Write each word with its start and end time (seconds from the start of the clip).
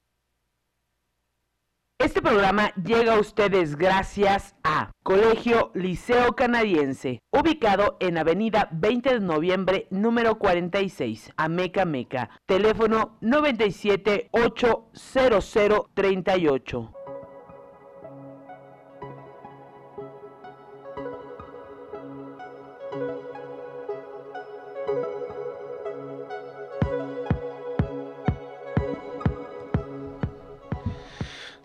Este 2.00 2.22
programa 2.22 2.72
llega 2.76 3.14
a 3.14 3.18
ustedes 3.18 3.74
gracias 3.74 4.54
a 4.62 4.92
Colegio 5.02 5.72
Liceo 5.74 6.36
Canadiense, 6.36 7.18
ubicado 7.32 7.96
en 7.98 8.18
Avenida 8.18 8.68
20 8.70 9.14
de 9.14 9.20
Noviembre, 9.20 9.88
número 9.90 10.38
46, 10.38 11.32
Ameca 11.36 11.84
Meca. 11.84 12.30
Teléfono 12.46 13.18
97 13.20 14.28
800 14.30 15.86
38. 15.92 16.97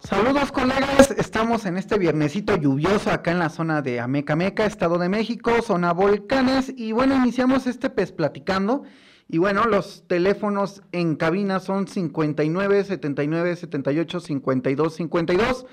Saludos 0.04 0.52
colegas, 0.52 1.12
estamos 1.12 1.66
en 1.66 1.78
este 1.78 1.98
viernesito 1.98 2.58
lluvioso 2.58 3.10
acá 3.10 3.32
en 3.32 3.40
la 3.40 3.48
zona 3.50 3.82
de 3.82 4.02
Amecameca, 4.02 4.66
Estado 4.66 4.98
de 4.98 5.08
México, 5.08 5.62
zona 5.62 5.94
volcanes. 5.94 6.74
Y 6.76 6.92
bueno, 6.92 7.16
iniciamos 7.16 7.68
este 7.68 7.90
pez 7.90 8.12
platicando. 8.12 8.84
Y 9.30 9.38
bueno, 9.38 9.64
los 9.64 10.06
teléfonos 10.06 10.84
en 10.92 11.16
cabina 11.16 11.62
son 11.62 11.88
59 11.88 12.84
79 12.84 13.56
78 13.56 14.20
52 14.20 14.94
52, 14.94 15.66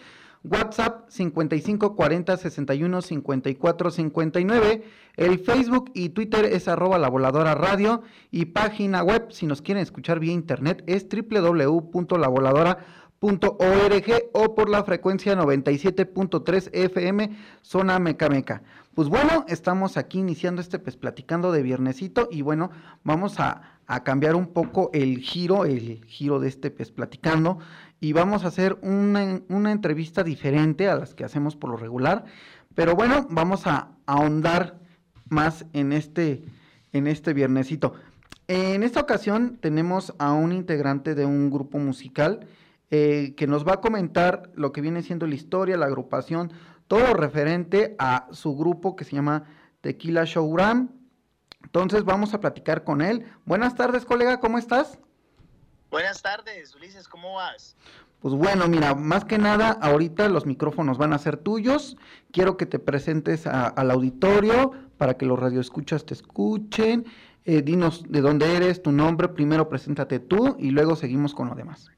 WhatsApp 0.44 1.10
55 1.10 1.96
40 1.96 2.36
61 2.36 3.02
54 3.02 3.90
59, 3.90 4.84
el 5.16 5.38
Facebook 5.40 5.90
y 5.92 6.10
Twitter 6.10 6.44
es 6.44 6.68
arroba 6.68 6.98
la 6.98 7.08
voladora 7.08 7.56
radio. 7.56 8.02
Y 8.30 8.44
página 8.44 9.02
web 9.02 9.32
si 9.32 9.46
nos 9.46 9.60
quieren 9.60 9.82
escuchar 9.82 10.20
vía 10.20 10.32
internet 10.32 10.84
es 10.86 11.08
www.lavoladora.com 11.08 12.99
.org 13.20 14.12
o 14.32 14.54
por 14.54 14.70
la 14.70 14.82
frecuencia 14.82 15.36
97.3 15.36 16.70
FM 16.72 17.36
zona 17.60 17.98
Mecameca. 17.98 18.62
Pues 18.94 19.08
bueno, 19.08 19.44
estamos 19.46 19.96
aquí 19.96 20.18
iniciando 20.18 20.60
este 20.60 20.78
pues 20.78 20.96
platicando 20.96 21.52
de 21.52 21.62
viernesito 21.62 22.28
y 22.30 22.42
bueno, 22.42 22.70
vamos 23.04 23.38
a, 23.38 23.76
cambiar 24.04 24.36
un 24.36 24.46
poco 24.46 24.90
el 24.94 25.18
giro, 25.18 25.64
el 25.64 26.04
giro 26.06 26.38
de 26.38 26.48
este 26.48 26.70
pues 26.70 26.92
platicando 26.92 27.58
y 27.98 28.12
vamos 28.12 28.44
a 28.44 28.48
hacer 28.48 28.78
una, 28.82 29.42
una 29.48 29.72
entrevista 29.72 30.22
diferente 30.22 30.88
a 30.88 30.94
las 30.94 31.12
que 31.12 31.24
hacemos 31.24 31.56
por 31.56 31.70
lo 31.70 31.76
regular, 31.76 32.24
pero 32.76 32.94
bueno, 32.94 33.26
vamos 33.30 33.66
a 33.66 33.88
ahondar 34.06 34.78
más 35.28 35.66
en 35.72 35.92
este, 35.92 36.44
en 36.92 37.08
este 37.08 37.32
viernesito. 37.32 37.94
En 38.46 38.84
esta 38.84 39.00
ocasión 39.00 39.58
tenemos 39.60 40.14
a 40.18 40.32
un 40.32 40.52
integrante 40.52 41.16
de 41.16 41.24
un 41.24 41.50
grupo 41.50 41.78
musical 41.78 42.46
eh, 42.90 43.34
que 43.36 43.46
nos 43.46 43.66
va 43.66 43.74
a 43.74 43.80
comentar 43.80 44.50
lo 44.54 44.72
que 44.72 44.80
viene 44.80 45.02
siendo 45.02 45.26
la 45.26 45.34
historia, 45.34 45.76
la 45.76 45.86
agrupación, 45.86 46.52
todo 46.88 47.14
referente 47.14 47.94
a 47.98 48.26
su 48.32 48.56
grupo 48.56 48.96
que 48.96 49.04
se 49.04 49.16
llama 49.16 49.44
Tequila 49.80 50.24
Showgram. 50.24 50.90
Entonces 51.62 52.04
vamos 52.04 52.34
a 52.34 52.40
platicar 52.40 52.82
con 52.82 53.00
él. 53.00 53.26
Buenas 53.44 53.74
tardes, 53.74 54.04
colega, 54.04 54.40
¿cómo 54.40 54.58
estás? 54.58 54.98
Buenas 55.90 56.22
tardes, 56.22 56.74
Ulises, 56.74 57.08
¿cómo 57.08 57.34
vas? 57.34 57.76
Pues 58.20 58.34
bueno, 58.34 58.68
mira, 58.68 58.94
más 58.94 59.24
que 59.24 59.38
nada, 59.38 59.70
ahorita 59.70 60.28
los 60.28 60.46
micrófonos 60.46 60.98
van 60.98 61.12
a 61.12 61.18
ser 61.18 61.36
tuyos. 61.36 61.96
Quiero 62.32 62.56
que 62.56 62.66
te 62.66 62.78
presentes 62.78 63.46
al 63.46 63.90
auditorio 63.90 64.72
para 64.98 65.14
que 65.14 65.26
los 65.26 65.38
radioescuchas 65.38 66.04
te 66.04 66.14
escuchen. 66.14 67.06
Eh, 67.44 67.62
dinos 67.62 68.04
de 68.08 68.20
dónde 68.20 68.54
eres, 68.56 68.82
tu 68.82 68.92
nombre, 68.92 69.28
primero 69.28 69.68
preséntate 69.68 70.18
tú 70.20 70.56
y 70.58 70.70
luego 70.70 70.96
seguimos 70.96 71.34
con 71.34 71.48
lo 71.48 71.54
demás. 71.54 71.90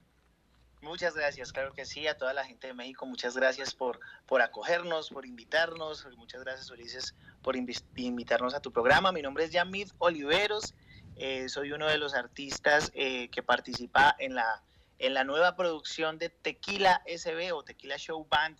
Muchas 0.92 1.14
gracias, 1.14 1.54
claro 1.54 1.72
que 1.72 1.86
sí, 1.86 2.06
a 2.06 2.18
toda 2.18 2.34
la 2.34 2.44
gente 2.44 2.66
de 2.66 2.74
México, 2.74 3.06
muchas 3.06 3.34
gracias 3.34 3.74
por, 3.74 3.98
por 4.26 4.42
acogernos, 4.42 5.08
por 5.08 5.24
invitarnos, 5.24 6.06
muchas 6.18 6.42
gracias 6.44 6.68
Ulises 6.68 7.14
por 7.40 7.56
invitarnos 7.56 8.52
a 8.52 8.60
tu 8.60 8.70
programa. 8.70 9.10
Mi 9.10 9.22
nombre 9.22 9.44
es 9.44 9.52
Yamid 9.52 9.88
Oliveros, 9.96 10.74
eh, 11.16 11.48
soy 11.48 11.72
uno 11.72 11.88
de 11.88 11.96
los 11.96 12.12
artistas 12.12 12.92
eh, 12.92 13.30
que 13.30 13.42
participa 13.42 14.14
en 14.18 14.34
la, 14.34 14.62
en 14.98 15.14
la 15.14 15.24
nueva 15.24 15.56
producción 15.56 16.18
de 16.18 16.28
Tequila 16.28 17.02
SB 17.06 17.54
o 17.54 17.64
Tequila 17.64 17.96
Show 17.96 18.26
Band, 18.28 18.58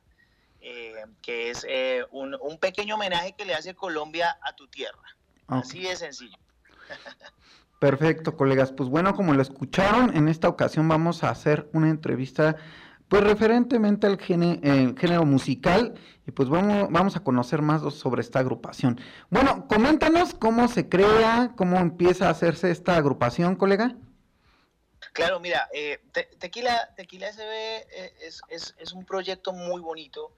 eh, 0.63 1.05
que 1.21 1.51
es 1.51 1.67
un, 2.13 2.35
un, 2.41 2.59
pequeño 2.59 2.95
homenaje 2.95 3.35
que 3.35 3.45
le 3.45 3.55
hace 3.55 3.75
Colombia 3.75 4.39
a 4.41 4.57
tu 4.57 4.69
tierra. 4.69 5.05
Así 5.49 5.83
de 5.83 5.97
sencillo. 5.97 6.39
Perfecto, 7.83 8.37
colegas. 8.37 8.71
Pues 8.71 8.89
bueno, 8.89 9.13
como 9.13 9.35
lo 9.35 9.43
escucharon, 9.43 10.17
en 10.17 10.29
esta 10.29 10.49
ocasión 10.49 10.87
vamos 10.87 11.25
a 11.25 11.31
hacer 11.31 11.69
una 11.73 11.91
entrevista 11.91 12.55
pues 13.09 13.25
referentemente 13.25 14.07
al 14.07 14.21
género, 14.21 15.25
musical 15.25 15.95
y 16.25 16.31
pues 16.31 16.49
vamos, 16.49 16.93
vamos 16.93 17.17
a 17.17 17.25
conocer 17.25 17.61
más 17.61 17.83
sobre 17.93 18.21
esta 18.21 18.39
agrupación. 18.39 19.01
Bueno, 19.31 19.67
coméntanos 19.67 20.33
cómo 20.33 20.69
se 20.69 20.89
crea, 20.89 21.55
cómo 21.57 21.79
empieza 21.79 22.29
a 22.29 22.31
hacerse 22.31 22.71
esta 22.71 22.95
agrupación, 22.95 23.57
colega. 23.57 23.97
Claro, 25.13 25.41
mira, 25.41 25.69
eh, 25.75 25.99
Tequila, 26.39 26.95
Tequila 26.95 27.33
SB 27.33 27.41
eh, 27.43 28.15
es, 28.21 28.43
es, 28.49 28.77
es, 28.79 28.93
un 28.93 29.05
proyecto 29.05 29.53
muy 29.53 29.81
bonito 29.81 30.31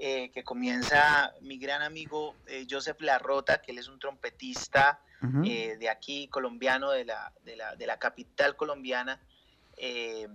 eh, 0.00 0.32
que 0.32 0.42
comienza 0.42 1.32
mi 1.42 1.58
gran 1.58 1.82
amigo 1.82 2.34
Joseph 2.68 3.00
Larrota, 3.02 3.62
que 3.62 3.70
él 3.70 3.78
es 3.78 3.86
un 3.86 4.00
trompetista, 4.00 5.00
eh, 5.44 5.76
de 5.78 5.88
aquí, 5.88 6.28
colombiano, 6.28 6.90
de 6.90 7.04
la, 7.04 7.32
de 7.44 7.56
la, 7.56 7.74
de 7.74 7.86
la 7.86 7.98
capital 7.98 8.54
colombiana, 8.54 9.20
eh, 9.76 10.28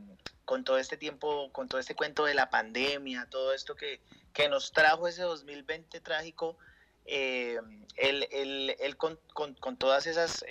con 0.44 0.64
todo 0.64 0.78
este 0.78 0.98
tiempo, 0.98 1.52
con 1.54 1.70
todo 1.70 1.80
este 1.80 1.96
cuento 1.96 2.26
de 2.26 2.34
la 2.34 2.50
pandemia, 2.50 3.28
todo 3.30 3.54
esto 3.54 3.76
que, 3.76 4.02
que 4.34 4.50
nos 4.50 4.74
trajo 4.74 5.08
ese 5.08 5.22
2020 5.22 6.02
trágico, 6.02 6.58
eh, 7.06 7.60
él, 7.96 8.98
con, 8.98 9.18
con, 9.34 9.54
con, 9.56 9.78
todas 9.78 10.06
esas 10.06 10.46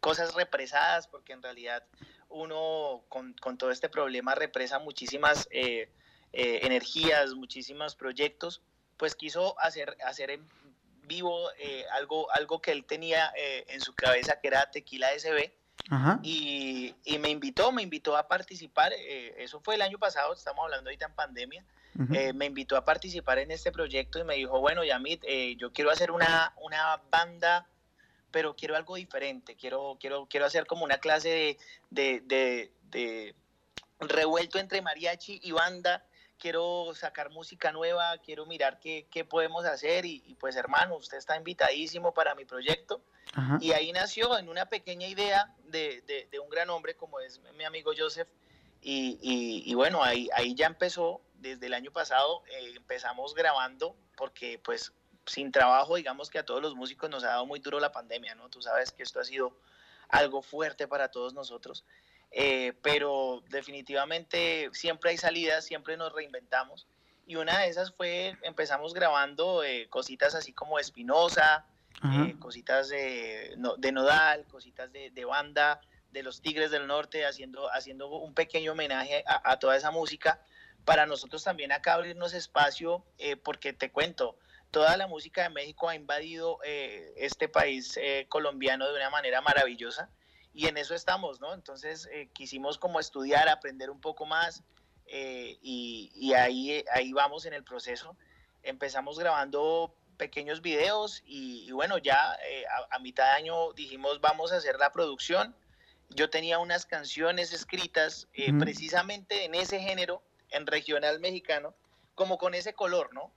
cosas 0.00 0.34
represadas, 0.34 1.06
porque 1.06 1.32
en 1.32 1.42
realidad 1.42 1.84
uno 2.28 3.04
con, 3.08 3.34
con 3.34 3.58
todo 3.58 3.70
este 3.70 3.88
problema 3.88 4.34
represa 4.34 4.80
muchísimas 4.80 5.48
energías, 6.32 7.34
muchísimos 7.34 7.94
proyectos, 7.94 8.60
pues 8.96 9.14
quiso 9.14 9.58
hacer, 9.60 9.96
hacer 10.04 10.30
vivo 11.04 11.50
eh, 11.58 11.84
algo, 11.92 12.30
algo 12.32 12.60
que 12.60 12.72
él 12.72 12.84
tenía 12.84 13.32
eh, 13.36 13.64
en 13.68 13.80
su 13.80 13.94
cabeza 13.94 14.40
que 14.40 14.48
era 14.48 14.70
Tequila 14.70 15.08
SB. 15.18 15.52
Y, 16.22 16.94
y, 17.04 17.18
me 17.18 17.28
invitó, 17.28 17.72
me 17.72 17.82
invitó 17.82 18.16
a 18.16 18.28
participar, 18.28 18.92
eh, 18.96 19.34
eso 19.38 19.60
fue 19.60 19.74
el 19.74 19.82
año 19.82 19.98
pasado, 19.98 20.32
estamos 20.32 20.64
hablando 20.64 20.88
ahorita 20.88 21.06
en 21.06 21.14
pandemia, 21.14 21.64
me 22.34 22.46
invitó 22.46 22.76
a 22.76 22.84
participar 22.84 23.38
en 23.38 23.50
este 23.50 23.72
proyecto 23.72 24.18
y 24.18 24.24
me 24.24 24.36
dijo, 24.36 24.60
bueno, 24.60 24.84
Yamit, 24.84 25.24
yo 25.58 25.72
quiero 25.72 25.90
hacer 25.90 26.12
una, 26.12 26.54
una 26.62 27.02
banda, 27.10 27.66
pero 28.30 28.56
quiero 28.56 28.76
algo 28.76 28.96
diferente, 28.96 29.56
quiero, 29.56 29.98
quiero, 30.00 30.26
quiero 30.30 30.46
hacer 30.46 30.66
como 30.66 30.84
una 30.84 30.98
clase 30.98 31.58
de, 31.90 32.22
de, 32.24 32.72
de, 32.90 33.34
revuelto 34.00 34.58
entre 34.58 34.82
mariachi 34.82 35.40
y 35.42 35.52
banda. 35.52 36.04
Quiero 36.42 36.92
sacar 36.92 37.30
música 37.30 37.70
nueva, 37.70 38.18
quiero 38.18 38.46
mirar 38.46 38.80
qué, 38.80 39.06
qué 39.12 39.24
podemos 39.24 39.64
hacer 39.64 40.04
y, 40.04 40.24
y, 40.26 40.34
pues 40.34 40.56
hermano, 40.56 40.96
usted 40.96 41.16
está 41.18 41.36
invitadísimo 41.36 42.12
para 42.12 42.34
mi 42.34 42.44
proyecto. 42.44 43.00
Ajá. 43.32 43.58
Y 43.60 43.70
ahí 43.70 43.92
nació 43.92 44.36
en 44.36 44.48
una 44.48 44.66
pequeña 44.66 45.06
idea 45.06 45.54
de, 45.66 46.02
de, 46.02 46.26
de, 46.32 46.38
un 46.40 46.48
gran 46.50 46.68
hombre 46.70 46.96
como 46.96 47.20
es 47.20 47.40
mi 47.56 47.62
amigo 47.62 47.92
Joseph. 47.96 48.26
Y, 48.80 49.20
y, 49.22 49.70
y 49.70 49.74
bueno, 49.74 50.02
ahí, 50.02 50.28
ahí 50.34 50.56
ya 50.56 50.66
empezó, 50.66 51.20
desde 51.34 51.66
el 51.66 51.74
año 51.74 51.92
pasado 51.92 52.42
eh, 52.50 52.72
empezamos 52.74 53.34
grabando 53.36 53.94
porque 54.16 54.60
pues 54.64 54.92
sin 55.26 55.52
trabajo, 55.52 55.94
digamos 55.94 56.28
que 56.28 56.40
a 56.40 56.44
todos 56.44 56.60
los 56.60 56.74
músicos 56.74 57.08
nos 57.08 57.22
ha 57.22 57.28
dado 57.28 57.46
muy 57.46 57.60
duro 57.60 57.78
la 57.78 57.92
pandemia, 57.92 58.34
¿no? 58.34 58.48
Tú 58.48 58.60
sabes 58.60 58.90
que 58.90 59.04
esto 59.04 59.20
ha 59.20 59.24
sido 59.24 59.56
algo 60.08 60.42
fuerte 60.42 60.88
para 60.88 61.12
todos 61.12 61.34
nosotros. 61.34 61.84
Eh, 62.32 62.72
pero 62.82 63.42
definitivamente 63.50 64.70
siempre 64.72 65.10
hay 65.10 65.18
salidas, 65.18 65.64
siempre 65.64 65.96
nos 65.96 66.12
reinventamos. 66.12 66.86
Y 67.26 67.36
una 67.36 67.60
de 67.60 67.68
esas 67.68 67.92
fue, 67.92 68.36
empezamos 68.42 68.94
grabando 68.94 69.62
eh, 69.62 69.86
cositas 69.88 70.34
así 70.34 70.52
como 70.52 70.78
Espinosa, 70.78 71.66
eh, 72.04 72.34
cositas 72.40 72.88
de, 72.88 73.54
no, 73.58 73.76
de, 73.76 73.92
Nodal, 73.92 74.44
cositas 74.46 74.92
de, 74.92 75.10
de, 75.10 75.24
banda, 75.24 75.80
de 76.10 76.24
los 76.24 76.40
Tigres 76.40 76.72
del 76.72 76.88
Norte, 76.88 77.24
haciendo, 77.24 77.72
haciendo 77.72 78.08
un 78.08 78.34
pequeño 78.34 78.72
homenaje 78.72 79.22
a, 79.26 79.52
a 79.52 79.58
toda 79.58 79.76
esa 79.76 79.92
música. 79.92 80.40
Para 80.84 81.06
nosotros 81.06 81.44
también 81.44 81.70
acá 81.70 81.94
abrirnos 81.94 82.34
espacio, 82.34 83.04
eh, 83.18 83.36
porque 83.36 83.72
te 83.72 83.92
cuento, 83.92 84.36
toda 84.72 84.96
la 84.96 85.06
música 85.06 85.44
de 85.44 85.50
México 85.50 85.88
ha 85.88 85.94
invadido 85.94 86.58
eh, 86.64 87.12
este 87.16 87.48
país 87.48 88.00
colombiano 88.28 88.88
de 88.88 88.96
una 88.96 89.10
manera 89.10 89.40
maravillosa 89.42 90.10
y 90.54 90.66
en 90.66 90.76
eso 90.76 90.94
estamos, 90.94 91.40
¿no? 91.40 91.54
Entonces 91.54 92.08
eh, 92.12 92.28
quisimos 92.32 92.78
como 92.78 93.00
estudiar, 93.00 93.48
aprender 93.48 93.90
un 93.90 94.00
poco 94.00 94.26
más 94.26 94.62
eh, 95.06 95.58
y, 95.62 96.10
y, 96.14 96.34
ahí, 96.34 96.84
ahí 96.92 97.12
vamos 97.12 97.46
en 97.46 97.54
el 97.54 97.64
proceso. 97.64 98.16
Empezamos 98.62 99.18
grabando 99.18 99.94
pequeños 100.18 100.60
videos 100.60 101.22
y, 101.24 101.64
y 101.66 101.72
bueno, 101.72 101.98
ya 101.98 102.36
eh, 102.48 102.64
a, 102.66 102.96
a, 102.96 102.98
mitad 102.98 103.24
de 103.24 103.30
año 103.30 103.72
dijimos 103.72 104.20
vamos 104.20 104.52
a 104.52 104.56
hacer 104.56 104.78
la 104.78 104.92
producción. 104.92 105.56
Yo 106.10 106.28
tenía 106.28 106.58
unas 106.58 106.84
canciones 106.84 107.52
escritas 107.52 108.28
mm. 108.36 108.58
precisamente 108.58 109.44
en 109.44 109.54
ese 109.54 109.80
género, 109.80 110.22
en 110.50 110.66
regional 110.66 111.18
mexicano, 111.20 111.74
como 112.14 112.36
con 112.36 112.54
ese 112.54 112.74
color, 112.74 113.14
¿no? 113.14 113.32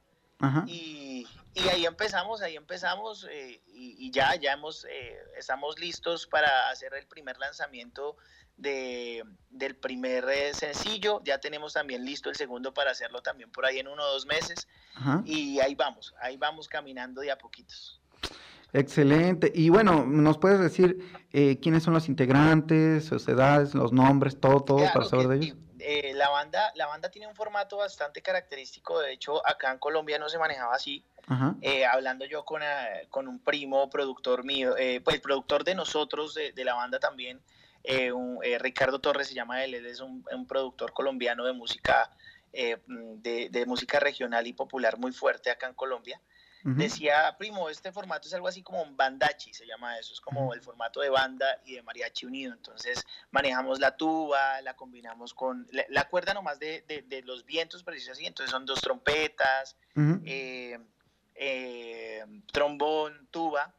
Y, 0.67 1.25
y, 1.53 1.69
ahí 1.69 1.85
empezamos, 1.85 2.41
ahí 2.41 2.55
empezamos 2.55 3.25
eh, 3.31 3.61
y, 3.67 4.05
y, 4.05 4.11
ya, 4.11 4.35
ya 4.35 4.53
hemos, 4.53 4.85
eh, 4.85 5.17
estamos 5.37 5.79
listos 5.79 6.27
para 6.27 6.69
hacer 6.69 6.93
el 6.93 7.07
primer 7.07 7.37
lanzamiento 7.37 8.17
de, 8.57 9.23
del 9.49 9.75
primer 9.75 10.25
eh, 10.29 10.53
sencillo. 10.53 11.21
Ya 11.23 11.39
tenemos 11.39 11.73
también 11.73 12.05
listo 12.05 12.29
el 12.29 12.35
segundo 12.35 12.73
para 12.73 12.91
hacerlo 12.91 13.21
también 13.21 13.51
por 13.51 13.65
ahí 13.65 13.79
en 13.79 13.87
uno 13.87 14.03
o 14.03 14.13
dos 14.13 14.25
meses. 14.25 14.67
Ajá. 14.95 15.21
Y 15.25 15.59
ahí 15.59 15.75
vamos, 15.75 16.13
ahí 16.21 16.37
vamos 16.37 16.67
caminando 16.67 17.21
de 17.21 17.31
a 17.31 17.37
poquitos. 17.37 18.01
Excelente. 18.73 19.51
Y 19.55 19.69
bueno, 19.69 20.05
¿nos 20.05 20.37
puedes 20.37 20.59
decir 20.59 20.99
eh, 21.31 21.59
quiénes 21.61 21.83
son 21.83 21.93
los 21.93 22.09
integrantes, 22.09 23.05
sus 23.05 23.27
edades, 23.27 23.73
los 23.73 23.93
nombres, 23.93 24.39
todo, 24.39 24.59
todo 24.61 24.77
claro 24.77 24.93
para 24.93 25.05
saber 25.05 25.27
de 25.29 25.35
ellos? 25.37 25.57
Eh, 25.87 26.15
la, 26.15 26.29
banda, 26.29 26.71
la 26.73 26.87
banda 26.87 27.11
tiene 27.11 27.27
un 27.27 27.35
formato 27.35 27.77
bastante 27.77 28.23
característico, 28.23 28.99
de 29.01 29.13
hecho 29.13 29.47
acá 29.47 29.71
en 29.71 29.77
Colombia 29.77 30.17
no 30.17 30.27
se 30.29 30.39
manejaba 30.39 30.73
así. 30.73 31.05
Eh, 31.61 31.85
hablando 31.85 32.25
yo 32.25 32.43
con, 32.43 32.63
uh, 32.63 33.07
con, 33.09 33.27
un 33.27 33.39
primo 33.39 33.87
productor 33.87 34.43
mío, 34.43 34.75
eh, 34.77 34.99
pues 35.03 35.17
el 35.17 35.21
productor 35.21 35.63
de 35.63 35.75
nosotros, 35.75 36.33
de, 36.33 36.53
de 36.53 36.65
la 36.65 36.73
banda 36.73 36.97
también, 36.97 37.39
eh, 37.83 38.11
un, 38.11 38.39
Ricardo 38.59 38.97
Torres 38.97 39.27
se 39.27 39.35
llama 39.35 39.63
él, 39.63 39.75
él 39.75 39.85
es 39.85 39.99
un, 39.99 40.25
un 40.31 40.47
productor 40.47 40.91
colombiano 40.91 41.45
de 41.45 41.53
música, 41.53 42.09
de, 42.51 43.49
de, 43.51 43.65
música 43.67 43.99
regional 43.99 44.47
y 44.47 44.53
popular 44.53 44.97
muy 44.97 45.11
fuerte 45.11 45.51
acá 45.51 45.67
en 45.67 45.75
Colombia. 45.75 46.19
Uh 46.65 46.69
-huh. 46.69 46.77
Decía, 46.77 47.35
primo, 47.37 47.69
este 47.69 47.91
formato 47.91 48.27
es 48.27 48.33
algo 48.33 48.47
así 48.47 48.63
como 48.63 48.81
un 48.81 48.97
bandachi, 48.97 49.53
se 49.53 49.67
llama 49.67 49.99
eso, 49.99 50.13
es 50.13 50.19
como 50.19 50.47
uh 50.47 50.49
-huh. 50.49 50.55
el 50.55 50.61
formato 50.61 50.99
de 50.99 51.09
banda 51.09 51.61
y 51.63 51.75
de 51.75 51.83
mariachi 51.83 52.25
unido. 52.25 52.53
Entonces 52.53 53.05
manejamos 53.29 53.79
la 53.79 53.95
tuba, 53.95 54.59
la 54.61 54.75
combinamos 54.75 55.35
con 55.35 55.67
la, 55.71 55.85
la 55.89 56.09
cuerda 56.09 56.33
nomás 56.33 56.57
de, 56.57 56.83
de, 56.87 57.03
de, 57.03 57.21
los 57.21 57.45
vientos, 57.45 57.83
preciso 57.83 58.13
así, 58.13 58.25
entonces 58.25 58.49
son 58.49 58.65
dos 58.65 58.81
trompetas, 58.81 59.77
uh 59.95 59.99
-huh. 60.01 60.21
eh, 60.25 60.79
eh, 61.35 62.25
trombón, 62.51 63.27
tuba, 63.29 63.71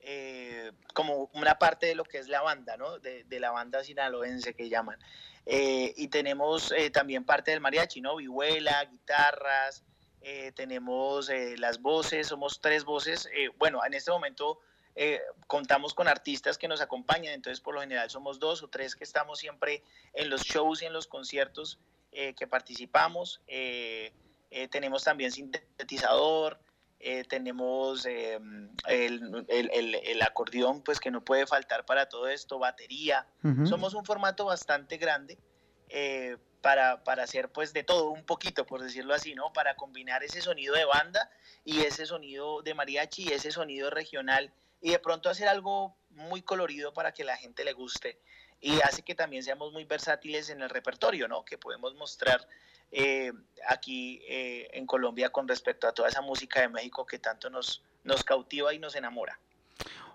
eh, 0.00 0.70
como 0.92 1.30
una 1.32 1.58
parte 1.58 1.86
de 1.86 1.94
lo 1.94 2.04
que 2.04 2.18
es 2.18 2.28
la 2.28 2.42
banda, 2.42 2.76
¿no? 2.76 2.98
De, 2.98 3.24
de 3.24 3.40
la 3.40 3.52
banda 3.52 3.82
sinaloense 3.82 4.52
que 4.52 4.68
llaman. 4.68 4.98
Eh, 5.46 5.94
y 5.96 6.08
tenemos 6.08 6.72
eh, 6.72 6.90
también 6.90 7.24
parte 7.24 7.52
del 7.52 7.60
mariachi, 7.60 8.02
¿no? 8.02 8.16
Vihuela, 8.16 8.84
guitarras, 8.84 9.82
eh, 10.24 10.52
tenemos 10.52 11.28
eh, 11.28 11.56
las 11.58 11.80
voces, 11.82 12.28
somos 12.28 12.60
tres 12.60 12.84
voces. 12.84 13.28
Eh, 13.36 13.50
bueno, 13.58 13.84
en 13.84 13.92
este 13.92 14.10
momento 14.10 14.58
eh, 14.96 15.20
contamos 15.46 15.92
con 15.92 16.08
artistas 16.08 16.56
que 16.56 16.68
nos 16.68 16.80
acompañan, 16.80 17.34
entonces 17.34 17.60
por 17.60 17.74
lo 17.74 17.80
general 17.80 18.08
somos 18.10 18.38
dos 18.38 18.62
o 18.62 18.68
tres 18.68 18.94
que 18.94 19.04
estamos 19.04 19.38
siempre 19.38 19.82
en 20.14 20.30
los 20.30 20.42
shows 20.42 20.82
y 20.82 20.86
en 20.86 20.92
los 20.92 21.06
conciertos 21.06 21.78
eh, 22.12 22.32
que 22.34 22.46
participamos. 22.46 23.42
Eh, 23.48 24.12
tenemos 24.70 25.02
también 25.02 25.32
sintetizador. 25.32 26.60
tenemos 27.28 28.06
el, 28.06 28.70
el, 28.86 29.70
el, 29.74 29.94
el, 29.96 30.22
acordeón, 30.22 30.80
pues 30.82 31.00
que 31.00 31.10
no 31.10 31.24
puede 31.24 31.44
faltar 31.44 31.84
para 31.84 32.08
todo 32.08 32.28
esto, 32.28 32.60
batería. 32.60 33.26
Uh 33.42 33.48
-huh. 33.48 33.66
Somos 33.66 33.94
un 33.94 34.04
formato 34.04 34.44
bastante 34.44 34.96
grande, 34.96 35.36
para, 36.64 37.04
para, 37.04 37.24
hacer 37.24 37.50
pues 37.50 37.74
de 37.74 37.84
todo 37.84 38.08
un 38.08 38.24
poquito, 38.24 38.64
por 38.64 38.82
decirlo 38.82 39.12
así, 39.12 39.34
¿no? 39.34 39.52
Para 39.52 39.76
combinar 39.76 40.24
ese 40.24 40.40
sonido 40.40 40.74
de 40.74 40.86
banda 40.86 41.30
y 41.62 41.80
ese 41.80 42.06
sonido 42.06 42.62
de 42.62 42.72
mariachi 42.72 43.24
y 43.24 43.32
ese 43.32 43.52
sonido 43.52 43.90
regional 43.90 44.50
y 44.80 44.92
de 44.92 44.98
pronto 44.98 45.28
hacer 45.28 45.46
algo 45.46 45.94
muy 46.08 46.40
colorido 46.40 46.94
para 46.94 47.12
que 47.12 47.22
la 47.22 47.36
gente 47.36 47.66
le 47.66 47.74
guste 47.74 48.18
y 48.62 48.80
hace 48.80 49.02
que 49.02 49.14
también 49.14 49.42
seamos 49.42 49.74
muy 49.74 49.84
versátiles 49.84 50.48
en 50.48 50.62
el 50.62 50.70
repertorio, 50.70 51.28
¿no? 51.28 51.44
Que 51.44 51.58
podemos 51.58 51.94
mostrar 51.96 52.48
eh, 52.90 53.30
aquí 53.68 54.22
eh, 54.26 54.70
en 54.72 54.86
Colombia 54.86 55.28
con 55.28 55.46
respecto 55.46 55.86
a 55.86 55.92
toda 55.92 56.08
esa 56.08 56.22
música 56.22 56.62
de 56.62 56.70
México 56.70 57.04
que 57.04 57.18
tanto 57.18 57.50
nos, 57.50 57.84
nos 58.04 58.24
cautiva 58.24 58.72
y 58.72 58.78
nos 58.78 58.96
enamora. 58.96 59.38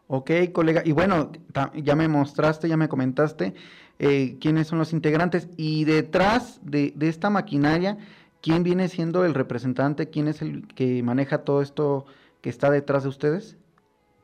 Ok, 0.08 0.32
colega. 0.52 0.82
Y 0.84 0.94
bueno, 0.94 1.32
ya 1.76 1.96
me 1.96 2.08
mostraste, 2.08 2.68
ya 2.68 2.76
me 2.76 2.90
comentaste 2.90 3.54
eh, 4.00 4.38
quiénes 4.40 4.68
son 4.68 4.80
los 4.80 4.94
integrantes 4.94 5.50
y 5.58 5.84
detrás 5.84 6.60
de, 6.62 6.94
de, 6.96 7.10
esta 7.10 7.30
maquinaria, 7.30 7.98
¿quién 8.42 8.64
viene 8.64 8.88
siendo 8.88 9.26
el 9.26 9.34
representante? 9.34 10.10
¿Quién 10.10 10.30
es 10.30 10.42
el 10.42 10.68
que 10.74 11.04
maneja 11.04 11.44
todo 11.44 11.62
esto 11.62 12.06
que 12.42 12.50
está 12.50 12.72
detrás 12.72 13.04
de 13.04 13.10
ustedes? 13.10 13.58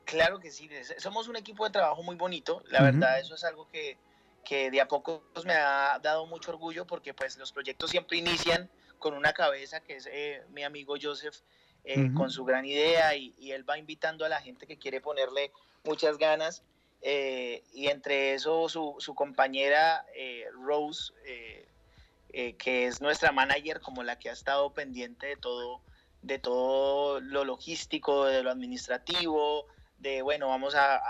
Claro 0.06 0.38
que 0.38 0.50
sí, 0.50 0.70
somos 0.98 1.28
un 1.28 1.36
equipo 1.36 1.64
de 1.64 1.72
trabajo 1.72 2.02
muy 2.02 2.16
bonito, 2.16 2.62
la 2.68 2.78
uh 2.78 2.82
-huh. 2.82 2.84
verdad 2.92 3.20
eso 3.20 3.34
es 3.34 3.44
algo 3.44 3.68
que, 3.68 3.98
que 4.44 4.70
de 4.70 4.80
a 4.80 4.88
poco 4.88 5.24
pues, 5.34 5.44
me 5.44 5.52
ha 5.52 5.98
dado 5.98 6.26
mucho 6.26 6.52
orgullo 6.52 6.86
porque 6.86 7.12
pues 7.12 7.36
los 7.36 7.52
proyectos 7.52 7.90
siempre 7.90 8.16
inician 8.16 8.70
con 8.98 9.12
una 9.14 9.32
cabeza 9.32 9.80
que 9.80 9.96
es 9.96 10.08
eh, 10.10 10.42
mi 10.50 10.62
amigo 10.62 10.94
Joseph 11.00 11.36
eh, 11.84 11.98
uh 11.98 12.02
-huh. 12.04 12.14
con 12.14 12.30
su 12.30 12.44
gran 12.44 12.64
idea 12.64 13.14
y, 13.14 13.34
y, 13.36 13.50
él 13.50 13.68
va 13.68 13.76
invitando 13.78 14.24
a 14.24 14.28
la 14.28 14.40
gente 14.40 14.66
que 14.66 14.78
quiere 14.78 15.00
ponerle 15.00 15.52
muchas 15.84 16.16
ganas 16.16 16.62
eh, 17.08 17.62
y 17.72 17.86
entre 17.86 18.34
eso 18.34 18.68
su, 18.68 18.96
su 18.98 19.14
compañera 19.14 20.04
eh, 20.16 20.46
Rose, 20.52 21.12
eh, 21.24 21.68
eh, 22.30 22.56
que 22.56 22.88
es 22.88 23.00
nuestra 23.00 23.30
manager, 23.30 23.80
como 23.80 24.02
la 24.02 24.18
que 24.18 24.28
ha 24.28 24.32
estado 24.32 24.74
pendiente 24.74 25.28
de 25.28 25.36
todo, 25.36 25.82
de 26.22 26.40
todo 26.40 27.20
lo 27.20 27.44
logístico, 27.44 28.24
de 28.24 28.42
lo 28.42 28.50
administrativo, 28.50 29.68
de 29.98 30.20
bueno, 30.22 30.48
vamos 30.48 30.74
a, 30.74 31.00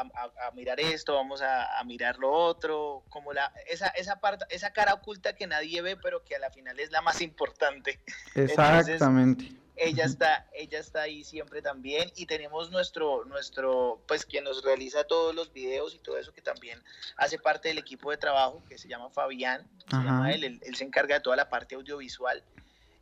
mirar 0.55 0.81
esto, 0.81 1.15
vamos 1.15 1.41
a, 1.41 1.83
mirar 1.87 2.19
lo 2.19 2.31
otro, 2.31 3.03
como 3.09 3.33
la, 3.33 3.51
esa, 3.67 3.87
esa, 3.89 4.21
parte, 4.21 4.45
esa 4.51 4.75
cara 4.75 4.93
oculta 4.93 5.35
que 5.35 5.47
nadie 5.47 5.81
ve, 5.81 5.97
pero 5.97 6.23
que 6.25 6.37
a 6.37 6.39
la 6.39 6.51
final 6.51 6.79
es 6.79 6.91
la 6.91 7.01
más 7.01 7.23
importante. 7.23 8.03
Exactamente. 8.35 9.57
Ella 9.77 10.05
está, 10.05 10.49
ella 10.55 10.79
está 10.79 11.03
ahí 11.03 11.23
siempre 11.23 11.61
también 11.61 12.11
y 12.17 12.27
tenemos 12.27 12.71
nuestro, 12.71 13.25
nuestro, 13.27 14.01
pues 14.09 14.25
quien 14.25 14.45
nos 14.45 14.65
realiza 14.65 15.05
todos 15.05 15.35
los 15.35 15.53
videos 15.53 15.95
y 15.95 15.99
todo 15.99 16.17
eso 16.17 16.33
que 16.33 16.41
también 16.41 16.83
hace 17.17 17.39
parte 17.39 17.69
del 17.69 17.79
equipo 17.79 18.11
de 18.11 18.17
trabajo 18.17 18.63
que 18.69 18.79
se 18.79 18.89
llama 18.89 19.11
Fabián, 19.11 19.69
se 19.91 19.97
llama 19.97 20.33
él, 20.33 20.45
él, 20.45 20.61
él, 20.65 20.77
se 20.77 20.85
encarga 20.85 21.17
de 21.17 21.21
toda 21.21 21.37
la 21.37 21.51
parte 21.51 21.75
audiovisual 21.75 22.43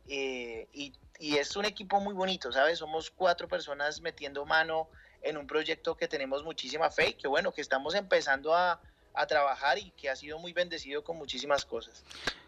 eh, 0.07 0.67
y, 0.73 0.93
y, 1.19 1.37
es 1.37 1.55
un 1.55 1.65
equipo 1.65 1.99
muy 1.99 2.13
bonito, 2.13 2.51
¿sabes? 2.51 2.79
Somos 2.79 3.09
cuatro 3.09 3.47
personas 3.47 4.01
metiendo 4.01 4.45
mano 4.45 4.89
en 5.21 5.37
un 5.37 5.47
proyecto 5.47 5.95
que 5.95 6.07
tenemos 6.07 6.43
muchísima 6.43 6.91
fe 6.91 7.09
y 7.09 7.13
que 7.13 7.27
bueno, 7.27 7.53
que 7.53 7.61
estamos 7.61 7.95
empezando 7.95 8.53
a, 8.53 8.79
a 9.13 9.27
trabajar 9.27 9.79
y 9.79 9.91
que 9.91 10.09
ha 10.09 10.15
sido 10.15 10.37
muy 10.39 10.53
bendecido 10.53 11.03
con 11.03 11.17
muchísimas 11.17 11.65
cosas. 11.65 12.03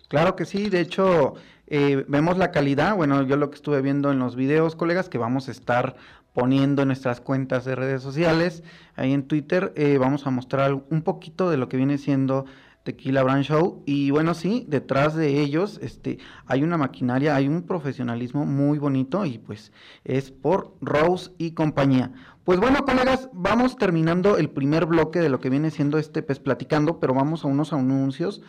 Claro 0.07 0.35
que 0.35 0.45
sí, 0.45 0.69
de 0.69 0.79
hecho 0.79 1.35
eh, 1.67 2.05
vemos 2.07 2.37
la 2.37 2.51
calidad, 2.51 2.95
bueno, 2.95 3.23
yo 3.23 3.35
lo 3.35 3.49
que 3.49 3.55
estuve 3.55 3.81
viendo 3.81 4.11
en 4.11 4.19
los 4.19 4.35
videos, 4.35 4.75
colegas, 4.75 5.09
que 5.09 5.17
vamos 5.17 5.49
a 5.49 5.51
estar 5.51 5.97
poniendo 6.33 6.83
en 6.83 6.89
nuestras 6.89 7.19
cuentas 7.19 7.65
de 7.65 7.75
redes 7.75 8.01
sociales, 8.03 8.63
ahí 8.95 9.11
en 9.11 9.27
Twitter, 9.27 9.73
eh, 9.75 9.97
vamos 9.97 10.25
a 10.25 10.29
mostrar 10.29 10.73
un 10.73 11.01
poquito 11.01 11.49
de 11.49 11.57
lo 11.57 11.67
que 11.67 11.77
viene 11.77 11.97
siendo 11.97 12.45
Tequila 12.87 13.21
Brand 13.21 13.43
Show. 13.43 13.83
Y 13.85 14.11
bueno, 14.11 14.33
sí, 14.33 14.65
detrás 14.69 15.13
de 15.13 15.41
ellos 15.41 15.77
este, 15.81 16.19
hay 16.45 16.63
una 16.63 16.77
maquinaria, 16.77 17.35
hay 17.35 17.49
un 17.49 17.63
profesionalismo 17.63 18.45
muy 18.45 18.79
bonito 18.79 19.25
y 19.25 19.39
pues 19.39 19.73
es 20.05 20.31
por 20.31 20.73
Rose 20.79 21.31
y 21.37 21.51
compañía. 21.51 22.13
Pues 22.47 22.59
bueno, 22.61 22.85
colegas, 22.85 23.29
vamos 23.33 23.75
terminando 23.75 24.37
el 24.37 24.49
primer 24.49 24.85
bloque 24.85 25.19
de 25.19 25.27
lo 25.27 25.41
que 25.41 25.49
viene 25.49 25.69
siendo 25.69 25.97
este 25.97 26.23
PES 26.23 26.39
Platicando, 26.39 26.97
pero 26.97 27.13
vamos 27.13 27.43
a 27.43 27.49
unos 27.49 27.73
anuncios. 27.73 28.41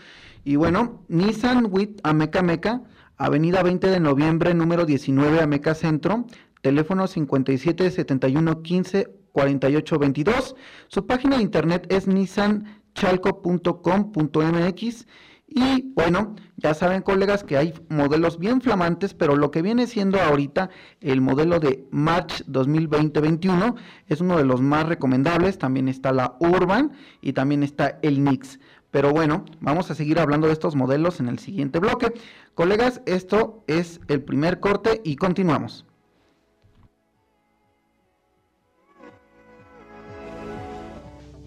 Y 0.45 0.55
bueno, 0.55 1.03
Nissan 1.09 1.67
WIT 1.69 1.99
Ameca 2.05 2.43
Meca, 2.43 2.85
Avenida 3.17 3.65
20 3.65 3.89
de 3.89 3.99
Noviembre, 3.99 4.55
número 4.55 4.87
19, 4.87 5.41
Ameca 5.41 5.75
Centro, 5.75 6.27
teléfono 6.63 7.09
57 7.09 7.91
71 7.91 8.63
15 8.63 9.09
48 9.33 9.99
22. 9.99 10.55
Su 10.87 11.05
página 11.05 11.39
de 11.39 11.43
internet 11.43 11.89
es 11.91 12.07
nissanchalco.com.mx 12.07 15.07
y 15.51 15.93
bueno, 15.95 16.37
ya 16.57 16.75
saben 16.75 17.01
colegas 17.01 17.43
que 17.43 17.57
hay 17.57 17.73
modelos 17.89 18.39
bien 18.39 18.61
flamantes, 18.61 19.15
pero 19.15 19.35
lo 19.35 19.51
que 19.51 19.63
viene 19.63 19.87
siendo 19.87 20.21
ahorita 20.21 20.69
el 21.01 21.23
modelo 21.23 21.59
de 21.59 21.87
March 21.91 22.45
2020-21 22.47 23.75
es 24.09 24.21
uno 24.21 24.37
de 24.37 24.45
los 24.45 24.61
más 24.61 24.87
recomendables. 24.87 25.57
También 25.57 25.89
está 25.89 26.13
la 26.13 26.37
Urban 26.39 26.93
y 27.23 27.33
también 27.33 27.63
está 27.63 27.99
el 28.03 28.23
Nix. 28.23 28.59
Pero 28.91 29.13
bueno, 29.13 29.47
vamos 29.61 29.91
a 29.91 29.95
seguir 29.95 30.19
hablando 30.19 30.47
de 30.49 30.53
estos 30.53 30.77
modelos 30.77 31.19
en 31.19 31.29
el 31.29 31.39
siguiente 31.39 31.79
bloque. 31.79 32.13
Colegas, 32.55 33.01
esto 33.07 33.65
es 33.67 34.01
el 34.09 34.23
primer 34.23 34.61
corte 34.61 35.01
y 35.05 35.17
continuamos. 35.17 35.87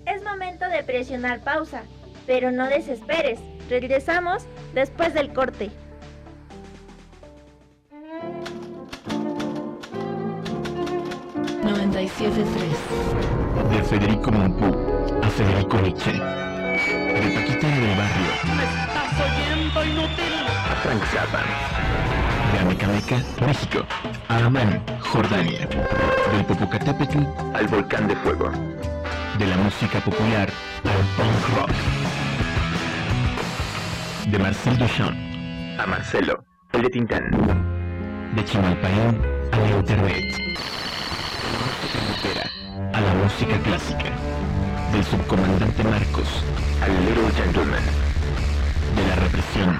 Es 0.05 0.24
momento 0.24 0.67
de 0.70 0.84
presionar 0.84 1.43
pausa, 1.43 1.84
pero 2.25 2.51
no 2.51 2.67
desesperes. 2.67 3.39
Regresamos 3.71 4.43
después 4.73 5.13
del 5.13 5.31
corte. 5.31 5.71
De 13.69 13.83
Federico 13.83 14.29
Mompú 14.29 14.75
a 15.23 15.29
Federico 15.29 15.79
Nietzsche. 15.79 16.11
De 16.11 17.31
Paquita 17.33 17.67
del 17.67 17.95
Barrio. 17.95 18.31
¿Me 18.43 18.63
estás 18.65 19.13
oyendo, 19.21 19.85
inútil? 19.85 20.33
A 20.69 20.75
Frank 20.83 21.03
Zappa. 21.05 21.41
De 22.51 22.59
Amecameca, 22.59 23.23
México. 23.47 23.85
A 24.27 24.47
Amán, 24.47 24.83
Jordania. 24.99 25.65
Del 26.33 26.45
Popocatépetl 26.45 27.19
al 27.53 27.67
Volcán 27.67 28.09
de 28.09 28.17
Fuego. 28.17 28.51
De 29.39 29.47
la 29.47 29.55
música 29.55 30.01
popular 30.01 30.49
al 30.83 31.05
punk 31.15 31.57
rock. 31.57 32.00
De 34.31 34.39
Marcel 34.39 34.77
Duchamp 34.77 35.17
a 35.77 35.85
Marcelo, 35.85 36.45
el 36.71 36.83
de 36.83 36.89
Tintán. 36.89 37.29
De 38.33 38.45
Chimalpaín 38.45 39.21
a 39.51 39.57
la 39.57 39.69
Internet. 39.71 40.23
Carretera 41.91 42.50
a 42.93 43.01
la 43.01 43.13
música 43.15 43.59
clásica. 43.59 44.09
Del 44.93 45.03
subcomandante 45.03 45.83
Marcos 45.83 46.45
al 46.81 47.05
Little 47.05 47.29
Gentleman. 47.31 47.83
De 48.95 49.05
la 49.05 49.15
represión 49.15 49.77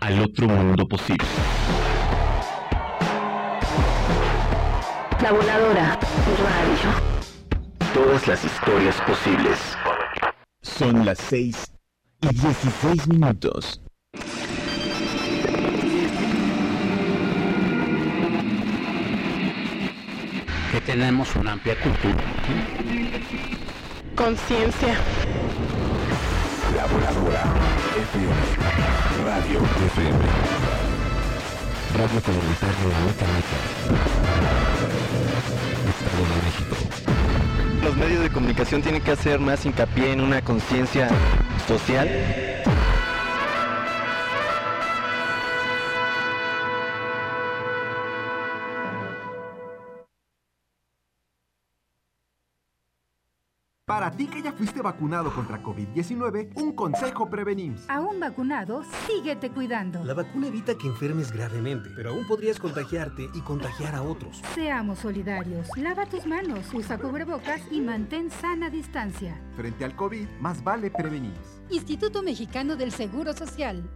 al 0.00 0.20
otro 0.20 0.48
mundo 0.48 0.86
posible. 0.86 1.26
La 5.22 5.32
voladora 5.32 5.98
radio. 6.44 7.94
Todas 7.94 8.28
las 8.28 8.44
historias 8.44 9.00
posibles. 9.00 9.58
Son 10.60 11.06
las 11.06 11.16
6 11.20 11.77
y 12.20 12.28
16 12.28 13.08
minutos. 13.08 13.80
Que 20.72 20.80
tenemos 20.84 21.34
una 21.36 21.52
amplia 21.52 21.76
cultura. 21.80 22.16
Conciencia. 24.16 24.94
La 26.76 26.86
voladora 26.86 27.44
FM. 27.96 28.34
Radio 29.24 29.60
FM. 29.86 30.18
Radio 31.96 32.20
Comunitaria 32.22 32.84
de 32.84 33.00
Mecameca. 33.06 33.58
Estado 35.88 36.22
de 36.24 36.38
México. 36.44 36.76
Los 37.84 37.96
medios 37.96 38.22
de 38.22 38.30
comunicación 38.30 38.82
tienen 38.82 39.02
que 39.02 39.12
hacer 39.12 39.40
más 39.40 39.64
hincapié 39.64 40.12
en 40.12 40.20
una 40.20 40.42
conciencia 40.42 41.08
social. 41.68 42.47
Para 53.88 54.10
ti 54.10 54.26
que 54.26 54.42
ya 54.42 54.52
fuiste 54.52 54.82
vacunado 54.82 55.34
contra 55.34 55.62
COVID-19, 55.62 56.50
un 56.56 56.72
consejo 56.74 57.30
Prevenims. 57.30 57.88
Aún 57.88 58.20
vacunado, 58.20 58.82
síguete 59.06 59.48
cuidando. 59.48 60.04
La 60.04 60.12
vacuna 60.12 60.48
evita 60.48 60.76
que 60.76 60.86
enfermes 60.86 61.32
gravemente, 61.32 61.88
pero 61.96 62.10
aún 62.10 62.26
podrías 62.26 62.58
contagiarte 62.60 63.30
y 63.32 63.40
contagiar 63.40 63.94
a 63.94 64.02
otros. 64.02 64.42
Seamos 64.54 64.98
solidarios. 64.98 65.66
Lava 65.78 66.04
tus 66.04 66.26
manos, 66.26 66.66
usa 66.74 66.98
cubrebocas 66.98 67.62
y 67.70 67.80
mantén 67.80 68.30
sana 68.30 68.68
distancia. 68.68 69.40
Frente 69.56 69.86
al 69.86 69.96
COVID, 69.96 70.28
más 70.38 70.62
vale 70.62 70.90
Prevenims. 70.90 71.62
Instituto 71.70 72.22
Mexicano 72.22 72.76
del 72.76 72.92
Seguro 72.92 73.32
Social. 73.32 73.88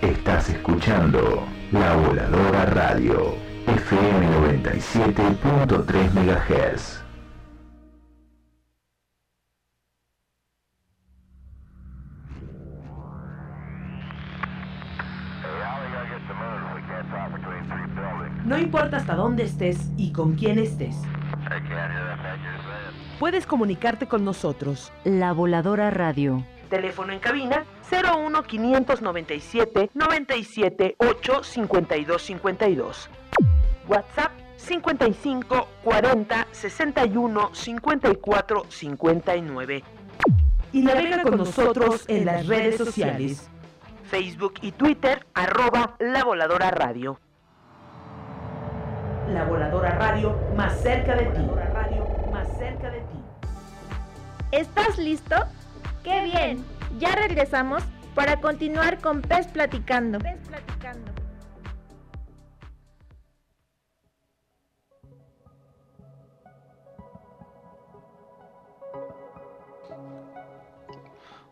Estás 0.00 0.48
escuchando 0.48 1.44
La 1.70 1.96
Voladora 1.96 2.64
Radio. 2.64 3.34
FM 3.66 4.26
97.3 4.56 6.14
MHz. 6.14 7.09
Importa 18.70 18.98
hasta 18.98 19.16
dónde 19.16 19.42
estés 19.42 19.90
y 19.96 20.12
con 20.12 20.36
quién 20.36 20.60
estés. 20.60 20.94
Puedes 23.18 23.44
comunicarte 23.44 24.06
con 24.06 24.24
nosotros. 24.24 24.92
La 25.02 25.32
voladora 25.32 25.90
radio. 25.90 26.46
Teléfono 26.68 27.12
en 27.12 27.18
cabina 27.18 27.64
01 27.90 28.44
597 28.44 29.90
97 29.92 30.94
8 30.98 31.42
52 31.42 32.22
52. 32.22 33.10
WhatsApp 33.88 34.30
55 34.56 35.68
40 35.82 36.46
61 36.52 37.50
54 37.52 38.66
59. 38.68 39.84
Y 40.72 40.82
navega 40.82 41.22
con 41.22 41.38
nosotros 41.38 42.04
en 42.06 42.24
las 42.24 42.46
redes 42.46 42.76
sociales. 42.76 43.50
Facebook 44.04 44.54
y 44.62 44.70
Twitter, 44.70 45.26
arroba 45.34 45.96
La 45.98 46.22
Voladora 46.22 46.70
Radio. 46.70 47.18
La 49.34 49.44
Voladora 49.44 49.90
Radio, 49.90 50.36
más 50.56 50.80
cerca 50.80 51.14
de 51.14 51.26
ti. 51.26 51.48
Radio, 51.72 52.04
más 52.32 52.48
cerca 52.58 52.90
de 52.90 52.98
ti. 52.98 53.22
¿Estás 54.50 54.98
listo? 54.98 55.36
¡Qué 56.02 56.24
bien! 56.24 56.64
Ya 56.98 57.14
regresamos 57.14 57.84
para 58.16 58.40
continuar 58.40 58.98
con 58.98 59.22
Pez 59.22 59.46
Platicando. 59.46 60.18
Pez 60.18 60.38
Platicando. 60.48 61.19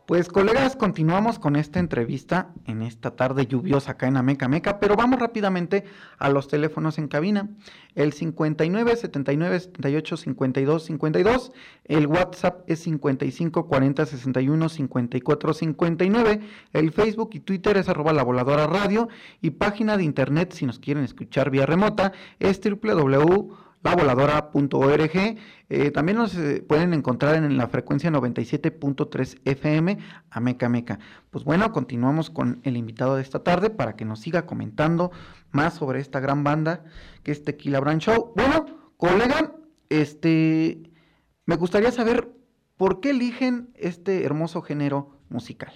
Pues 0.08 0.30
colegas, 0.30 0.74
continuamos 0.74 1.38
con 1.38 1.54
esta 1.54 1.80
entrevista 1.80 2.54
en 2.64 2.80
esta 2.80 3.10
tarde 3.14 3.46
lluviosa 3.46 3.90
acá 3.90 4.08
en 4.08 4.16
Ameca 4.16 4.48
Meca, 4.48 4.80
pero 4.80 4.96
vamos 4.96 5.20
rápidamente 5.20 5.84
a 6.18 6.30
los 6.30 6.48
teléfonos 6.48 6.96
en 6.96 7.08
cabina. 7.08 7.50
El 7.94 8.14
59 8.14 8.96
79 8.96 9.60
78 9.60 10.16
52 10.16 10.82
52, 10.82 11.52
el 11.84 12.06
WhatsApp 12.06 12.62
es 12.70 12.78
55 12.84 13.66
40 13.66 14.06
61 14.06 14.68
54 14.70 15.52
59, 15.52 16.40
el 16.72 16.90
Facebook 16.90 17.28
y 17.34 17.40
Twitter 17.40 17.76
es 17.76 17.90
arroba 17.90 18.14
la 18.14 18.24
voladora 18.24 18.66
radio. 18.66 19.10
Y 19.42 19.50
página 19.50 19.98
de 19.98 20.04
internet 20.04 20.54
si 20.54 20.64
nos 20.64 20.78
quieren 20.78 21.04
escuchar 21.04 21.50
vía 21.50 21.66
remota 21.66 22.12
es 22.38 22.62
www 22.62 23.67
lavoladora.org. 23.82 25.38
Eh, 25.70 25.90
también 25.90 26.18
nos 26.18 26.34
eh, 26.34 26.62
pueden 26.66 26.94
encontrar 26.94 27.36
en 27.36 27.56
la 27.56 27.68
frecuencia 27.68 28.10
97.3 28.10 29.40
FM 29.44 29.98
a 30.30 30.40
Meca. 30.40 30.98
Pues 31.30 31.44
bueno, 31.44 31.72
continuamos 31.72 32.30
con 32.30 32.60
el 32.64 32.76
invitado 32.76 33.16
de 33.16 33.22
esta 33.22 33.42
tarde 33.42 33.70
para 33.70 33.96
que 33.96 34.04
nos 34.04 34.20
siga 34.20 34.46
comentando 34.46 35.10
más 35.50 35.74
sobre 35.74 36.00
esta 36.00 36.20
gran 36.20 36.44
banda 36.44 36.84
que 37.22 37.32
es 37.32 37.44
Tequila 37.44 37.80
Brand 37.80 38.00
Show. 38.00 38.32
Bueno, 38.34 38.92
colega, 38.96 39.54
este, 39.88 40.90
me 41.44 41.56
gustaría 41.56 41.92
saber 41.92 42.28
por 42.76 43.00
qué 43.00 43.10
eligen 43.10 43.70
este 43.74 44.24
hermoso 44.24 44.62
género 44.62 45.20
musical. 45.28 45.72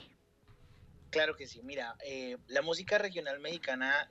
Claro 1.10 1.36
que 1.36 1.46
sí, 1.46 1.60
mira, 1.62 1.96
eh, 2.06 2.38
la 2.48 2.62
música 2.62 2.96
regional 2.96 3.38
mexicana 3.40 4.08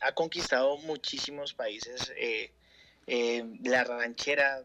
ha 0.00 0.12
conquistado 0.12 0.76
muchísimos 0.78 1.52
países. 1.52 2.12
La 3.06 3.84
ranchera 3.84 4.64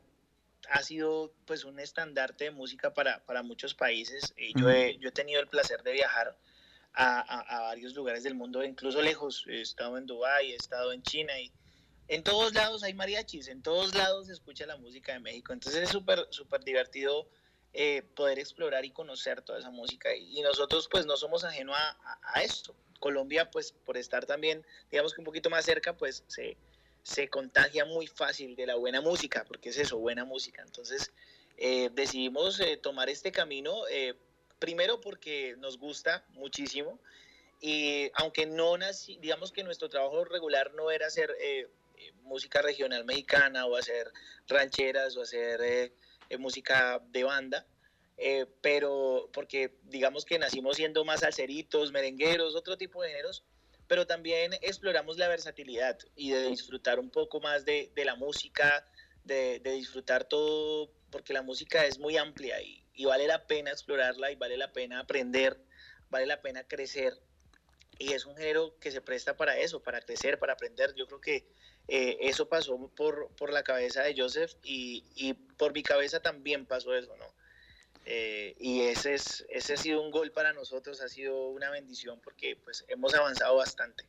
ha 0.70 0.84
sido 0.84 1.32
pues 1.46 1.64
un 1.64 1.80
estandarte 1.80 2.46
de 2.46 2.52
música 2.52 2.94
para, 2.94 3.24
para 3.26 3.44
muchos 3.44 3.74
países. 3.74 4.34
yo, 4.56 4.70
he, 4.70 4.98
yo 4.98 5.10
he 5.10 5.12
tenido 5.12 5.40
el 5.40 5.48
placer 5.48 5.82
de 5.84 5.94
viajar 5.94 6.38
a, 6.94 7.20
a, 7.20 7.62
varios 7.62 7.94
lugares 7.94 8.24
del 8.24 8.36
mundo, 8.36 8.64
incluso 8.64 9.02
lejos. 9.02 9.46
He 9.48 9.62
estado 9.62 9.98
en 9.98 10.06
Dubái, 10.06 10.52
he 10.52 10.56
estado 10.56 10.92
en 10.92 11.04
China 11.04 11.40
y 11.40 11.52
en 12.08 12.24
todos 12.24 12.54
lados 12.54 12.84
hay 12.84 12.94
mariachis, 12.94 13.50
en 13.50 13.62
todos 13.62 13.94
lados 13.96 14.28
se 14.28 14.34
escucha 14.34 14.66
la 14.66 14.78
música 14.78 15.14
de 15.14 15.20
México. 15.20 15.54
Entonces 15.54 15.84
es 15.84 15.90
súper, 15.90 16.26
súper 16.30 16.64
divertido 16.64 17.28
eh, 17.74 18.02
poder 18.16 18.40
explorar 18.40 18.86
y 18.86 18.92
conocer 18.92 19.42
toda 19.42 19.60
esa 19.60 19.70
música. 19.70 20.16
Y, 20.16 20.42
nosotros 20.42 20.88
pues 20.90 21.06
no 21.06 21.18
somos 21.18 21.44
ajeno 21.44 21.74
a, 21.76 22.42
esto. 22.42 22.76
Colombia 23.00 23.52
pues 23.52 23.74
por 23.86 23.98
estar 23.98 24.26
también, 24.26 24.66
digamos 24.90 25.14
que 25.14 25.22
un 25.22 25.26
poquito 25.26 25.50
más 25.50 25.66
cerca, 25.66 25.96
pues 25.96 26.24
se, 26.28 26.58
se 27.08 27.30
contagia 27.30 27.86
muy 27.86 28.08
fácil 28.08 28.56
de 28.56 28.66
la 28.66 28.76
buena 28.76 29.02
música, 29.02 29.46
porque 29.48 29.70
es 29.70 29.78
eso, 29.78 29.98
buena 29.98 30.26
música. 30.26 30.62
Entonces 30.62 31.12
eh, 31.58 31.90
decidimos 31.94 32.60
eh, 32.60 32.78
tomar 32.78 33.10
este 33.10 33.32
camino, 33.32 33.74
primero 34.60 35.00
porque 35.00 35.56
nos 35.58 35.78
gusta 35.78 36.26
muchísimo. 36.32 37.00
Y 37.62 38.12
aunque 38.16 38.46
no 38.46 38.78
nací, 38.78 39.18
digamos 39.22 39.52
que 39.52 39.64
nuestro 39.64 39.90
trabajo 39.90 40.26
regular 40.26 40.74
no 40.74 40.92
era 40.92 41.08
hacer 41.08 41.36
música 42.24 42.62
regional 42.62 43.06
mexicana 43.06 43.66
o 43.66 43.76
hacer 43.76 44.12
rancheras 44.48 45.18
o 45.18 45.22
hacer 45.22 45.92
eh, 46.30 46.38
música 46.38 47.02
de 47.12 47.24
banda, 47.24 47.66
eh, 48.18 48.46
pero 48.62 49.30
porque 49.34 49.74
digamos 49.84 50.26
que 50.26 50.40
nacimos 50.40 50.78
siendo 50.78 51.06
más 51.06 51.22
salseritos, 51.22 51.92
merengueros, 51.92 52.56
otro 52.56 52.78
tipo 52.78 53.02
de 53.02 53.10
géneros, 53.10 53.44
pero 53.88 54.06
también 54.06 54.54
exploramos 54.62 55.18
la 55.18 55.28
versatilidad 55.28 55.98
y 56.16 56.32
de 56.32 56.48
disfrutar 56.50 57.00
un 57.00 57.10
poco 57.10 57.40
más 57.40 57.66
de, 57.66 57.92
de 57.96 58.06
la 58.06 58.16
música, 58.16 58.88
de, 59.24 59.60
de, 59.60 59.72
disfrutar 59.74 60.26
todo, 60.26 60.92
porque 61.12 61.34
la 61.34 61.42
música 61.42 61.86
es 61.86 62.00
muy 62.00 62.18
amplia 62.18 62.62
y, 62.62 62.84
y 62.94 63.06
vale 63.06 63.28
la 63.28 63.46
pena 63.48 63.72
explorarla 63.72 64.32
y 64.32 64.36
vale 64.36 64.58
la 64.58 64.74
pena 64.74 65.00
aprender, 65.00 65.58
vale 66.10 66.26
la 66.26 66.42
pena 66.42 66.64
crecer. 66.68 67.14
Y 68.00 68.14
es 68.14 68.26
un 68.26 68.36
género 68.36 68.78
que 68.80 68.92
se 68.92 69.02
presta 69.02 69.36
para 69.38 69.58
eso, 69.58 69.82
para 69.82 70.02
crecer, 70.02 70.38
para 70.38 70.54
aprender. 70.54 70.94
Yo 70.96 71.08
creo 71.08 71.20
que 71.20 71.48
eh, 71.88 72.18
eso 72.22 72.48
pasó 72.50 72.78
por, 72.96 73.30
por, 73.36 73.52
la 73.52 73.64
cabeza 73.64 74.04
de 74.04 74.14
Joseph 74.16 74.52
y, 74.64 75.04
y, 75.16 75.34
por 75.34 75.74
mi 75.74 75.84
cabeza 75.84 76.22
también 76.22 76.66
pasó 76.66 76.94
eso, 76.94 77.16
¿no? 77.16 77.26
Eh, 78.10 78.56
y 78.58 78.84
ese, 78.84 79.16
es, 79.16 79.46
ese 79.50 79.74
ha 79.74 79.78
sido 79.78 80.02
un 80.02 80.12
gol 80.12 80.32
para 80.32 80.54
nosotros, 80.54 81.02
ha 81.02 81.10
sido 81.10 81.50
una 81.50 81.70
bendición 81.70 82.22
porque 82.24 82.58
pues 82.64 82.86
hemos 82.88 83.14
avanzado 83.14 83.58
bastante. 83.58 84.06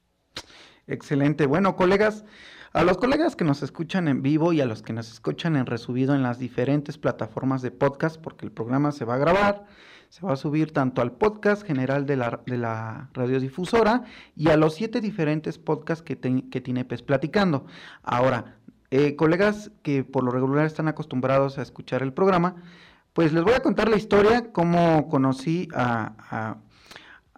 Excelente. 0.86 1.46
Bueno, 1.46 1.74
colegas, 1.74 2.24
a 2.72 2.84
los 2.84 2.96
colegas 2.96 3.34
que 3.34 3.42
nos 3.42 3.60
escuchan 3.64 4.06
en 4.06 4.22
vivo 4.22 4.52
y 4.52 4.60
a 4.60 4.66
los 4.66 4.82
que 4.82 4.92
nos 4.92 5.10
escuchan 5.10 5.56
en 5.56 5.66
resubido 5.66 6.14
en 6.14 6.22
las 6.22 6.38
diferentes 6.38 6.96
plataformas 6.96 7.60
de 7.60 7.72
podcast, 7.72 8.20
porque 8.20 8.46
el 8.46 8.52
programa 8.52 8.92
se 8.92 9.04
va 9.04 9.16
a 9.16 9.18
grabar, 9.18 9.66
se 10.10 10.24
va 10.24 10.34
a 10.34 10.36
subir 10.36 10.72
tanto 10.72 11.02
al 11.02 11.10
podcast 11.10 11.64
general 11.64 12.06
de 12.06 12.16
la, 12.18 12.40
de 12.46 12.56
la 12.56 13.10
radiodifusora 13.14 14.04
y 14.36 14.48
a 14.50 14.56
los 14.56 14.76
siete 14.76 15.00
diferentes 15.00 15.58
podcasts 15.58 16.04
que, 16.04 16.16
que 16.48 16.60
tiene 16.60 16.84
PES 16.84 17.02
Platicando. 17.02 17.66
Ahora, 18.04 18.58
eh, 18.90 19.16
colegas 19.16 19.72
que 19.82 20.04
por 20.04 20.24
lo 20.24 20.30
regular 20.30 20.64
están 20.64 20.88
acostumbrados 20.88 21.58
a 21.58 21.62
escuchar 21.62 22.02
el 22.02 22.14
programa, 22.14 22.62
pues 23.18 23.32
les 23.32 23.42
voy 23.42 23.54
a 23.54 23.62
contar 23.62 23.88
la 23.88 23.96
historia, 23.96 24.52
cómo 24.52 25.08
conocí 25.08 25.66
a, 25.74 26.56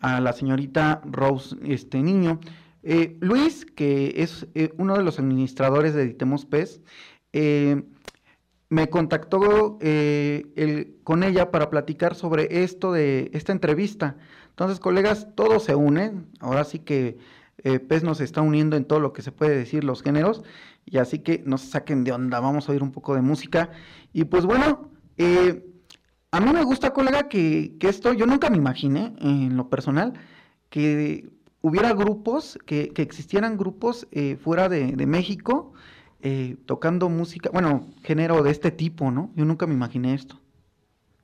la 0.03 0.33
señorita 0.35 1.01
Rose 1.07 1.57
este 1.65 2.03
niño. 2.03 2.39
Eh, 2.83 3.17
Luis, 3.21 3.65
que 3.65 4.13
es 4.19 4.47
eh, 4.55 4.75
uno 4.77 4.99
de 4.99 5.03
los 5.03 5.19
administradores 5.19 5.95
de 5.95 6.03
Editemos 6.03 6.45
PES, 6.45 6.83
eh, 7.33 7.83
me 8.69 8.91
contactó 8.91 9.79
con 11.03 11.23
ella 11.23 11.51
para 11.51 11.71
platicar 11.71 12.15
sobre 12.15 12.63
esto 12.63 12.93
de 12.93 13.31
esta 13.33 13.53
entrevista. 13.53 14.19
Entonces, 14.51 14.81
colegas, 14.81 15.29
todo 15.35 15.61
se 15.61 15.77
une. 15.77 16.13
Ahora 16.41 16.65
sí 16.65 16.81
que 16.81 17.17
PES 17.57 18.05
nos 18.05 18.21
está 18.21 18.43
uniendo 18.43 18.77
en 18.77 18.85
todo 18.85 19.01
lo 19.01 19.15
que 19.15 19.23
se 19.23 19.33
puede 19.33 19.57
decir 19.57 19.85
los 19.85 20.03
géneros. 20.03 20.43
Y 20.85 20.99
así 20.99 21.21
que 21.21 21.43
no 21.47 21.57
se 21.57 21.69
saquen 21.69 22.05
de 22.05 22.13
onda. 22.13 22.39
Vamos 22.39 22.69
a 22.69 22.73
oír 22.73 22.83
un 22.83 22.93
poco 22.93 23.15
de 23.15 23.23
música. 23.23 23.71
Y 24.13 24.25
pues 24.25 24.45
bueno, 24.45 24.91
a 26.33 26.41
mí 26.41 26.53
me 26.53 26.63
gusta, 26.65 26.93
colega, 26.93 27.29
que, 27.29 27.77
esto, 27.81 28.13
yo 28.13 28.27
nunca 28.27 28.51
me 28.51 28.57
imaginé, 28.57 29.15
en 29.21 29.57
lo 29.57 29.69
personal, 29.69 30.15
que 30.69 31.29
hubiera 31.61 31.93
grupos, 31.93 32.59
que, 32.67 32.93
existieran 32.97 33.57
grupos 33.57 34.07
eh, 34.13 34.37
fuera 34.37 34.69
de, 34.69 34.93
de 34.93 35.07
México 35.07 35.75
eh, 36.23 36.57
tocando 36.67 37.09
música, 37.09 37.49
bueno, 37.51 37.89
género 38.05 38.43
de 38.43 38.51
este 38.51 38.71
tipo, 38.71 39.11
¿no? 39.11 39.33
Yo 39.37 39.47
nunca 39.47 39.67
me 39.67 39.73
imaginé 39.73 40.13
esto. 40.15 40.39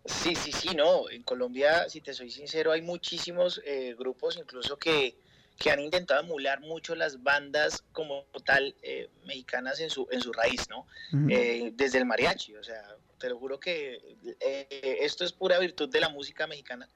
Sí, 0.06 0.34
sí, 0.34 0.52
sí, 0.52 0.74
no. 0.74 1.10
En 1.10 1.22
Colombia, 1.22 1.86
si 1.90 2.00
te 2.00 2.14
soy 2.14 2.30
sincero, 2.30 2.72
hay 2.72 2.80
muchísimos 2.80 3.60
eh, 3.66 3.94
grupos 3.98 4.38
incluso 4.38 4.78
que, 4.78 5.18
que, 5.58 5.70
han 5.70 5.80
intentado 5.80 6.22
emular 6.22 6.60
mucho 6.60 6.94
las 6.94 7.22
bandas 7.22 7.84
como 7.92 8.24
tal 8.46 8.74
eh, 8.82 9.10
mexicanas 9.26 9.80
en 9.80 9.90
su, 9.90 10.08
en 10.10 10.22
su 10.22 10.32
raíz, 10.32 10.66
¿no? 10.70 10.86
desde 11.12 11.98
el 11.98 12.06
mariachi, 12.06 12.56
o 12.56 12.64
sea, 12.64 12.82
te 13.26 13.30
lo 13.30 13.40
juro 13.40 13.58
que 13.58 14.16
esto 15.00 15.24
es 15.24 15.32
pura 15.32 15.58
virtud 15.58 15.88
de 15.88 15.98
la 15.98 16.08
música 16.08 16.46
mexicana. 16.46 16.88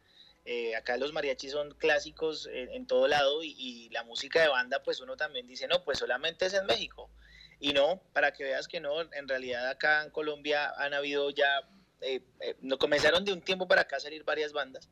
acá 0.79 0.97
los 0.97 1.13
mariachis 1.13 1.51
son 1.51 1.75
clásicos 1.75 2.49
en, 2.53 2.87
todo 2.87 3.09
lado 3.09 3.43
y, 3.43 3.53
y, 3.59 3.89
la 3.89 4.05
música 4.05 4.41
de 4.41 4.47
banda, 4.47 4.81
pues 4.85 5.01
uno 5.01 5.17
también 5.17 5.49
dice, 5.49 5.67
no, 5.67 5.83
pues 5.83 5.99
solamente 5.99 6.47
es 6.47 6.55
en 6.55 6.67
México. 6.67 7.11
Y 7.59 7.73
no, 7.73 8.01
para 8.13 8.33
que 8.33 8.45
veas 8.45 8.69
que 8.69 8.79
no, 8.79 9.01
en 9.01 9.27
realidad 9.27 9.69
acá 9.69 10.05
en 10.05 10.11
Colombia 10.11 10.73
han 10.79 10.95
habido 10.95 11.31
ya, 11.31 11.69
eh, 12.01 12.23
eh 12.39 12.57
comenzaron 12.79 13.25
de 13.25 13.33
un 13.33 13.43
tiempo 13.43 13.67
para 13.67 13.81
acá 13.81 13.97
a 13.97 14.01
salir 14.01 14.23
varias 14.23 14.53
bandas. 14.53 14.89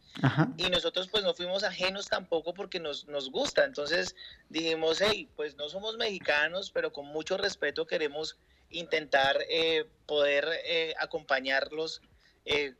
Y 0.56 0.68
nosotros 0.70 1.06
pues 1.08 1.22
no 1.22 1.34
fuimos 1.34 1.62
ajenos 1.62 2.08
tampoco 2.08 2.52
porque 2.52 2.80
nos, 2.80 3.06
nos 3.06 3.30
gusta. 3.30 3.64
Entonces 3.64 4.16
dijimos, 4.48 5.00
hey, 5.00 5.28
pues 5.36 5.54
no 5.54 5.68
somos 5.68 5.96
mexicanos, 5.98 6.72
pero 6.72 6.92
con 6.92 7.06
mucho 7.06 7.36
respeto 7.36 7.86
queremos 7.86 8.36
intentar 8.70 9.38
eh, 9.48 9.84
poder 10.06 10.48
eh, 10.64 10.94
acompañarlos 10.98 12.02
eh, 12.44 12.74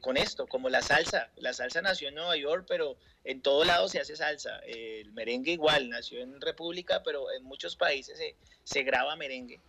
con 0.00 0.16
esto, 0.16 0.46
como 0.46 0.68
la 0.70 0.82
salsa. 0.82 1.30
La 1.36 1.52
salsa 1.52 1.82
nació 1.82 2.08
en 2.08 2.14
Nueva 2.14 2.36
York, 2.36 2.64
pero 2.66 2.96
en 3.24 3.42
todo 3.42 3.64
lado 3.64 3.88
se 3.88 4.00
hace 4.00 4.16
salsa. 4.16 4.60
el 4.66 5.12
merengue 5.12 5.52
igual, 5.52 5.90
nació 5.90 6.20
en 6.20 6.40
República, 6.40 7.02
pero 7.02 7.30
en 7.32 7.44
muchos 7.44 7.76
países 7.76 8.18
se, 8.62 8.82
graba 8.82 9.16
merengue. 9.16 9.60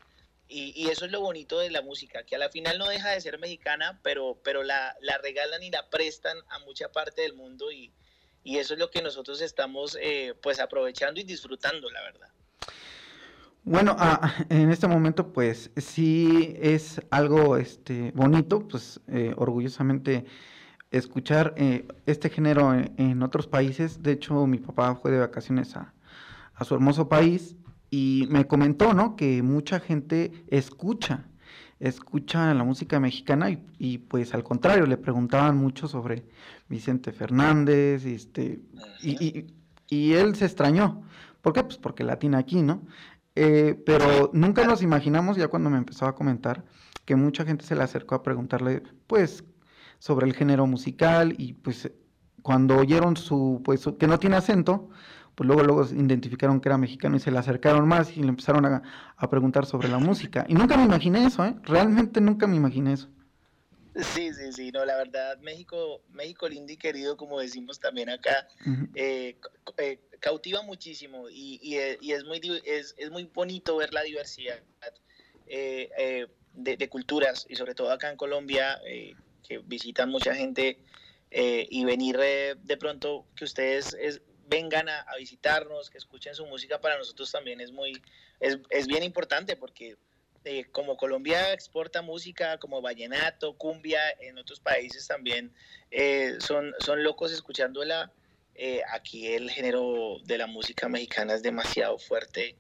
Y, 0.48 0.90
eso 0.90 1.06
es 1.06 1.12
lo 1.12 1.22
bonito 1.22 1.60
de 1.60 1.72
la 1.72 1.82
música, 1.82 2.24
que 2.24 2.36
a 2.36 2.40
la 2.40 2.50
final 2.50 2.78
no 2.78 2.88
deja 2.88 3.12
de 3.12 3.20
ser 3.20 3.40
mexicana, 3.40 4.00
pero, 4.04 4.40
pero 4.44 4.64
la, 4.64 4.96
regalan 5.22 5.64
y 5.64 5.72
la 5.72 5.90
prestan 5.90 6.38
a 6.50 6.60
mucha 6.60 6.92
parte 6.92 7.24
del 7.24 7.34
mundo 7.34 7.72
y, 7.72 7.92
eso 8.44 8.76
es 8.76 8.80
lo 8.80 8.92
que 8.92 9.02
nosotros 9.02 9.42
estamos 9.42 9.98
pues 10.42 10.60
aprovechando 10.60 11.20
y 11.20 11.24
disfrutando, 11.24 11.90
la 11.90 12.04
verdad. 12.04 12.30
Bueno, 13.66 13.96
ah, 13.98 14.32
en 14.50 14.70
este 14.70 14.88
momento 14.88 15.34
pues 15.34 15.72
sí 15.76 16.54
es 16.62 17.02
algo 17.10 17.58
este, 17.58 18.12
bonito, 18.12 18.68
pues 18.68 19.02
eh, 19.08 19.34
orgullosamente 19.36 20.26
escuchar 20.92 21.56
eh, 21.58 21.88
este 22.06 22.30
género 22.30 22.76
en, 22.76 23.24
otros 23.24 23.48
países. 23.48 24.04
De 24.04 24.12
hecho, 24.12 24.46
mi 24.46 24.60
papá 24.60 24.96
fue 24.96 25.10
de 25.10 25.18
vacaciones 25.18 25.76
a, 25.76 25.94
su 26.64 26.76
hermoso 26.76 27.10
país 27.10 27.56
y 27.90 28.28
me 28.30 28.46
comentó, 28.46 28.94
¿no? 28.94 29.16
Que 29.16 29.42
mucha 29.42 29.80
gente 29.80 30.46
escucha, 30.48 31.26
escucha 31.80 32.54
la 32.54 32.64
música 32.64 33.00
mexicana 33.00 33.50
y, 33.50 33.66
y 33.80 33.98
pues 33.98 34.36
al 34.36 34.44
contrario, 34.44 34.86
le 34.86 34.98
preguntaban 34.98 35.58
mucho 35.58 35.88
sobre 35.88 36.28
Vicente 36.70 37.12
Fernández 37.12 38.06
este, 38.06 38.62
y, 39.02 39.26
y, 39.26 39.48
y 39.90 40.14
él 40.14 40.36
se 40.36 40.46
extrañó. 40.46 41.02
¿Por 41.42 41.54
qué? 41.54 41.64
Pues 41.64 41.78
porque 41.78 42.04
latina 42.04 42.40
aquí, 42.40 42.62
¿no? 42.62 42.82
Eh, 43.36 43.82
pero 43.86 44.32
nunca 44.34 44.66
nos 44.66 44.82
imaginamos, 44.82 45.38
ya 45.38 45.50
cuando 45.50 45.70
me 45.70 45.78
empezó 45.78 46.06
a 46.06 46.16
comentar, 46.16 46.64
que 47.06 47.16
mucha 47.16 47.46
gente 47.46 47.66
se 47.66 47.76
le 47.76 47.84
acercó 47.84 48.16
a 48.16 48.24
preguntarle, 48.24 48.82
pues, 49.08 49.44
sobre 50.00 50.26
el 50.28 50.34
género 50.34 50.68
musical 50.68 51.36
y 51.38 51.54
pues 51.54 51.92
cuando 52.42 52.78
oyeron 52.78 53.18
su, 53.18 53.62
pues, 53.64 53.88
que 54.00 54.08
no 54.08 54.20
tiene 54.20 54.36
acento, 54.36 54.90
pues 55.36 55.48
luego, 55.48 55.64
luego 55.64 55.84
identificaron 55.86 56.62
que 56.62 56.70
era 56.70 56.78
mexicano 56.78 57.18
y 57.18 57.20
se 57.20 57.32
le 57.32 57.38
acercaron 57.38 57.88
más 57.88 58.16
y 58.16 58.22
le 58.22 58.30
empezaron 58.30 58.66
a, 58.66 58.84
a 59.18 59.30
preguntar 59.30 59.66
sobre 59.66 59.90
la 59.90 59.98
música. 59.98 60.46
Y 60.48 60.54
nunca 60.54 60.78
me 60.78 60.86
imaginé 60.86 61.26
eso, 61.26 61.44
¿eh? 61.44 61.56
Realmente 61.64 62.22
nunca 62.22 62.48
me 62.48 62.56
imaginé 62.56 62.94
eso. 62.94 63.10
Sí, 63.96 64.34
sí, 64.34 64.52
sí, 64.52 64.72
no, 64.72 64.84
la 64.84 64.98
verdad, 64.98 65.38
México, 65.40 66.02
México 66.12 66.50
lindo 66.50 66.74
y 66.74 66.76
querido, 66.78 67.16
como 67.16 67.40
decimos 67.40 67.80
también 67.80 68.10
acá, 68.10 68.46
eh, 68.94 69.38
eh, 69.78 70.00
cautiva 70.26 70.64
muchísimo 70.64 71.30
y, 71.30 71.76
eh, 71.78 72.00
es, 72.02 72.24
muy, 72.24 72.42
es, 72.66 72.96
muy 73.12 73.26
bonito 73.26 73.78
ver 73.78 73.94
la 73.94 74.02
diversidad 74.02 74.60
de, 75.46 76.28
de, 76.54 76.90
culturas 76.90 77.46
y 77.48 77.56
sobre 77.56 77.76
todo 77.76 77.92
acá 77.92 78.10
en 78.10 78.18
Colombia, 78.18 78.82
que 79.48 79.60
visitan 79.60 80.10
mucha 80.10 80.34
gente 80.34 80.80
eh, 81.38 81.68
y 81.70 81.86
venir 81.86 82.18
eh, 82.22 82.56
de 82.64 82.78
pronto 82.78 83.26
que 83.36 83.44
ustedes 83.44 83.98
vengan 84.48 84.90
a, 84.90 85.06
visitarnos, 85.18 85.90
que 85.90 85.98
escuchen 85.98 86.34
su 86.34 86.46
música, 86.46 86.80
para 86.80 86.98
nosotros 86.98 87.32
también 87.32 87.62
es 87.62 87.72
muy, 87.72 88.02
es, 88.40 88.88
bien 88.88 89.04
importante 89.04 89.56
porque 89.56 89.98
eh, 90.44 90.66
como 90.72 90.98
Colombia 90.98 91.52
exporta 91.54 92.02
música 92.02 92.58
como 92.58 92.82
vallenato, 92.82 93.58
cumbia, 93.58 94.00
en 94.22 94.38
otros 94.38 94.60
países 94.60 95.08
también 95.08 95.54
son, 96.40 96.74
son 96.80 97.04
locos 97.04 97.32
escuchándola. 97.32 98.12
Aquí 98.92 99.28
el 99.28 99.50
género 99.50 100.18
de 100.24 100.38
la 100.38 100.48
música 100.48 100.88
mexicana 100.88 101.34
es 101.34 101.44
demasiado 101.44 101.98
fuerte, 101.98 102.56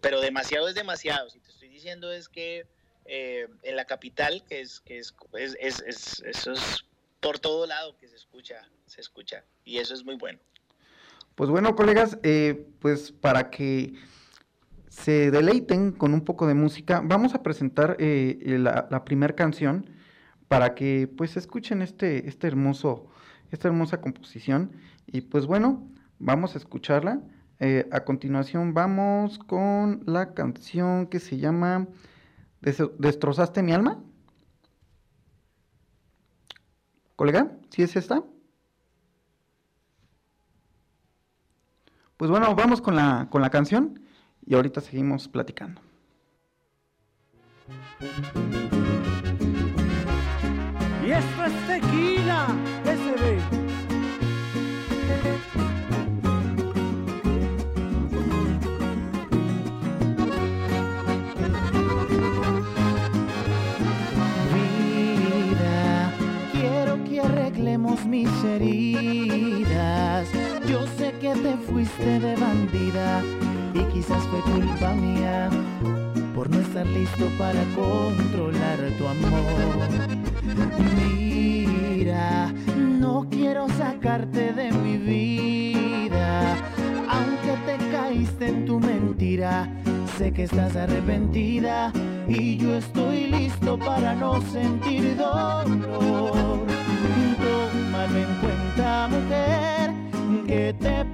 pero 0.00 0.20
demasiado 0.20 0.68
es 0.68 0.74
demasiado. 0.74 1.30
Si 1.30 1.40
te 1.40 1.50
estoy 1.50 1.68
diciendo 1.68 2.12
es 2.12 2.28
que 2.28 2.66
en 3.06 3.76
la 3.76 3.84
capital, 3.84 4.44
que 4.48 4.60
es, 4.60 4.80
que 4.80 4.98
es, 4.98 5.14
es, 5.32 5.82
es, 5.86 6.22
eso 6.24 6.52
es 6.52 6.84
por 7.20 7.38
todo 7.38 7.66
lado 7.66 7.96
que 7.96 8.08
se 8.08 8.16
escucha, 8.16 8.68
se 8.86 9.00
escucha, 9.00 9.44
y 9.64 9.78
eso 9.78 9.94
es 9.94 10.04
muy 10.04 10.16
bueno. 10.16 10.38
Pues 11.34 11.48
bueno, 11.48 11.76
colegas, 11.76 12.18
eh, 12.22 12.66
pues 12.80 13.12
para 13.12 13.50
que 13.50 13.94
se 14.88 15.30
deleiten 15.30 15.92
con 15.92 16.12
un 16.12 16.24
poco 16.24 16.46
de 16.46 16.54
música, 16.54 17.00
vamos 17.04 17.34
a 17.34 17.42
presentar 17.42 17.96
eh, 17.98 18.38
la, 18.42 18.88
la 18.90 19.04
primera 19.04 19.34
canción 19.34 19.88
para 20.48 20.74
que 20.74 21.08
pues 21.16 21.36
escuchen 21.36 21.80
este, 21.80 22.28
este 22.28 22.46
hermoso, 22.46 23.08
esta 23.52 23.68
hermosa 23.68 24.00
composición. 24.00 24.72
Y 25.12 25.22
pues 25.22 25.46
bueno, 25.46 25.88
vamos 26.18 26.54
a 26.54 26.58
escucharla. 26.58 27.20
Eh, 27.58 27.88
a 27.92 28.00
continuación 28.04 28.72
vamos 28.72 29.38
con 29.38 30.02
la 30.06 30.32
canción 30.32 31.08
que 31.08 31.20
se 31.20 31.36
llama 31.36 31.88
¿Destrozaste 32.60 33.62
mi 33.62 33.72
alma? 33.72 34.02
Colega, 37.16 37.52
¿sí 37.68 37.82
es 37.82 37.96
esta? 37.96 38.22
Pues 42.16 42.30
bueno, 42.30 42.54
vamos 42.54 42.80
con 42.80 42.96
la, 42.96 43.28
con 43.30 43.42
la 43.42 43.50
canción 43.50 44.00
y 44.46 44.54
ahorita 44.54 44.80
seguimos 44.80 45.28
platicando. 45.28 45.82
Y 51.04 51.10
esto 51.10 51.44
es 51.44 51.52
SB. 52.84 53.69
Mis 68.06 68.44
heridas. 68.44 70.28
Yo 70.66 70.86
sé 70.98 71.12
que 71.20 71.32
te 71.34 71.56
fuiste 71.56 72.20
de 72.20 72.36
bandida 72.36 73.22
y 73.74 73.82
quizás 73.92 74.22
fue 74.28 74.40
culpa 74.40 74.94
mía 74.94 75.48
por 76.34 76.50
no 76.50 76.60
estar 76.60 76.86
listo 76.86 77.26
para 77.38 77.62
controlar 77.74 78.78
tu 78.98 79.06
amor. 79.06 79.88
Mira, 80.96 81.39
no 82.76 83.26
quiero 83.30 83.68
sacarte 83.70 84.52
de 84.52 84.72
mi 84.72 84.96
vida, 84.96 86.56
aunque 87.08 87.52
te 87.66 87.90
caíste 87.90 88.48
en 88.48 88.66
tu 88.66 88.80
mentira. 88.80 89.68
Sé 90.18 90.32
que 90.32 90.44
estás 90.44 90.76
arrepentida 90.76 91.92
y 92.28 92.56
yo 92.58 92.76
estoy 92.76 93.26
listo 93.26 93.78
para 93.78 94.14
no 94.14 94.40
sentir 94.42 95.16
dolor. 95.16 96.60
En 98.10 98.40
cuenta, 98.40 99.08
mujer, 99.08 99.92
que 100.46 100.74
te 100.80 101.04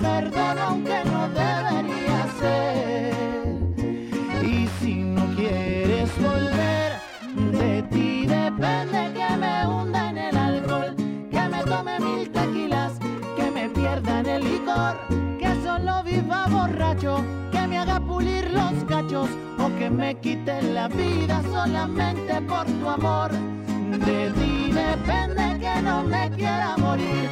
que 16.76 17.66
me 17.68 17.78
haga 17.78 17.98
pulir 18.00 18.50
los 18.50 18.84
cachos 18.84 19.30
o 19.58 19.78
que 19.78 19.88
me 19.88 20.14
quite 20.16 20.60
la 20.62 20.88
vida 20.88 21.42
solamente 21.50 22.40
por 22.42 22.66
tu 22.66 22.88
amor. 22.88 23.30
De 23.32 24.30
ti 24.30 24.72
depende 24.72 25.58
que 25.58 25.82
no 25.82 26.02
me 26.02 26.30
quiera 26.32 26.76
morir, 26.76 27.28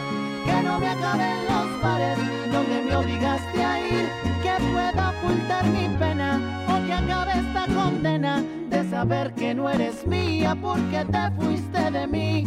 que 0.47 0.63
no 0.63 0.81
me 0.81 0.89
acaben 0.89 1.45
los 1.45 1.67
pares 1.83 2.19
donde 2.51 2.83
me 2.85 2.97
obligaste 2.97 3.65
a 3.65 3.81
ir, 3.81 4.09
que 4.43 4.65
pueda 4.73 5.13
ocultar 5.19 5.67
mi 5.67 5.89
pena 5.99 6.41
o 6.69 6.87
que 6.87 6.93
acabe 6.95 7.33
esta 7.39 7.67
condena 7.75 8.43
de 8.71 8.89
saber 8.89 9.35
que 9.35 9.55
no 9.55 9.69
eres 9.69 10.07
mía 10.07 10.57
porque 10.61 11.05
te 11.05 11.31
fuiste 11.37 11.91
de 11.91 12.07
mí. 12.07 12.45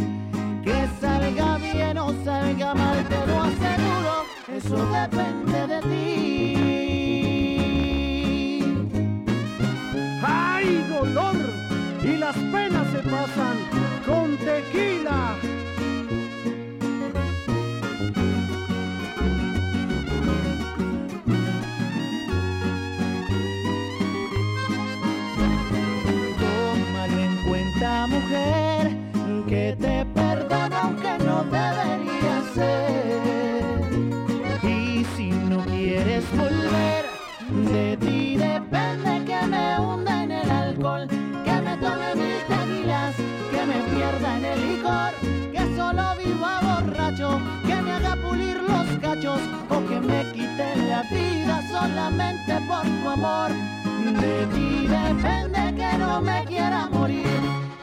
Que 0.64 0.88
salga 1.00 1.58
bien 1.58 1.96
o 1.96 2.12
salga 2.24 2.74
mal, 2.74 3.04
te 3.04 3.26
lo 3.26 3.42
aseguro, 3.42 4.17
eso 4.56 4.76
depende 4.86 5.66
de 5.66 5.80
ti. 5.82 6.54
¡Ay, 10.22 10.86
dolor! 10.88 11.36
Y 12.02 12.16
las 12.16 12.36
penas 12.36 12.86
se 12.92 12.98
pasan 13.10 13.56
con 14.06 14.36
tequila. 14.38 15.36
Tómalo 26.40 27.18
en 27.18 27.36
cuenta, 27.48 28.06
mujer, 28.06 28.67
que 50.00 50.06
me 50.06 50.32
quite 50.32 50.76
la 50.88 51.02
vida 51.02 51.62
solamente 51.70 52.60
por 52.66 52.82
tu 52.82 53.08
amor. 53.08 53.50
De 54.20 54.46
ti 54.54 54.86
depende 54.86 55.74
que 55.76 55.98
no 55.98 56.20
me 56.20 56.44
quiera 56.44 56.88
morir, 56.88 57.40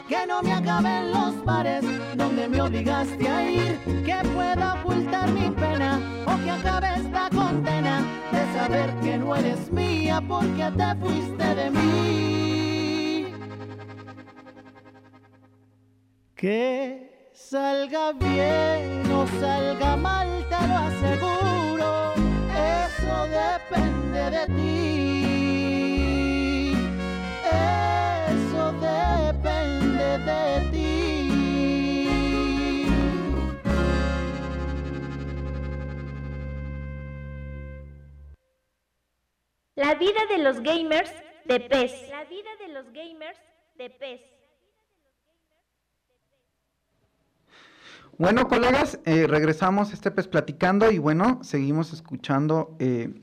que 0.08 0.26
no 0.28 0.42
me 0.42 0.54
acaben 0.54 1.12
los 1.12 1.44
bares 1.44 1.84
donde 2.16 2.48
me 2.48 2.62
obligaste 2.62 3.28
a 3.28 3.50
ir, 3.50 3.80
que 4.06 4.16
pueda 4.34 4.76
ocultar 4.82 5.30
mi 5.32 5.50
pena 5.52 6.00
o 6.26 6.44
que 6.44 6.52
acabe 6.52 6.88
esta 6.96 7.30
condena 7.30 8.02
de 8.32 8.54
saber 8.58 8.94
que 9.02 9.18
no 9.18 9.36
eres 9.36 9.72
mía 9.72 10.22
porque 10.28 10.72
te 10.78 10.96
fuiste 10.96 11.56
de 11.56 11.70
mí. 11.72 13.34
Que 16.36 17.32
salga 17.34 18.14
bien 18.14 19.12
o 19.12 19.28
salga 19.40 19.96
mal, 19.96 20.28
te 20.50 20.68
lo 20.68 20.76
aseguro, 20.76 21.65
eso 23.06 23.28
depende 23.28 24.22
de 24.32 24.46
ti. 24.56 24.74
Eso 28.34 28.64
depende 28.82 30.10
de 30.30 30.44
ti. 30.72 30.92
La 39.76 39.94
vida 39.96 40.26
de 40.30 40.38
los 40.40 40.60
gamers 40.62 41.14
de 41.46 41.60
pez. 41.60 42.10
La 42.10 42.24
vida 42.26 42.50
de 42.60 42.68
los 42.70 42.92
gamers 42.92 43.38
de 43.76 43.90
pez. 43.90 44.35
Bueno, 48.18 48.48
colegas, 48.48 48.98
eh, 49.04 49.28
regresamos 49.28 49.92
este 49.92 50.10
pues 50.10 50.28
platicando 50.30 50.90
y 50.90 51.00
bueno, 51.00 51.40
seguimos 51.44 51.92
escuchando 51.92 52.74
eh, 52.80 53.14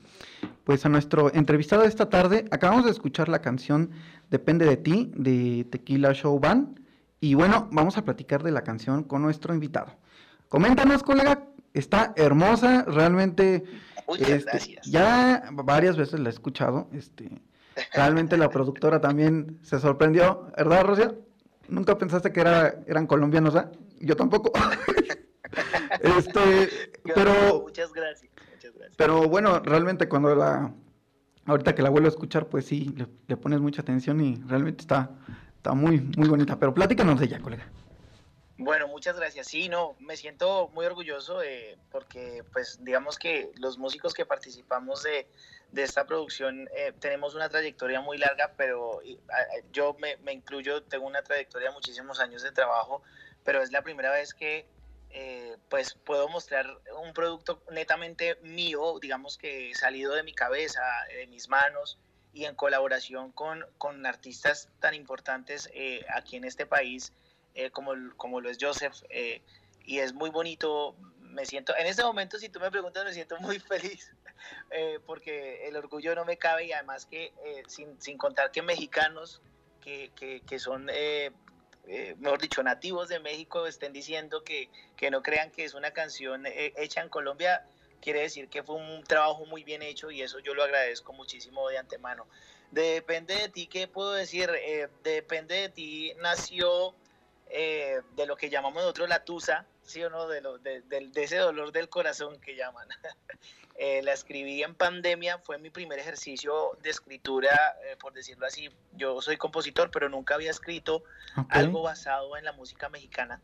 pues 0.65 0.85
a 0.85 0.89
nuestro 0.89 1.33
entrevistado 1.33 1.81
de 1.81 1.87
esta 1.87 2.09
tarde. 2.09 2.45
Acabamos 2.51 2.85
de 2.85 2.91
escuchar 2.91 3.27
la 3.27 3.41
canción 3.41 3.89
Depende 4.29 4.65
de 4.65 4.77
ti 4.77 5.11
de 5.15 5.65
Tequila 5.69 6.13
Show 6.13 6.39
Band 6.39 6.79
y 7.19 7.33
bueno, 7.33 7.69
vamos 7.71 7.97
a 7.97 8.05
platicar 8.05 8.43
de 8.43 8.51
la 8.51 8.61
canción 8.63 9.03
con 9.03 9.23
nuestro 9.23 9.53
invitado. 9.53 9.95
Coméntanos, 10.47 11.01
colega, 11.01 11.43
está 11.73 12.13
hermosa, 12.15 12.83
realmente. 12.83 13.63
Muchas 14.07 14.29
este, 14.29 14.51
gracias. 14.51 14.85
Ya 14.85 15.49
varias 15.53 15.97
veces 15.97 16.19
la 16.19 16.29
he 16.29 16.31
escuchado, 16.31 16.87
este, 16.93 17.41
realmente 17.93 18.37
la 18.37 18.49
productora 18.49 19.01
también 19.01 19.57
se 19.63 19.79
sorprendió, 19.79 20.51
¿verdad, 20.55 20.83
Rosia? 20.83 21.15
Nunca 21.67 21.97
pensaste 21.97 22.31
que 22.31 22.41
era, 22.41 22.75
eran 22.85 23.07
colombianos, 23.07 23.55
¿ah? 23.55 23.71
Yo 24.03 24.15
tampoco. 24.15 24.51
Este, 26.01 26.91
pero... 27.13 27.61
Muchas 27.61 27.93
gracias, 27.93 28.31
muchas 28.51 28.73
gracias. 28.73 28.97
Pero 28.97 29.29
bueno, 29.29 29.59
realmente 29.59 30.09
cuando 30.09 30.33
la... 30.35 30.73
Ahorita 31.45 31.75
que 31.75 31.83
la 31.83 31.91
vuelvo 31.91 32.07
a 32.07 32.09
escuchar, 32.09 32.47
pues 32.47 32.65
sí, 32.65 32.95
le, 33.27 33.37
pones 33.37 33.59
mucha 33.59 33.83
atención 33.83 34.19
y 34.19 34.41
realmente 34.47 34.81
está, 34.81 35.11
está 35.55 35.73
muy, 35.73 35.99
muy 36.17 36.27
bonita. 36.27 36.57
Pero 36.57 36.73
pláticanos 36.73 37.19
de 37.19 37.25
ella, 37.25 37.39
colega. 37.39 37.69
Bueno, 38.57 38.87
muchas 38.87 39.15
gracias. 39.15 39.47
Sí, 39.47 39.69
no, 39.69 39.95
me 39.99 40.17
siento 40.17 40.69
muy 40.73 40.87
orgulloso 40.87 41.39
porque, 41.91 42.43
pues, 42.51 42.83
digamos 42.83 43.19
que 43.19 43.51
los 43.57 43.77
músicos 43.77 44.15
que 44.15 44.25
participamos 44.25 45.03
de, 45.03 45.27
de 45.71 45.83
esta 45.83 46.05
producción 46.05 46.67
eh, 46.75 46.93
tenemos 46.99 47.35
una 47.35 47.49
trayectoria 47.49 47.99
muy 47.99 48.17
larga, 48.17 48.53
pero 48.57 49.01
yo 49.71 49.95
me, 49.99 50.17
me, 50.17 50.33
incluyo, 50.33 50.81
tengo 50.83 51.05
una 51.05 51.21
trayectoria 51.21 51.69
de 51.69 51.75
muchísimos 51.75 52.19
años 52.19 52.41
de 52.41 52.51
trabajo, 52.51 53.03
pero 53.43 53.61
es 53.61 53.71
la 53.71 53.81
primera 53.81 54.11
vez 54.11 54.33
que 54.33 54.65
eh, 55.15 55.57
pues 55.69 55.93
puedo 55.93 56.27
mostrar 56.27 56.65
un 56.99 57.13
producto 57.13 57.61
netamente 57.71 58.35
mío, 58.41 58.97
digamos 58.99 59.37
que 59.37 59.75
salido 59.75 60.15
de 60.15 60.23
mi 60.23 60.33
cabeza, 60.33 60.81
de 61.07 61.27
mis 61.27 61.49
manos 61.49 61.99
y 62.33 62.45
en 62.45 62.55
colaboración 62.55 63.31
con, 63.31 63.63
con 63.77 64.03
artistas 64.07 64.69
tan 64.79 64.95
importantes 64.95 65.69
eh, 65.75 66.03
aquí 66.15 66.37
en 66.37 66.45
este 66.45 66.65
país 66.65 67.13
eh, 67.53 67.69
como, 67.69 67.93
como 68.17 68.41
lo 68.41 68.49
es 68.49 68.57
Joseph. 68.59 68.95
y 69.85 69.99
es 69.99 70.13
muy 70.13 70.31
bonito, 70.31 70.95
me 71.19 71.45
siento, 71.45 71.77
en 71.77 71.85
este 71.85 72.03
momento 72.03 72.39
si 72.39 72.49
tú 72.49 72.59
me 72.59 72.71
preguntas 72.71 73.05
me 73.05 73.13
siento 73.13 73.37
muy 73.39 73.59
feliz 73.71 74.11
porque 75.05 75.67
el 75.67 75.75
orgullo 75.75 76.15
no 76.15 76.25
me 76.25 76.37
cabe 76.37 76.65
y 76.65 76.73
además 76.73 77.05
que 77.05 77.31
sin, 77.67 78.01
sin, 78.01 78.17
contar 78.17 78.51
que 78.51 78.63
mexicanos 78.63 79.43
que, 79.79 80.11
que, 80.15 80.41
que 80.41 80.57
son 80.57 80.89
eh, 81.85 82.15
mejor 82.19 82.39
dicho, 82.39 82.63
nativos 82.63 83.09
de 83.09 83.19
México 83.19 83.67
estén 83.67 83.91
diciendo 83.93 84.43
que, 84.43 84.69
que 84.95 85.11
no 85.11 85.21
crean 85.21 85.51
que 85.51 85.65
es 85.65 85.73
una 85.73 85.91
canción 85.91 86.45
eh, 86.45 86.73
hecha 86.77 87.01
en 87.01 87.09
Colombia, 87.09 87.65
quiere 88.01 88.21
decir 88.21 88.47
que 88.49 88.63
fue 88.63 88.75
un 88.75 89.03
trabajo 89.03 89.45
muy 89.45 89.63
bien 89.63 89.81
hecho 89.81 90.09
y 90.09 90.21
eso 90.21 90.39
yo 90.39 90.53
lo 90.53 90.63
agradezco 90.63 91.13
muchísimo 91.13 91.67
de 91.69 91.77
antemano. 91.77 92.27
Depende 92.71 93.35
de 93.35 93.49
ti, 93.49 93.67
¿qué 93.67 93.87
puedo 93.87 94.13
decir? 94.13 94.49
Eh, 94.55 94.87
depende 95.03 95.55
de 95.55 95.69
ti, 95.69 96.13
nació 96.21 96.95
de 97.49 98.25
lo 98.25 98.35
que 98.35 98.49
llamamos 98.49 98.81
nosotros 98.81 99.07
la 99.07 99.23
tusa, 99.23 99.67
¿sí 99.83 100.03
o 100.03 100.09
no? 100.09 100.27
De, 100.27 100.41
lo, 100.41 100.57
de, 100.57 100.81
de 100.81 101.23
ese 101.23 101.37
dolor 101.37 101.71
del 101.71 101.87
corazón 101.87 102.41
que 102.41 102.55
llaman. 102.55 102.87
Eh, 103.75 104.03
la 104.03 104.13
escribí 104.13 104.61
en 104.61 104.75
pandemia, 104.75 105.39
fue 105.39 105.57
mi 105.57 105.71
primer 105.71 105.97
ejercicio 105.97 106.77
de 106.83 106.91
escritura, 106.91 107.75
eh, 107.85 107.97
por 107.99 108.13
decirlo 108.13 108.45
así. 108.45 108.69
Yo 108.93 109.21
soy 109.21 109.37
compositor, 109.37 109.89
pero 109.89 110.09
nunca 110.09 110.35
había 110.35 110.51
escrito 110.51 111.03
algo 111.49 111.81
basado 111.81 112.37
en 112.37 112.45
la 112.45 112.51
música 112.51 112.89
mexicana. 112.89 113.41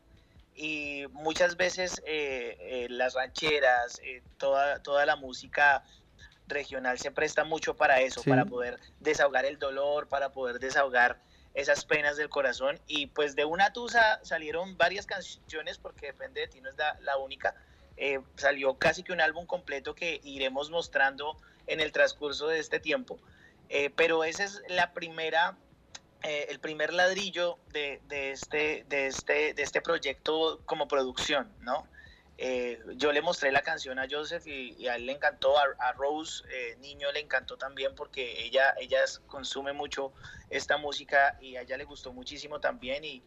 Y 0.54 1.06
muchas 1.12 1.58
veces 1.58 2.02
eh, 2.06 2.86
las 2.90 3.16
rancheras, 3.16 4.00
toda, 4.38 4.84
toda 4.84 5.06
la 5.06 5.16
música 5.16 5.84
regional 6.48 7.00
se 7.00 7.12
presta 7.12 7.44
mucho 7.44 7.76
para 7.76 8.02
eso, 8.02 8.22
para 8.24 8.46
poder 8.46 8.80
desahogar 9.00 9.46
el 9.46 9.58
dolor, 9.58 10.08
para 10.10 10.32
poder 10.32 10.60
desahogar 10.60 11.20
esas 11.56 11.86
penas 11.86 12.18
del 12.18 12.30
corazón. 12.30 12.80
Y 12.86 13.08
pues 13.08 13.36
de 13.36 13.46
una 13.46 13.74
tusa 13.74 14.20
salieron 14.24 14.78
varias 14.78 15.08
canciones, 15.08 15.80
porque 15.80 16.08
depende 16.08 16.42
de 16.42 16.48
ti, 16.48 16.62
no 16.62 16.70
es 16.70 16.76
la 17.00 17.18
única 17.18 17.56
eh, 18.02 18.22
salió 18.38 18.76
casi 18.76 19.04
que 19.04 19.12
un 19.12 19.20
álbum 19.20 19.46
completo 19.46 19.94
que 19.94 20.22
iremos 20.24 20.70
mostrando 20.70 21.38
en 21.68 21.82
el 21.82 21.92
transcurso 21.92 22.48
de 22.48 22.60
este 22.60 22.80
tiempo. 22.80 23.20
Eh, 23.68 23.90
pero 23.94 24.24
ese 24.24 24.46
es 24.46 24.62
la 24.70 24.94
primera, 24.94 25.58
eh, 26.24 26.46
el 26.48 26.62
primer 26.62 26.94
ladrillo 26.94 27.60
de, 27.74 28.00
este, 28.10 28.86
de, 28.88 29.08
este, 29.08 29.54
de 29.54 29.62
este 29.62 29.82
proyecto 29.82 30.62
como 30.66 30.88
producción, 30.88 31.52
¿no? 31.62 31.86
yo 32.96 33.12
le 33.12 33.22
mostré 33.22 33.52
la 33.52 33.64
canción 33.64 34.00
a 34.00 34.08
Joseph 34.10 34.48
y, 34.48 34.88
a 34.88 34.96
él 34.96 35.08
le 35.08 35.12
encantó, 35.12 35.60
a, 35.60 35.92
Rose, 35.92 36.42
niño, 36.80 37.12
le 37.12 37.20
encantó 37.20 37.58
también 37.58 37.96
porque 37.96 38.46
ella, 38.46 38.74
ella 38.80 39.00
consume 39.28 39.74
mucho 39.74 40.14
esta 40.50 40.78
música 40.78 41.38
y 41.42 41.58
a 41.58 41.64
ella 41.64 41.76
le 41.76 41.84
gustó 41.84 42.14
muchísimo 42.14 42.62
también. 42.62 43.04
Y, 43.04 43.22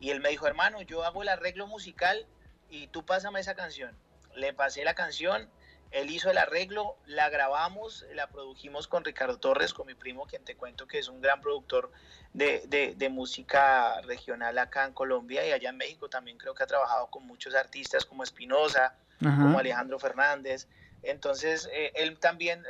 y 0.00 0.08
él 0.08 0.20
me 0.20 0.30
dijo, 0.30 0.46
hermano, 0.46 0.80
yo 0.80 1.04
hago 1.04 1.20
el 1.20 1.28
arreglo 1.28 1.66
musical 1.66 2.26
y 2.70 2.86
tú 2.86 3.04
pásame 3.04 3.40
esa 3.40 3.54
canción 3.54 3.94
le 4.36 4.52
pasé 4.52 4.84
la 4.84 4.94
canción, 4.94 5.48
él 5.94 6.10
hizo 6.10 6.28
el 6.28 6.38
arreglo, 6.38 6.96
la 7.06 7.30
grabamos, 7.30 8.04
la 8.14 8.26
produjimos 8.26 8.88
con 8.88 9.04
Ricardo 9.04 9.38
Torres, 9.38 9.72
con 9.72 9.86
mi 9.86 9.94
primo, 9.94 10.26
quien 10.26 10.44
te 10.44 10.56
cuento 10.56 10.88
que 10.88 10.98
es 10.98 11.08
un 11.08 11.20
gran 11.20 11.40
productor 11.40 11.92
de, 12.32 12.94
de, 12.96 13.08
música 13.08 14.00
regional 14.00 14.58
acá 14.58 14.86
en 14.86 14.92
Colombia 14.92 15.46
y 15.46 15.52
allá 15.52 15.70
en 15.70 15.76
México 15.76 16.08
también 16.08 16.36
creo 16.36 16.52
que 16.52 16.64
ha 16.64 16.66
trabajado 16.66 17.06
con 17.06 17.24
muchos 17.24 17.54
artistas 17.54 18.04
como 18.04 18.24
Espinosa, 18.24 18.96
como 19.20 19.60
Alejandro 19.60 20.00
Fernández. 20.00 20.66
Entonces, 21.04 21.68
eh, 21.72 21.92
él 21.94 22.18
también 22.18 22.64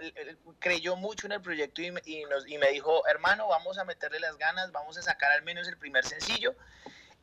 creyó 0.58 0.96
mucho 0.96 1.26
en 1.26 1.32
el 1.32 1.40
proyecto 1.40 1.80
y, 1.80 1.94
y, 2.04 2.24
nos, 2.24 2.46
y 2.46 2.58
me 2.58 2.68
dijo, 2.72 3.06
hermano, 3.06 3.48
vamos 3.48 3.78
a 3.78 3.84
meterle 3.84 4.20
las 4.20 4.36
ganas, 4.36 4.70
vamos 4.70 4.98
a 4.98 5.02
sacar 5.02 5.32
al 5.32 5.42
menos 5.42 5.66
el 5.66 5.78
primer 5.78 6.04
sencillo 6.04 6.54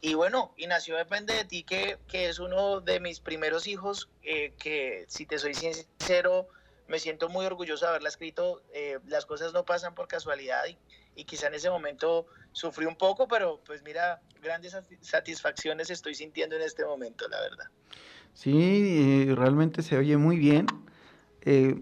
y 0.01 0.15
bueno, 0.15 0.51
y 0.57 0.65
nació 0.65 0.97
Depende 0.97 1.35
de 1.35 1.45
ti, 1.45 1.63
que, 1.63 1.99
que 2.07 2.27
es 2.27 2.39
uno 2.39 2.81
de 2.81 2.99
mis 2.99 3.19
primeros 3.19 3.67
hijos, 3.67 4.09
eh, 4.23 4.53
que 4.57 5.05
si 5.07 5.27
te 5.27 5.37
soy 5.37 5.53
sincero, 5.53 6.47
me 6.87 6.97
siento 6.97 7.29
muy 7.29 7.45
orgulloso 7.45 7.85
de 7.85 7.89
haberla 7.89 8.09
escrito. 8.09 8.63
Eh, 8.73 8.97
las 9.07 9.27
cosas 9.27 9.53
no 9.53 9.63
pasan 9.63 9.93
por 9.93 10.07
casualidad 10.07 10.63
y, 10.67 10.77
y, 11.15 11.25
quizá 11.25 11.47
en 11.47 11.53
ese 11.53 11.69
momento 11.69 12.25
sufrí 12.51 12.87
un 12.87 12.95
poco, 12.95 13.27
pero 13.27 13.61
pues 13.63 13.83
mira, 13.83 14.21
grandes 14.41 14.75
satisfacciones 15.01 15.91
estoy 15.91 16.15
sintiendo 16.15 16.55
en 16.55 16.63
este 16.63 16.83
momento, 16.83 17.27
la 17.29 17.39
verdad. 17.39 17.65
Sí, 18.33 19.27
eh, 19.29 19.35
realmente 19.35 19.83
se 19.83 19.97
oye 19.97 20.17
muy 20.17 20.37
bien. 20.37 20.65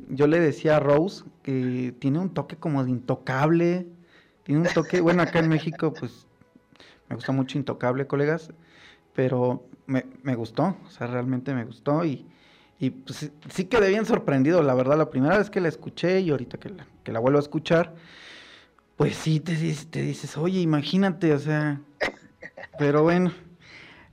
yo 0.10 0.28
le 0.28 0.42
decía 0.42 0.76
a 0.76 0.80
Rose 0.82 1.24
que 1.42 1.94
tiene 2.00 2.20
un 2.20 2.34
toque 2.34 2.58
como 2.58 2.84
de 2.84 2.92
intocable, 2.92 3.88
tiene 4.44 4.62
un 4.62 4.74
toque, 4.74 5.00
bueno, 5.00 5.22
acá 5.22 5.40
en 5.40 5.48
México 5.48 5.94
pues 5.94 6.28
me 7.10 7.16
gusta 7.16 7.32
mucho 7.32 7.58
Intocable, 7.58 8.08
colegas, 8.08 8.52
pero 9.14 9.66
me, 9.88 10.06
me 10.24 10.36
gustó, 10.36 10.78
o 10.86 10.90
sea, 10.90 11.08
realmente 11.08 11.54
me 11.54 11.66
gustó 11.66 12.06
y, 12.06 12.26
y 12.80 12.92
pues, 12.92 13.32
sí 13.50 13.66
quedé 13.66 13.90
bien 13.90 14.06
sorprendido, 14.06 14.64
la 14.64 14.74
verdad, 14.74 14.98
la 14.98 15.10
primera 15.10 15.38
vez 15.38 15.50
que 15.50 15.60
la 15.60 15.68
escuché 15.68 16.22
y 16.22 16.30
ahorita 16.30 16.58
que 16.58 16.70
la, 16.70 16.88
que 17.04 17.12
la 17.12 17.20
vuelvo 17.20 17.40
a 17.40 17.42
escuchar, 17.42 17.96
pues 18.96 19.16
sí 19.16 19.40
te, 19.40 19.56
te 19.56 20.02
dices, 20.02 20.38
oye, 20.38 20.60
imagínate, 20.62 21.34
o 21.34 21.40
sea, 21.40 21.82
pero 22.78 23.04
bueno, 23.04 23.32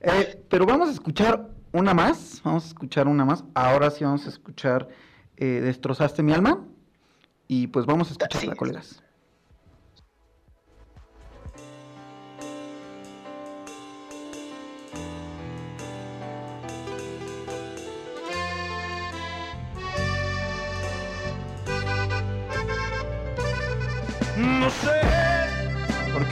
eh, 0.01 0.43
pero 0.49 0.65
vamos 0.65 0.89
a 0.89 0.91
escuchar 0.91 1.49
una 1.71 1.93
más, 1.93 2.41
vamos 2.43 2.65
a 2.65 2.67
escuchar 2.67 3.07
una 3.07 3.23
más, 3.25 3.43
ahora 3.53 3.91
sí 3.91 4.03
vamos 4.03 4.25
a 4.25 4.29
escuchar 4.29 4.89
eh, 5.37 5.61
Destrozaste 5.61 6.23
mi 6.23 6.33
alma 6.33 6.65
y 7.47 7.67
pues 7.67 7.85
vamos 7.85 8.09
a 8.09 8.13
escucharla, 8.13 8.55
colegas. 8.55 9.03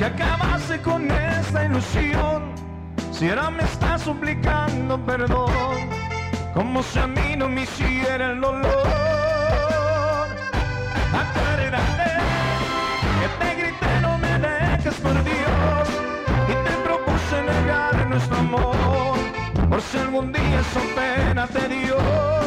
Acabaste 0.06 0.82
con 0.82 1.10
esta 1.12 1.66
ilusión. 1.66 2.54
Si 3.12 3.30
ahora 3.30 3.50
me 3.50 3.64
estás 3.64 4.02
suplicando 4.02 5.04
perdón, 5.06 5.90
como 6.54 6.84
si 6.84 7.00
a 7.00 7.08
mí 7.08 7.36
no 7.38 7.50
me 7.50 7.64
hiciera 7.64 8.32
el 8.32 8.42
dolor. 8.42 10.28
Acuérdate 11.24 12.12
que 13.20 13.28
te 13.40 13.56
grité 13.62 14.02
no 14.02 14.18
me 14.18 14.40
dejes 14.40 14.96
por 14.96 15.24
Dios 15.24 15.88
y 16.52 16.54
te 16.66 16.74
propuse 16.86 17.42
negar 17.42 18.08
nuestro 18.08 18.38
amor 18.38 19.18
por 19.70 19.82
si 19.82 19.98
algún 19.98 20.32
día 20.32 20.60
eso 20.60 20.82
pena 20.96 21.48
te 21.48 21.68
dio. 21.68 22.45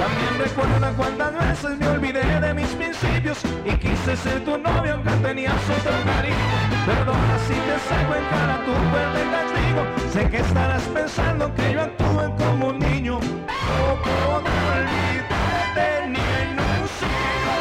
También 0.00 0.38
recuerda 0.38 0.92
cuántas 0.96 1.32
veces 1.34 1.78
me 1.78 1.88
olvidé 1.88 2.40
de 2.40 2.54
mis 2.54 2.68
principios 2.68 3.38
y 3.66 3.76
quise 3.76 4.16
ser 4.16 4.42
tu 4.46 4.56
novio 4.56 4.94
aunque 4.94 5.10
tenías 5.28 5.54
otro 5.78 5.92
cariño. 6.06 6.56
Perdona 6.86 7.38
si 7.46 7.52
te 7.52 7.76
saco 7.86 8.14
en 8.14 8.24
cara 8.30 8.64
tu 8.64 8.72
fuerte 8.90 9.20
castigo. 9.34 9.82
Sé 10.10 10.30
que 10.30 10.38
estarás 10.38 10.82
pensando 10.84 11.54
que 11.54 11.74
yo 11.74 11.82
actúe 11.82 12.34
como 12.38 12.68
un 12.68 12.78
niño. 12.78 13.20
No 13.20 14.02
puedo 14.02 14.36
olvidarte 14.78 16.08
ni 16.08 16.18
en 16.18 16.58
un 16.58 16.88
siglo, 16.98 17.54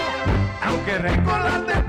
aunque 0.63 0.97
recordarte 0.97 1.88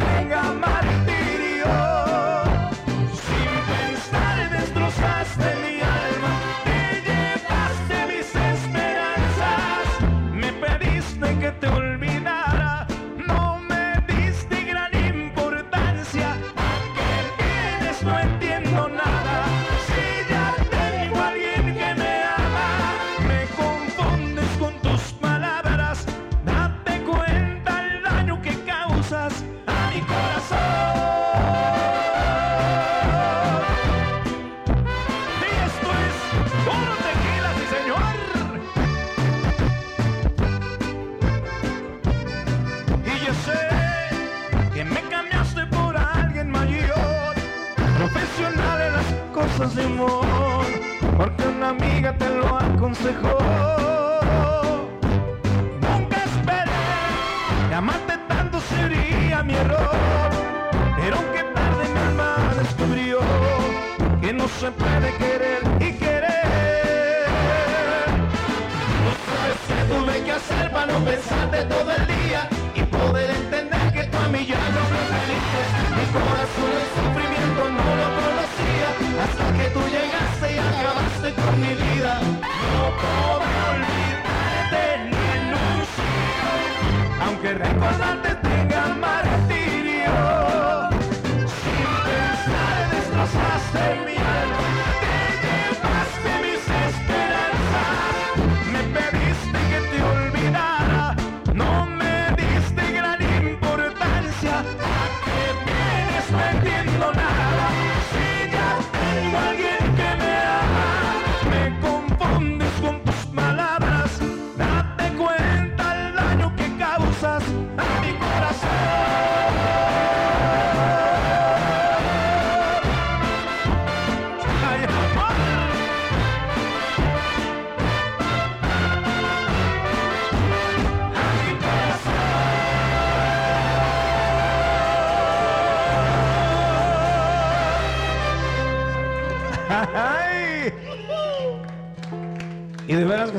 aunque 87.83 87.95
recordarte 87.95 88.40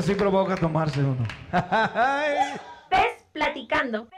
De 0.02 0.08
sí 0.08 0.14
provoca 0.16 0.56
tomarse 0.56 0.98
uno. 1.00 1.24
Ay. 1.52 2.58
Pez 2.90 3.22
platicando. 3.32 4.08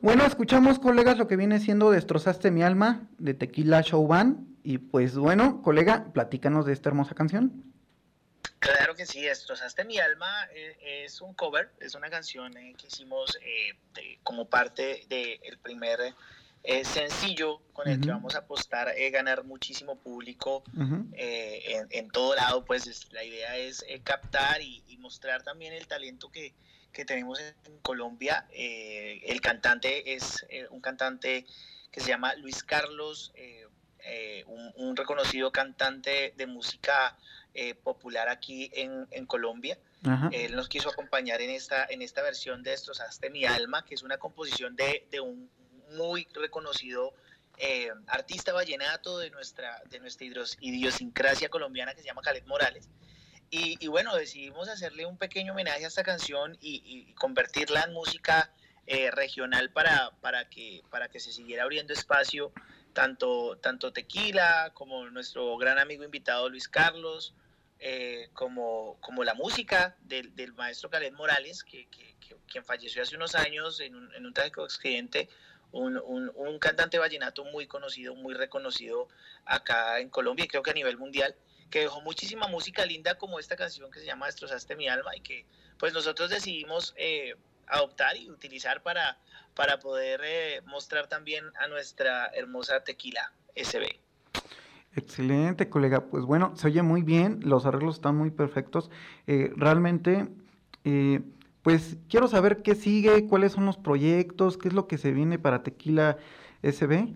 Bueno, 0.00 0.24
escuchamos, 0.24 0.78
colegas, 0.78 1.18
lo 1.18 1.26
que 1.26 1.36
viene 1.36 1.58
siendo 1.60 1.90
Destrozaste 1.90 2.50
mi 2.50 2.62
alma 2.62 3.06
de 3.18 3.34
Tequila 3.34 3.82
Show 3.82 4.06
Band. 4.06 4.46
Y 4.62 4.78
pues 4.78 5.16
bueno, 5.16 5.62
colega, 5.62 6.06
platícanos 6.12 6.66
de 6.66 6.72
esta 6.72 6.88
hermosa 6.90 7.14
canción. 7.14 7.64
Claro 8.60 8.94
que 8.94 9.06
sí, 9.06 9.22
Destrozaste 9.22 9.84
mi 9.84 9.98
alma 9.98 10.46
eh, 10.54 11.04
es 11.04 11.20
un 11.20 11.34
cover, 11.34 11.70
es 11.80 11.94
una 11.94 12.10
canción 12.10 12.56
eh, 12.56 12.74
que 12.78 12.86
hicimos 12.88 13.38
eh, 13.42 13.76
de- 13.94 14.18
como 14.22 14.48
parte 14.48 15.04
del 15.08 15.58
primer 15.62 15.98
eh, 16.64 16.84
sencillo 16.84 17.60
con 17.72 17.88
el 17.88 18.00
que 18.00 18.08
vamos 18.10 18.34
a 18.34 18.38
apostar 18.40 18.92
eh, 18.96 19.10
ganar 19.10 19.44
muchísimo 19.44 19.96
público 20.00 20.64
Ujú. 20.76 21.06
eh, 21.14 21.62
en, 21.66 21.86
en 21.90 22.10
todo 22.10 22.34
lado, 22.34 22.64
pues 22.64 22.86
es- 22.86 23.12
la 23.12 23.22
idea 23.24 23.56
es 23.56 23.84
eh, 23.88 24.00
captar 24.02 24.60
y, 24.60 24.82
y 24.88 24.96
mostrar 24.98 25.42
también 25.42 25.72
el 25.72 25.86
talento 25.86 26.30
que, 26.30 26.54
que 26.92 27.04
tenemos 27.04 27.38
en 27.40 27.78
Colombia. 27.78 28.46
Eh, 28.52 29.20
el 29.26 29.40
cantante 29.40 30.12
es 30.14 30.44
eh, 30.50 30.66
un 30.70 30.80
cantante 30.80 31.46
que 31.90 32.00
se 32.00 32.08
llama 32.08 32.34
Luis 32.34 32.62
Carlos, 32.62 33.32
un, 34.46 34.72
un 34.76 34.96
reconocido 34.96 35.50
cantante 35.52 36.32
de 36.36 36.46
música 36.46 37.16
popular 37.82 38.28
aquí 38.28 38.70
en, 38.72 39.06
en 39.10 39.26
Colombia. 39.26 39.78
Ajá. 40.04 40.30
Él 40.32 40.54
nos 40.54 40.68
quiso 40.68 40.88
acompañar 40.90 41.40
en 41.40 41.50
esta, 41.50 41.84
en 41.86 42.02
esta 42.02 42.22
versión 42.22 42.62
de 42.62 42.70
Destrozaste 42.70 43.30
mi 43.30 43.44
alma, 43.44 43.84
que 43.84 43.94
es 43.94 44.02
una 44.02 44.16
composición 44.18 44.76
de, 44.76 45.06
de 45.10 45.20
un 45.20 45.50
muy 45.90 46.26
reconocido 46.32 47.14
eh, 47.58 47.90
artista 48.06 48.52
vallenato 48.52 49.18
de 49.18 49.30
nuestra, 49.30 49.82
de 49.90 49.98
nuestra 49.98 50.26
idiosincrasia 50.60 51.48
colombiana 51.48 51.94
que 51.94 52.00
se 52.00 52.06
llama 52.06 52.22
Caled 52.22 52.44
Morales. 52.46 52.88
Y, 53.50 53.86
bueno, 53.88 54.14
decidimos 54.14 54.68
hacerle 54.68 55.06
un 55.06 55.16
pequeño 55.16 55.52
homenaje 55.52 55.84
a 55.84 55.88
esta 55.88 56.02
canción 56.02 56.58
y, 56.60 57.14
convertirla 57.14 57.84
en 57.84 57.94
música 57.94 58.52
eh, 58.86 59.10
regional 59.10 59.70
para, 59.72 60.10
para, 60.20 60.50
que, 60.50 60.82
para 60.90 61.08
que 61.08 61.18
se 61.18 61.32
siguiera 61.32 61.62
abriendo 61.62 61.94
espacio 61.94 62.52
tanto, 62.92 63.56
tanto 63.56 63.92
Tequila 63.92 64.72
como 64.74 65.08
nuestro 65.08 65.56
gran 65.56 65.78
amigo 65.78 66.04
invitado 66.04 66.50
Luis 66.50 66.68
Carlos, 66.68 67.34
eh, 67.78 68.28
como, 68.34 68.98
como 69.00 69.24
la 69.24 69.34
música 69.34 69.96
del, 70.00 70.52
maestro 70.52 70.90
Caled 70.90 71.12
Morales, 71.12 71.64
que- 71.64 71.88
quien 72.46 72.64
falleció 72.64 73.02
hace 73.02 73.16
unos 73.16 73.34
años 73.34 73.80
en 73.80 73.94
un, 73.94 74.12
en 74.14 74.26
un 74.26 74.34
trágico 74.34 74.64
accidente, 74.64 75.28
un, 75.72 75.96
un- 76.34 76.58
cantante 76.58 76.98
vallenato 76.98 77.44
muy 77.44 77.66
conocido, 77.66 78.14
muy 78.14 78.34
reconocido 78.34 79.08
acá 79.44 80.00
en 80.00 80.08
Colombia 80.08 80.44
y 80.44 80.48
creo 80.48 80.62
que 80.62 80.70
a 80.70 80.74
nivel 80.74 80.98
mundial, 80.98 81.34
que 81.70 81.80
dejó 81.80 82.00
muchísima 82.00 82.48
música 82.48 82.84
linda 82.86 83.16
como 83.16 83.38
esta 83.38 83.56
canción 83.56 83.90
que 83.90 84.00
se 84.00 84.06
llama 84.06 84.26
Destrozaste 84.26 84.74
mi 84.76 84.88
alma 84.88 85.14
y 85.16 85.20
que 85.20 85.44
pues 85.78 85.92
nosotros 85.92 86.30
decidimos 86.30 86.94
eh, 86.96 87.34
adoptar 87.66 88.16
y 88.16 88.30
utilizar 88.30 88.82
para, 88.82 89.18
para 89.54 89.78
poder 89.78 90.20
eh, 90.24 90.62
mostrar 90.64 91.06
también 91.08 91.44
a 91.60 91.68
nuestra 91.68 92.26
hermosa 92.34 92.82
tequila 92.82 93.32
SB. 93.54 94.00
Excelente, 94.96 95.68
colega. 95.68 96.06
Pues 96.06 96.24
bueno, 96.24 96.56
se 96.56 96.66
oye 96.68 96.82
muy 96.82 97.02
bien, 97.02 97.40
los 97.44 97.66
arreglos 97.66 97.96
están 97.96 98.16
muy 98.16 98.30
perfectos. 98.30 98.90
Eh, 99.26 99.52
realmente, 99.54 100.28
eh, 100.84 101.20
pues 101.68 101.98
quiero 102.08 102.28
saber 102.28 102.62
qué 102.62 102.74
sigue, 102.74 103.26
cuáles 103.26 103.52
son 103.52 103.66
los 103.66 103.76
proyectos, 103.76 104.56
qué 104.56 104.68
es 104.68 104.74
lo 104.74 104.88
que 104.88 104.96
se 104.96 105.12
viene 105.12 105.38
para 105.38 105.62
Tequila 105.62 106.16
SB. 106.62 107.14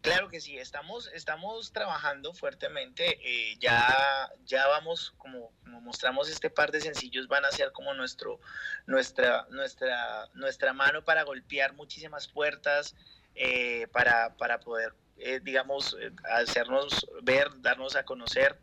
Claro 0.00 0.28
que 0.28 0.40
sí, 0.40 0.58
estamos, 0.58 1.08
estamos 1.14 1.70
trabajando 1.72 2.34
fuertemente. 2.34 3.04
eh, 3.22 3.56
ya, 3.60 4.28
ya 4.44 4.66
vamos, 4.66 5.14
como, 5.18 5.52
mostramos 5.66 6.28
este 6.28 6.50
par 6.50 6.72
de 6.72 6.80
sencillos, 6.80 7.28
van 7.28 7.44
a 7.44 7.52
ser 7.52 7.70
como 7.70 7.94
nuestro, 7.94 8.40
nuestra, 8.86 9.46
nuestra, 9.50 10.28
nuestra 10.34 10.72
mano 10.72 11.04
para 11.04 11.22
golpear 11.22 11.74
muchísimas 11.74 12.26
puertas, 12.26 12.96
eh, 13.36 13.86
para, 13.92 14.34
para 14.36 14.58
poder, 14.58 14.96
eh, 15.16 15.38
digamos, 15.40 15.96
eh, 16.00 16.10
hacernos 16.28 17.08
ver, 17.22 17.50
darnos 17.60 17.94
a 17.94 18.02
conocer. 18.02 18.58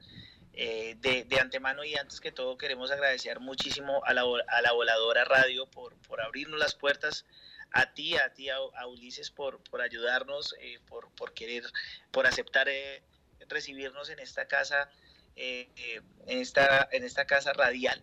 Eh, 0.57 0.95
de, 0.99 1.25
de 1.25 1.39
antemano 1.41 1.83
y 1.83 1.95
antes 1.95 2.21
que 2.21 2.31
todo 2.31 2.57
queremos 2.57 2.89
agradecer 2.89 3.41
muchísimo 3.41 4.01
a 4.05 4.13
la, 4.13 4.21
a 4.21 4.61
la 4.61 4.71
voladora 4.71 5.25
radio 5.25 5.65
por, 5.67 5.97
por 6.07 6.21
abrirnos 6.21 6.57
las 6.57 6.75
puertas 6.75 7.25
a 7.71 7.93
ti, 7.93 8.15
a 8.15 8.33
ti, 8.33 8.49
a, 8.49 8.55
a 8.55 8.87
Ulises 8.87 9.31
por, 9.31 9.61
por 9.63 9.81
ayudarnos, 9.81 10.55
eh, 10.61 10.79
por, 10.87 11.11
por 11.15 11.33
querer, 11.33 11.65
por 12.11 12.25
aceptar 12.25 12.69
eh, 12.69 13.03
recibirnos 13.49 14.09
en 14.09 14.19
esta 14.19 14.47
casa, 14.47 14.89
eh, 15.35 15.69
eh, 15.75 16.01
en, 16.27 16.39
esta, 16.39 16.87
en 16.91 17.03
esta 17.03 17.25
casa 17.25 17.51
radial. 17.53 18.01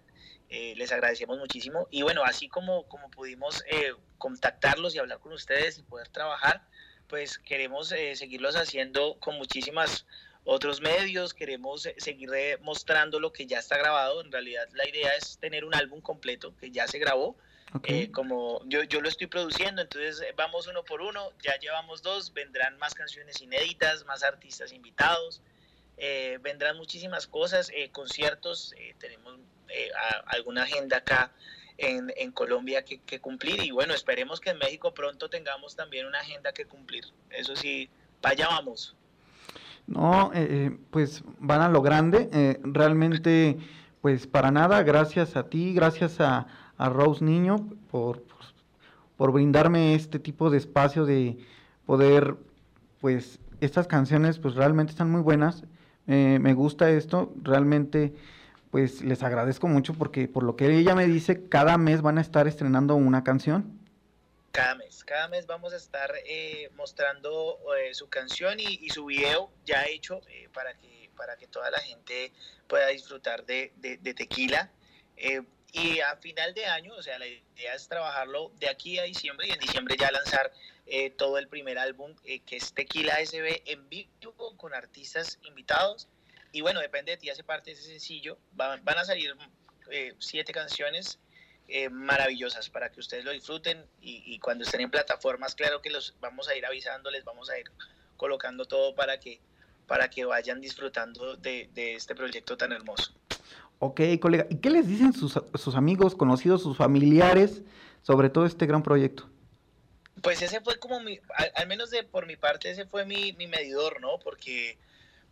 Eh, 0.50 0.74
les 0.76 0.92
agradecemos 0.92 1.38
muchísimo. 1.38 1.88
Y 1.90 2.02
bueno, 2.02 2.22
así 2.24 2.48
como, 2.48 2.86
como 2.86 3.10
pudimos 3.10 3.64
contactarlos 4.18 4.94
y 4.94 4.98
hablar 4.98 5.20
con 5.20 5.32
ustedes 5.32 5.78
y 5.78 5.82
poder 5.82 6.08
trabajar, 6.08 6.66
pues 7.08 7.38
queremos 7.38 7.88
seguirlos 7.88 8.56
haciendo 8.56 9.18
con 9.20 9.36
muchísimas 9.36 10.06
otros 10.44 10.80
medios, 10.80 11.34
queremos 11.34 11.86
eh, 11.86 11.94
seguir 11.98 12.30
eh, 12.34 12.58
mostrando 12.62 13.20
lo 13.20 13.32
que 13.32 13.46
ya 13.46 13.58
está 13.58 13.76
grabado. 13.78 14.20
En 14.20 14.32
realidad 14.32 14.68
la 14.72 14.88
idea 14.88 15.14
es 15.14 15.38
tener 15.38 15.64
un 15.64 15.74
álbum 15.74 16.00
completo 16.00 16.54
que 16.56 16.70
ya 16.70 16.86
se 16.88 16.98
grabó. 16.98 17.36
Eh, 17.84 18.10
como 18.10 18.62
yo, 18.66 18.82
yo 18.82 19.00
lo 19.00 19.08
estoy 19.08 19.28
produciendo, 19.28 19.80
entonces 19.80 20.22
vamos 20.36 20.66
uno 20.66 20.84
por 20.84 21.00
uno, 21.00 21.30
ya 21.42 21.58
llevamos 21.58 22.02
dos, 22.02 22.34
vendrán 22.34 22.76
más 22.76 22.92
canciones 22.92 23.40
inéditas, 23.40 24.04
más 24.04 24.22
artistas 24.22 24.72
invitados, 24.72 25.40
eh, 25.96 26.38
vendrán 26.42 26.76
muchísimas 26.76 27.26
cosas, 27.26 27.70
eh, 27.74 27.88
conciertos, 27.90 28.74
tenemos 28.98 29.38
eh, 29.68 29.90
a- 29.96 30.22
alguna 30.34 30.64
agenda 30.64 30.98
acá 30.98 31.32
en, 31.78 32.12
en 32.16 32.30
Colombia 32.32 32.84
que, 32.84 33.00
que 33.00 33.20
cumplir. 33.20 33.62
Y 33.62 33.70
bueno, 33.70 33.94
esperemos 33.94 34.38
que 34.38 34.50
en 34.50 34.58
México 34.58 34.92
pronto 34.92 35.30
tengamos 35.30 35.74
también 35.74 36.04
una 36.06 36.20
agenda 36.20 36.52
que 36.52 36.66
cumplir, 36.66 37.04
eso 37.30 37.56
sí, 37.56 37.88
para 38.20 38.32
allá 38.34 38.48
vamos. 38.48 38.94
No, 39.86 40.32
eh, 40.32 40.46
eh, 40.50 40.78
pues 40.90 41.24
van 41.38 41.60
a 41.60 41.68
lo 41.68 41.82
grande. 41.82 42.28
eh, 42.32 42.60
realmente, 42.64 43.58
pues 44.00 44.26
para 44.26 44.50
nada, 44.50 44.82
gracias 44.82 45.36
a 45.36 45.48
ti, 45.48 45.74
gracias 45.74 46.20
a, 46.20 46.46
a 46.78 46.88
Rose 46.88 47.24
Niño 47.24 47.56
por, 47.90 48.22
por, 48.22 48.38
por 49.16 49.32
brindarme 49.32 49.94
este 49.94 50.18
tipo 50.18 50.50
de 50.50 50.58
espacio 50.58 51.04
de 51.04 51.38
poder, 51.86 52.36
pues, 53.00 53.40
estas 53.60 53.86
canciones, 53.86 54.38
pues 54.38 54.54
realmente 54.54 54.90
están 54.92 55.10
muy 55.10 55.20
buenas. 55.20 55.64
Eh, 56.06 56.38
me 56.40 56.54
gusta 56.54 56.90
esto, 56.90 57.32
realmente, 57.42 58.14
pues 58.70 59.02
les 59.04 59.22
agradezco 59.22 59.68
mucho 59.68 59.94
porque 59.94 60.26
por 60.28 60.42
lo 60.42 60.56
que 60.56 60.76
ella 60.76 60.94
me 60.94 61.06
dice, 61.06 61.48
cada 61.48 61.78
mes 61.78 62.02
van 62.02 62.18
a 62.18 62.20
estar 62.22 62.48
estrenando 62.48 62.96
una 62.96 63.22
canción. 63.24 63.81
Cada 64.52 64.74
mes, 64.74 65.02
cada 65.04 65.28
mes 65.28 65.46
vamos 65.46 65.72
a 65.72 65.76
estar 65.76 66.12
eh, 66.26 66.68
mostrando 66.74 67.58
eh, 67.74 67.94
su 67.94 68.08
canción 68.08 68.60
y, 68.60 68.88
su 68.90 69.06
video 69.06 69.50
ya 69.64 69.86
hecho 69.86 70.20
para, 70.52 70.76
que, 70.78 71.10
para 71.16 71.36
que 71.36 71.46
toda 71.46 71.70
la 71.70 71.80
gente 71.80 72.32
pueda 72.68 72.88
disfrutar 72.88 73.44
de, 73.46 73.72
de 73.76 74.14
tequila. 74.14 74.70
Y 75.72 76.00
a 76.00 76.16
final 76.16 76.52
de 76.52 76.66
año, 76.66 76.92
o 76.94 77.02
sea, 77.02 77.18
la 77.18 77.26
idea 77.26 77.74
es 77.74 77.88
trabajarlo 77.88 78.52
de 78.60 78.68
aquí 78.68 78.98
a 78.98 79.04
diciembre 79.04 79.48
y 79.48 79.52
en 79.52 79.58
diciembre 79.58 79.96
ya 79.98 80.10
lanzar 80.10 80.52
eh, 80.86 81.08
todo 81.08 81.38
el 81.38 81.48
primer 81.48 81.78
álbum 81.78 82.14
eh, 82.24 82.40
que 82.40 82.56
es 82.56 82.74
Tequila 82.74 83.24
SB 83.24 83.62
en 83.64 83.88
vivo 83.88 84.54
con 84.58 84.74
artistas 84.74 85.38
invitados. 85.44 86.08
Y 86.52 86.60
bueno, 86.60 86.80
depende 86.80 87.12
de 87.12 87.16
ti, 87.16 87.30
hace 87.30 87.42
parte 87.42 87.70
de 87.70 87.78
ese 87.78 87.88
sencillo. 87.88 88.36
Van, 88.52 88.82
a 88.86 89.04
salir 89.06 89.34
eh, 89.90 90.14
siete 90.18 90.52
canciones 90.52 91.18
maravillosas 91.90 92.68
para 92.68 92.90
que 92.90 93.00
ustedes 93.00 93.24
lo 93.24 93.32
disfruten 93.32 93.84
y, 94.00 94.38
cuando 94.40 94.64
estén 94.64 94.82
en 94.82 94.90
plataformas, 94.90 95.54
claro 95.54 95.80
que 95.80 95.90
los 95.90 96.14
vamos 96.20 96.48
a 96.48 96.56
ir 96.56 96.66
avisando, 96.66 97.10
les 97.10 97.24
vamos 97.24 97.48
a 97.50 97.58
ir 97.58 97.66
colocando 98.16 98.66
todo 98.66 98.94
para 98.94 99.18
que, 99.18 99.40
para 99.86 100.10
que 100.10 100.24
vayan 100.24 100.60
disfrutando 100.60 101.36
de, 101.36 101.70
de 101.74 101.94
este 101.94 102.14
proyecto 102.14 102.56
tan 102.56 102.72
hermoso. 102.72 103.14
Ok, 103.84 104.00
colega. 104.20 104.46
¿Y 104.48 104.58
qué 104.58 104.70
les 104.70 104.86
dicen 104.86 105.12
sus, 105.12 105.40
sus 105.54 105.74
amigos, 105.74 106.14
conocidos, 106.14 106.62
sus 106.62 106.76
familiares 106.76 107.62
sobre 108.02 108.30
todo 108.30 108.46
este 108.46 108.66
gran 108.66 108.82
proyecto? 108.82 109.28
Pues 110.22 110.40
ese 110.40 110.60
fue 110.60 110.78
como 110.78 111.00
mi, 111.00 111.18
al, 111.56 111.66
menos 111.66 111.90
de 111.90 112.04
por 112.04 112.26
mi 112.26 112.36
parte, 112.36 112.70
ese 112.70 112.86
fue 112.86 113.04
mi, 113.04 113.32
mi, 113.32 113.48
medidor, 113.48 114.00
¿no? 114.00 114.20
Porque, 114.22 114.78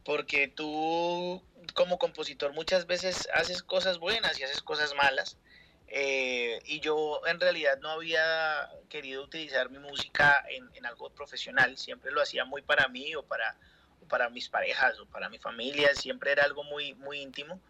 porque 0.04 0.48
tú 0.48 1.40
como 1.74 1.98
compositor 1.98 2.52
muchas 2.52 2.88
veces 2.88 3.28
haces 3.34 3.62
cosas 3.62 3.98
buenas 3.98 4.40
y 4.40 4.42
haces 4.42 4.62
cosas 4.62 4.94
malas. 4.96 5.36
Eh, 5.92 6.60
y 6.66 6.78
yo 6.78 7.20
en 7.26 7.40
realidad 7.40 7.78
no 7.80 7.90
había 7.90 8.70
querido 8.88 9.24
utilizar 9.24 9.70
mi 9.70 9.78
música 9.78 10.44
en, 10.48 10.70
en, 10.74 10.86
algo 10.86 11.10
profesional, 11.10 11.76
siempre 11.76 12.12
lo 12.12 12.22
hacía 12.22 12.44
muy 12.44 12.62
para 12.62 12.86
mí 12.86 13.12
o 13.16 13.24
para, 13.24 13.56
para 14.08 14.30
mis 14.30 14.48
parejas 14.48 15.00
o 15.00 15.06
para 15.06 15.28
mi 15.28 15.38
familia, 15.38 15.94
siempre 15.94 16.30
era 16.30 16.44
algo 16.44 16.62
muy, 16.64 16.94
muy 16.94 17.20
íntimo. 17.20 17.60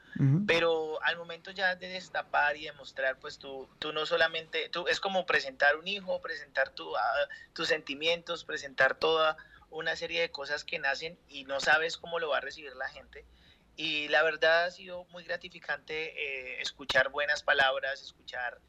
Pero 0.46 1.02
al 1.02 1.16
momento 1.16 1.50
ya 1.50 1.76
de 1.76 1.88
destapar 1.88 2.54
y 2.58 2.64
demostrar, 2.64 3.18
pues 3.18 3.38
tú, 3.38 3.66
tú 3.78 3.94
no 3.94 4.04
solamente, 4.04 4.68
tú, 4.68 4.86
es 4.86 5.00
como 5.00 5.24
presentar 5.24 5.76
un 5.76 5.88
hijo, 5.88 6.20
presentar 6.20 6.74
tu, 6.74 6.94
ah, 6.94 7.28
tus 7.54 7.68
sentimientos, 7.68 8.44
presentar 8.44 8.96
toda 8.96 9.38
una 9.70 9.96
serie 9.96 10.20
de 10.20 10.30
cosas 10.30 10.64
que 10.64 10.78
nacen 10.78 11.18
y 11.28 11.44
no 11.44 11.60
sabes 11.60 11.96
cómo 11.96 12.18
lo 12.18 12.28
va 12.28 12.38
a 12.38 12.40
recibir 12.40 12.74
la 12.76 12.88
gente. 12.88 13.24
Y 13.76 14.08
la 14.08 14.22
verdad 14.22 14.64
ha 14.64 14.70
sido 14.70 15.04
muy 15.06 15.24
gratificante 15.24 16.12
eh, 16.16 16.60
escuchar 16.60 17.10
buenas 17.10 17.42
palabras, 17.42 18.02
escuchar 18.02 18.60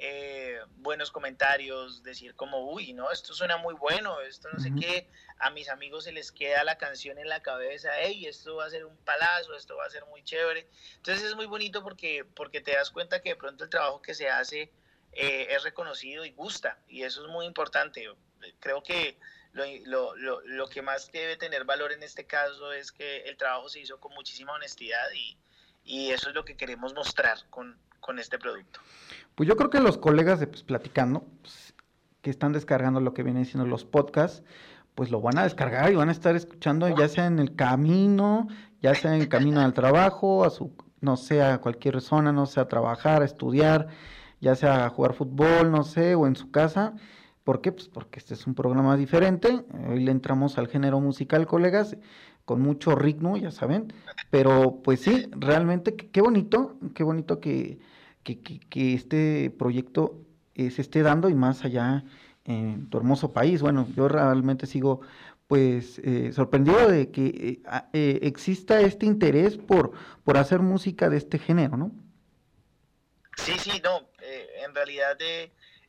eh, 0.00 0.60
buenos 0.76 1.10
comentarios, 1.10 2.04
decir 2.04 2.36
como, 2.36 2.70
uy, 2.70 2.92
no, 2.92 3.10
esto 3.10 3.34
suena 3.34 3.56
muy 3.56 3.74
bueno, 3.74 4.20
esto 4.20 4.48
no 4.52 4.60
sé 4.60 4.70
qué, 4.78 5.08
a 5.40 5.50
mis 5.50 5.68
amigos 5.68 6.04
se 6.04 6.12
les 6.12 6.30
queda 6.30 6.62
la 6.62 6.78
canción 6.78 7.18
en 7.18 7.28
la 7.28 7.42
cabeza, 7.42 7.90
hey, 7.98 8.26
esto 8.26 8.54
va 8.54 8.66
a 8.66 8.70
ser 8.70 8.84
un 8.84 8.96
palazo, 8.98 9.56
esto 9.56 9.76
va 9.76 9.86
a 9.86 9.90
ser 9.90 10.04
muy 10.06 10.22
chévere. 10.22 10.68
Entonces 10.96 11.24
es 11.24 11.34
muy 11.34 11.46
bonito 11.46 11.82
porque, 11.82 12.24
porque 12.24 12.60
te 12.60 12.76
das 12.76 12.92
cuenta 12.92 13.20
que 13.20 13.30
de 13.30 13.36
pronto 13.36 13.64
el 13.64 13.70
trabajo 13.70 14.00
que 14.00 14.14
se 14.14 14.28
hace 14.28 14.70
eh, 15.12 15.48
es 15.50 15.64
reconocido 15.64 16.24
y 16.24 16.30
gusta, 16.30 16.78
y 16.86 17.02
eso 17.02 17.24
es 17.24 17.28
muy 17.28 17.44
importante. 17.44 18.08
Creo 18.60 18.84
que 18.84 19.18
lo, 19.52 20.14
lo, 20.16 20.40
lo, 20.46 20.68
que 20.68 20.82
más 20.82 21.10
debe 21.10 21.36
tener 21.36 21.64
valor 21.64 21.92
en 21.92 22.02
este 22.02 22.24
caso 22.24 22.72
es 22.72 22.92
que 22.92 23.22
el 23.22 23.36
trabajo 23.36 23.68
se 23.68 23.80
hizo 23.80 23.98
con 23.98 24.12
muchísima 24.14 24.52
honestidad 24.52 25.06
y, 25.14 25.36
y 25.84 26.10
eso 26.10 26.28
es 26.28 26.34
lo 26.34 26.44
que 26.44 26.56
queremos 26.56 26.94
mostrar 26.94 27.38
con, 27.50 27.76
con 28.00 28.18
este 28.18 28.38
producto. 28.38 28.80
Pues 29.34 29.48
yo 29.48 29.56
creo 29.56 29.70
que 29.70 29.80
los 29.80 29.98
colegas 29.98 30.40
de 30.40 30.46
pues, 30.46 30.62
Platicando, 30.62 31.24
pues, 31.42 31.74
que 32.22 32.30
están 32.30 32.52
descargando 32.52 33.00
lo 33.00 33.14
que 33.14 33.22
vienen 33.22 33.44
siendo 33.44 33.66
los 33.66 33.84
podcasts, 33.84 34.42
pues 34.94 35.10
lo 35.10 35.20
van 35.20 35.38
a 35.38 35.44
descargar 35.44 35.92
y 35.92 35.94
van 35.94 36.08
a 36.08 36.12
estar 36.12 36.34
escuchando 36.34 36.88
ya 36.88 37.08
sea 37.08 37.26
en 37.26 37.38
el 37.38 37.54
camino, 37.54 38.48
ya 38.82 38.94
sea 38.94 39.14
en 39.14 39.20
el 39.20 39.28
camino 39.28 39.60
al 39.60 39.72
trabajo, 39.72 40.44
a 40.44 40.50
su, 40.50 40.72
no 41.00 41.16
sé, 41.16 41.42
a 41.42 41.58
cualquier 41.58 42.00
zona, 42.00 42.32
no 42.32 42.46
sé, 42.46 42.60
a 42.60 42.66
trabajar, 42.66 43.22
a 43.22 43.24
estudiar, 43.24 43.86
ya 44.40 44.56
sea 44.56 44.86
a 44.86 44.88
jugar 44.90 45.14
fútbol, 45.14 45.70
no 45.70 45.84
sé, 45.84 46.16
o 46.16 46.26
en 46.26 46.34
su 46.34 46.50
casa. 46.50 46.94
¿Por 47.48 47.62
qué? 47.62 47.72
Pues 47.72 47.88
porque 47.88 48.18
este 48.18 48.34
es 48.34 48.46
un 48.46 48.54
programa 48.54 48.94
diferente. 48.98 49.64
Hoy 49.88 50.04
le 50.04 50.10
entramos 50.10 50.58
al 50.58 50.68
género 50.68 51.00
musical, 51.00 51.46
colegas, 51.46 51.96
con 52.44 52.60
mucho 52.60 52.94
ritmo, 52.94 53.38
ya 53.38 53.50
saben. 53.50 53.90
Pero 54.28 54.82
pues 54.84 55.00
sí, 55.00 55.30
realmente 55.30 55.96
qué 55.96 56.20
bonito, 56.20 56.76
qué 56.94 57.04
bonito 57.04 57.40
que, 57.40 57.78
que, 58.22 58.92
este 58.92 59.48
proyecto 59.48 60.26
eh, 60.56 60.70
se 60.70 60.82
esté 60.82 61.02
dando 61.02 61.30
y 61.30 61.34
más 61.34 61.64
allá 61.64 62.04
en 62.44 62.90
tu 62.90 62.98
hermoso 62.98 63.32
país. 63.32 63.62
Bueno, 63.62 63.88
yo 63.96 64.08
realmente 64.08 64.66
sigo 64.66 65.00
pues 65.46 66.02
eh, 66.04 66.34
sorprendido 66.34 66.86
de 66.86 67.10
que 67.10 67.62
eh, 67.94 68.18
exista 68.24 68.78
este 68.82 69.06
interés 69.06 69.56
por, 69.56 69.92
por 70.22 70.36
hacer 70.36 70.60
música 70.60 71.08
de 71.08 71.16
este 71.16 71.38
género, 71.38 71.78
¿no? 71.78 71.92
Sí, 73.38 73.54
sí, 73.58 73.80
no, 73.82 74.06
en 74.66 74.74
realidad 74.74 75.16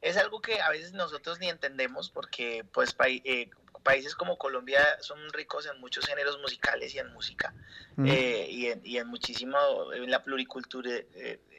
es 0.02 0.18
algo 0.18 0.42
que 0.42 0.62
a 0.62 0.70
veces 0.70 0.94
nosotros 0.94 1.40
ni 1.40 1.50
entendemos 1.50 2.10
porque 2.10 2.66
pues 2.72 2.94
países 2.94 4.16
como 4.16 4.38
Colombia 4.38 4.82
son 5.02 5.20
ricos 5.34 5.66
en 5.66 5.80
muchos 5.80 6.06
géneros 6.06 6.40
musicales 6.40 6.94
y 6.96 7.00
en 7.00 7.12
música 7.14 7.54
y, 7.98 8.68
en, 8.68 8.82
y, 8.86 8.98
en, 8.98 9.08
muchísimo 9.08 9.58
en 9.94 10.10
la 10.10 10.24
pluricultura 10.24 10.92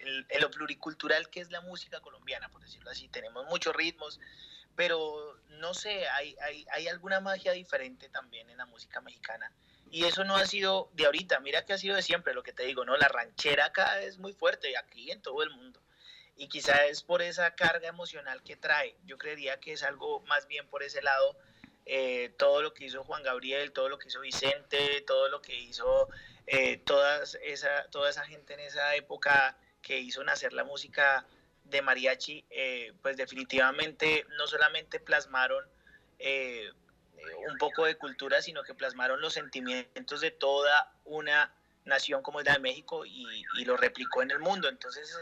en 0.03 0.41
lo 0.41 0.51
pluricultural 0.51 1.29
que 1.29 1.41
es 1.41 1.51
la 1.51 1.61
música 1.61 2.01
colombiana, 2.01 2.49
por 2.49 2.63
decirlo 2.63 2.91
así. 2.91 3.09
Tenemos 3.09 3.47
muchos 3.47 3.75
ritmos, 3.75 4.21
pero 4.77 5.39
no 5.59 5.75
sé, 5.75 6.09
hay, 6.09 6.37
hay, 6.43 6.67
hay 6.73 6.89
alguna 6.89 7.21
magia 7.21 7.53
diferente 7.53 8.09
también 8.09 8.49
en 8.51 8.59
la 8.59 8.67
música 8.67 9.01
mexicana. 9.01 9.53
Y 9.91 10.05
eso 10.05 10.25
no 10.25 10.37
ha 10.37 10.47
sido 10.47 10.89
de 10.95 11.07
ahorita, 11.07 11.41
mira 11.41 11.65
que 11.65 11.73
ha 11.73 11.79
sido 11.79 11.97
de 11.97 12.03
siempre, 12.03 12.33
lo 12.33 12.43
que 12.43 12.53
te 12.53 12.65
digo, 12.65 12.85
¿no? 12.85 12.97
La 12.97 13.09
ranchera 13.09 13.67
acá 13.67 14.01
es 14.01 14.19
muy 14.19 14.33
fuerte, 14.33 14.77
aquí 14.77 15.11
en 15.11 15.21
todo 15.21 15.43
el 15.43 15.51
mundo. 15.51 15.81
Y 16.41 16.49
quizá 16.49 16.87
es 16.87 17.03
por 17.03 17.21
esa 17.21 17.55
carga 17.55 17.87
emocional 17.87 18.43
que 18.43 18.57
trae. 18.57 18.97
Yo 19.05 19.19
creería 19.19 19.61
que 19.61 19.75
es 19.75 19.83
algo 19.83 20.21
más 20.21 20.47
bien 20.47 20.67
por 20.69 20.83
ese 20.83 21.03
lado, 21.03 21.37
eh, 21.85 22.33
todo 22.39 22.63
lo 22.63 22.73
que 22.73 22.87
hizo 22.87 23.05
Juan 23.05 23.23
Gabriel, 23.23 23.73
todo 23.73 23.91
lo 23.91 23.99
que 23.99 24.09
hizo 24.09 24.21
Vicente, 24.21 25.03
todo 25.03 25.29
lo 25.29 25.43
que 25.43 25.55
hizo 25.55 26.09
eh, 26.47 26.79
todas 26.79 27.39
esa, 27.43 27.91
toda 27.91 28.09
esa 28.09 28.25
gente 28.25 28.55
en 28.55 28.61
esa 28.61 28.95
época 28.95 29.55
que 29.83 29.99
hizo 29.99 30.25
nacer 30.25 30.55
la 30.55 30.65
música 30.65 31.27
de 31.65 31.83
mariachi, 31.83 32.47
eh, 32.49 32.95
pues 33.03 33.19
definitivamente 33.19 34.25
no 34.39 34.47
solamente 34.47 34.99
plasmaron 34.99 35.63
eh, 36.19 36.73
un 37.49 37.59
poco 37.59 37.85
de 37.85 37.97
cultura, 37.97 38.41
sino 38.41 38.63
que 38.63 38.75
plasmaron 38.75 39.21
los 39.21 39.35
sentimientos 39.35 40.23
de 40.23 40.31
toda 40.31 40.91
una 41.05 41.53
nación 41.85 42.23
como 42.23 42.41
es 42.41 42.47
la 42.47 42.55
de 42.55 42.61
México 42.61 43.05
y, 43.05 43.45
lo 43.65 43.77
replicó 43.77 44.23
en 44.23 44.31
el 44.31 44.39
mundo. 44.39 44.69
Entonces, 44.69 45.17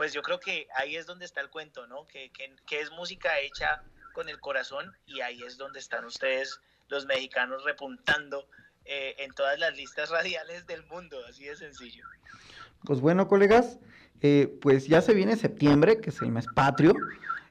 pues 0.00 0.14
yo 0.14 0.22
creo 0.22 0.40
que 0.40 0.66
ahí 0.76 0.96
es 0.96 1.04
donde 1.04 1.26
está 1.26 1.42
el 1.42 1.50
cuento, 1.50 1.86
¿no? 1.86 2.06
Que, 2.06 2.32
es 2.70 2.90
música 2.90 3.38
hecha 3.40 3.82
con 4.14 4.30
el 4.30 4.40
corazón 4.40 4.96
y 5.04 5.20
ahí 5.20 5.42
es 5.42 5.58
donde 5.58 5.78
están 5.78 6.06
ustedes, 6.06 6.58
los 6.88 7.04
mexicanos, 7.04 7.64
repuntando 7.64 8.48
eh, 8.86 9.16
en 9.18 9.30
todas 9.34 9.58
las 9.58 9.76
listas 9.76 10.08
radiales 10.08 10.66
del 10.66 10.86
mundo, 10.86 11.18
así 11.28 11.44
de 11.44 11.54
sencillo. 11.54 12.06
Pues 12.82 13.02
bueno, 13.02 13.28
colegas, 13.28 13.78
eh, 14.22 14.58
pues 14.62 14.86
ya 14.86 15.02
se 15.02 15.12
viene 15.12 15.36
septiembre, 15.36 16.00
que 16.00 16.08
es 16.08 16.22
el 16.22 16.30
mes 16.30 16.46
patrio. 16.54 16.94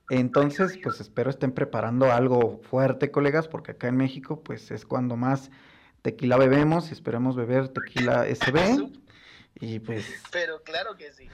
Entonces, 0.09 0.79
pues 0.81 0.99
espero 0.99 1.29
estén 1.29 1.51
preparando 1.51 2.11
algo 2.11 2.61
fuerte, 2.63 3.11
colegas, 3.11 3.47
porque 3.47 3.73
acá 3.73 3.89
en 3.89 3.97
México, 3.97 4.43
pues 4.43 4.71
es 4.71 4.87
cuando 4.87 5.15
más 5.17 5.51
tequila 6.01 6.35
bebemos 6.35 6.89
y 6.89 6.93
esperemos 6.93 7.35
beber 7.35 7.67
tequila 7.67 8.25
SB. 8.25 8.89
Y 9.61 9.77
pues. 9.81 10.11
Pero 10.31 10.63
claro 10.63 10.97
que 10.97 11.11
sí. 11.11 11.29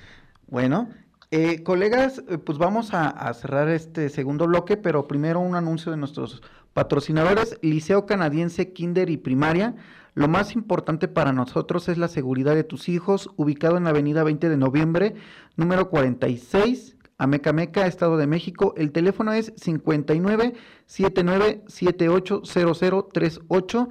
Bueno, 0.48 0.90
eh, 1.32 1.64
colegas, 1.64 2.24
eh, 2.30 2.38
pues 2.38 2.58
vamos 2.58 2.94
a, 2.94 3.34
cerrar 3.34 3.70
este 3.70 4.10
segundo 4.10 4.48
bloque, 4.48 4.78
pero 4.78 5.08
primero 5.08 5.40
un 5.40 5.56
anuncio 5.56 5.92
de 5.92 5.98
nuestros 5.98 6.42
patrocinadores: 6.74 7.58
Liceo 7.62 8.06
Canadiense 8.06 8.74
Kinder 8.74 9.10
y 9.10 9.18
Primaria. 9.18 9.76
Lo 10.14 10.28
más 10.28 10.56
importante 10.56 11.08
para 11.08 11.34
nosotros 11.34 11.90
es 11.90 11.98
la 11.98 12.08
seguridad 12.08 12.56
de 12.56 12.64
tus 12.64 12.88
hijos, 12.88 13.30
ubicado 13.36 13.78
en 13.78 13.84
la 13.84 13.90
avenida 13.90 14.24
20 14.24 14.48
de 14.48 14.58
noviembre, 14.58 15.16
número 15.58 15.90
46, 15.90 16.96
Amecameca, 17.18 17.86
Estado 17.86 18.18
de 18.18 18.28
México. 18.28 18.74
El 18.78 18.92
teléfono 18.92 19.34
es 19.34 19.52
59 19.58 20.54
79 20.86 21.64
780038. 21.68 23.90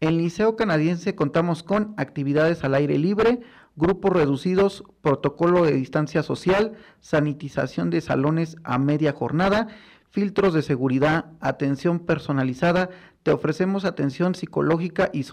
En 0.00 0.18
Liceo 0.18 0.56
Canadiense 0.56 1.14
contamos 1.14 1.62
con 1.62 1.94
actividades 1.96 2.64
al 2.64 2.74
aire 2.74 2.98
libre, 2.98 3.40
grupos 3.76 4.12
reducidos, 4.12 4.84
protocolo 5.02 5.64
de 5.64 5.72
distancia 5.72 6.22
social, 6.22 6.72
sanitización 7.00 7.90
de 7.90 8.00
salones 8.00 8.56
a 8.64 8.78
media 8.78 9.12
jornada 9.12 9.68
filtros 10.16 10.54
de 10.54 10.62
seguridad, 10.62 11.26
atención 11.40 11.98
personalizada, 11.98 12.88
te 13.22 13.32
ofrecemos 13.32 13.84
atención 13.84 14.34
psicológica 14.34 15.10
y 15.12 15.26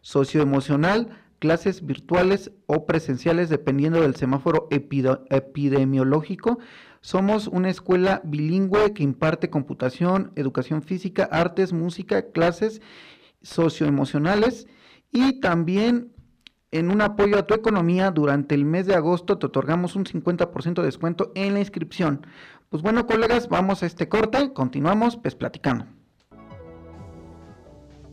socioemocional, 0.00 1.10
clases 1.38 1.84
virtuales 1.84 2.50
o 2.64 2.86
presenciales 2.86 3.50
dependiendo 3.50 4.00
del 4.00 4.16
semáforo 4.16 4.68
epidemiológico. 4.70 6.58
Somos 7.02 7.46
una 7.46 7.68
escuela 7.68 8.22
bilingüe 8.24 8.94
que 8.94 9.02
imparte 9.02 9.50
computación, 9.50 10.32
educación 10.34 10.82
física, 10.82 11.28
artes, 11.30 11.74
música, 11.74 12.30
clases 12.30 12.80
socioemocionales 13.42 14.66
y 15.12 15.40
también 15.40 16.10
en 16.70 16.90
un 16.90 17.00
apoyo 17.00 17.38
a 17.38 17.46
tu 17.46 17.54
economía 17.54 18.10
durante 18.10 18.54
el 18.54 18.64
mes 18.64 18.86
de 18.86 18.94
agosto 18.94 19.38
te 19.38 19.46
otorgamos 19.46 19.96
un 19.96 20.04
50% 20.04 20.74
de 20.74 20.82
descuento 20.82 21.32
en 21.34 21.54
la 21.54 21.60
inscripción. 21.60 22.26
Pues 22.68 22.82
bueno, 22.82 23.06
colegas, 23.06 23.48
vamos 23.48 23.82
a 23.82 23.86
este 23.86 24.08
corte, 24.08 24.52
continuamos 24.52 25.16
pues 25.16 25.34
platicando. 25.34 25.86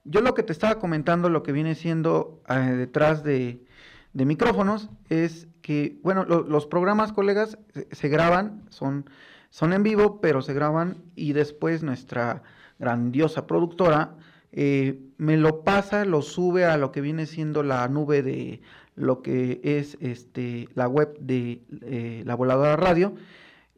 yo 0.05 0.21
lo 0.21 0.35
que 0.35 0.43
te 0.43 0.53
estaba 0.53 0.79
comentando, 0.79 1.29
lo 1.29 1.43
que 1.43 1.51
viene 1.51 1.75
siendo 1.75 2.41
eh, 2.47 2.53
detrás 2.53 3.23
de, 3.23 3.65
micrófonos, 4.13 4.89
es 5.09 5.47
que, 5.61 5.97
bueno, 6.01 6.23
los 6.23 6.67
programas, 6.67 7.11
colegas, 7.11 7.57
se, 7.91 8.07
graban, 8.07 8.63
son, 8.69 9.09
son 9.49 9.73
en 9.73 9.83
vivo, 9.83 10.21
pero 10.21 10.41
se 10.41 10.53
graban 10.53 11.03
y 11.15 11.33
después 11.33 11.83
nuestra 11.83 12.43
grandiosa 12.79 13.45
productora 13.45 14.15
eh, 14.53 15.01
me 15.17 15.35
lo 15.35 15.63
pasa, 15.63 16.05
lo 16.05 16.21
sube 16.21 16.65
a 16.65 16.77
lo 16.77 16.93
que 16.93 17.01
viene 17.01 17.25
siendo 17.25 17.61
la 17.61 17.85
nube 17.89 18.21
de 18.21 18.61
lo 18.95 19.21
que 19.21 19.59
es 19.63 19.97
este, 19.99 20.69
la 20.75 20.87
web 20.87 21.17
de 21.19 21.61
eh, 21.81 22.23
la 22.25 22.35
voladora 22.35 22.77
radio 22.77 23.15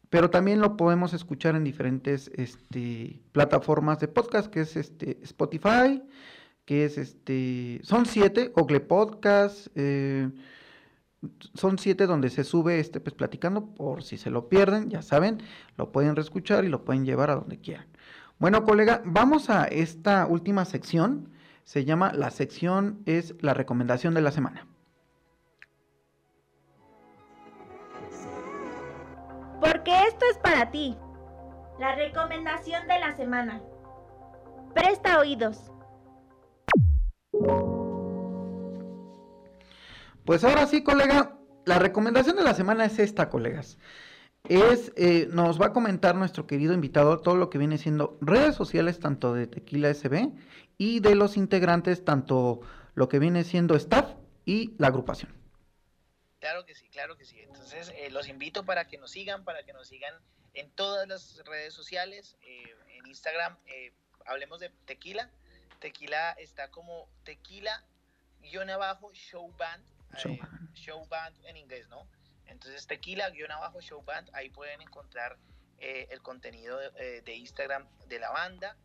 pero 0.10 0.30
también 0.30 0.62
lo 0.62 0.78
podemos 0.78 1.14
escuchar 1.14 1.56
en 1.56 1.64
diferentes 1.64 2.32
este, 2.36 3.20
plataformas 3.32 4.00
de 4.00 4.08
podcast, 4.08 4.48
que 4.48 4.62
es 4.62 4.76
este, 4.78 5.20
Spotify, 5.24 6.02
que 6.66 6.86
es 6.86 6.98
este, 6.98 7.80
son 7.84 8.06
siete, 8.06 8.52
Google 8.56 8.82
Podcast, 8.82 9.68
eh, 9.76 10.30
son 11.54 11.78
siete 11.78 12.06
donde 12.06 12.30
se 12.30 12.44
sube 12.44 12.80
este 12.80 13.00
pues 13.00 13.16
platicando, 13.16 13.74
por 13.74 14.04
si 14.04 14.18
se 14.18 14.30
lo 14.30 14.50
pierden, 14.50 14.90
ya 14.90 15.02
saben, 15.02 15.42
lo 15.78 15.92
pueden 15.92 16.16
reescuchar 16.16 16.64
y 16.64 16.70
lo 16.70 16.86
pueden 16.86 17.06
llevar 17.06 17.30
a 17.32 17.36
donde 17.36 17.60
quieran. 17.60 17.88
Bueno, 18.40 18.64
colega, 18.64 19.02
vamos 19.04 19.50
a 19.50 19.66
esta 19.66 20.28
última 20.28 20.64
sección, 20.66 21.30
se 21.64 21.86
llama, 21.86 22.14
la 22.14 22.32
sección 22.32 23.02
es 23.06 23.36
la 23.42 23.54
recomendación 23.54 24.14
de 24.14 24.22
la 24.22 24.32
semana. 24.32 24.68
Porque 29.60 29.92
esto 30.08 30.26
es 30.32 30.38
para 30.38 30.72
ti. 30.72 30.98
La 31.80 31.96
recomendación 31.96 32.88
de 32.88 33.00
la 33.00 33.16
semana. 33.16 33.62
Presta 34.74 35.20
oídos. 35.20 35.72
Pues 40.26 40.44
ahora 40.44 40.68
sí, 40.68 40.84
colega, 40.84 41.38
la 41.66 41.80
recomendación 41.80 42.36
de 42.36 42.44
la 42.44 42.54
semana 42.54 42.86
es 42.86 43.00
esta, 43.00 43.30
colegas. 43.30 43.78
Es, 44.44 44.92
eh, 44.96 45.28
nos 45.32 45.60
va 45.60 45.68
a 45.68 45.74
comentar 45.74 46.16
nuestro 46.16 46.48
querido 46.48 46.74
invitado 46.74 47.20
todo 47.20 47.36
lo 47.36 47.50
que 47.50 47.58
viene 47.58 47.78
siendo 47.78 48.18
redes 48.22 48.56
sociales, 48.56 49.00
tanto 49.00 49.34
de 49.34 49.48
Tequila 49.48 49.94
SB 49.94 50.32
y 50.78 51.00
de 51.00 51.16
los 51.16 51.38
integrantes, 51.38 52.04
tanto 52.04 52.62
lo 52.94 53.10
que 53.10 53.20
viene 53.20 53.44
siendo 53.44 53.76
staff 53.76 54.16
y 54.46 54.74
la 54.78 54.88
agrupación. 54.88 55.37
Claro 56.40 56.66
que 56.66 56.76
sí, 56.76 56.88
claro 56.90 57.18
que 57.18 57.26
sí. 57.26 57.40
Entonces, 57.40 57.92
eh, 57.96 58.10
los 58.12 58.28
invito 58.28 58.64
para 58.64 58.88
que 58.88 58.98
nos 58.98 59.12
sigan, 59.12 59.44
para 59.44 59.64
que 59.64 59.74
nos 59.74 59.88
sigan 59.88 60.14
en 60.54 60.70
todas 60.72 61.08
las 61.08 61.44
redes 61.46 61.74
sociales, 61.74 62.38
eh, 62.42 62.76
en 62.90 63.08
Instagram, 63.08 63.58
eh, 63.66 63.94
hablemos 64.26 64.60
de 64.60 64.70
tequila. 64.86 65.32
Tequila 65.80 66.32
está 66.34 66.70
como 66.70 67.10
tequila 67.24 67.84
guion 68.42 68.70
abajo 68.70 69.12
show 69.14 69.52
band, 69.58 69.84
show 70.74 71.06
band. 71.08 71.36
en 71.46 71.58
inglés, 71.58 71.88
¿no? 71.90 72.08
Entonces, 72.46 72.86
tequila 72.88 73.30
guion 73.32 73.52
abajo 73.52 73.82
show 73.82 74.04
band, 74.04 74.30
ahí 74.34 74.50
pueden 74.50 74.82
encontrar 74.82 75.38
el 75.80 76.24
contenido 76.24 76.80
de, 76.80 77.22
de, 77.22 77.36
Instagram 77.36 77.88
de 78.08 78.20
la 78.20 78.32
banda. 78.32 78.76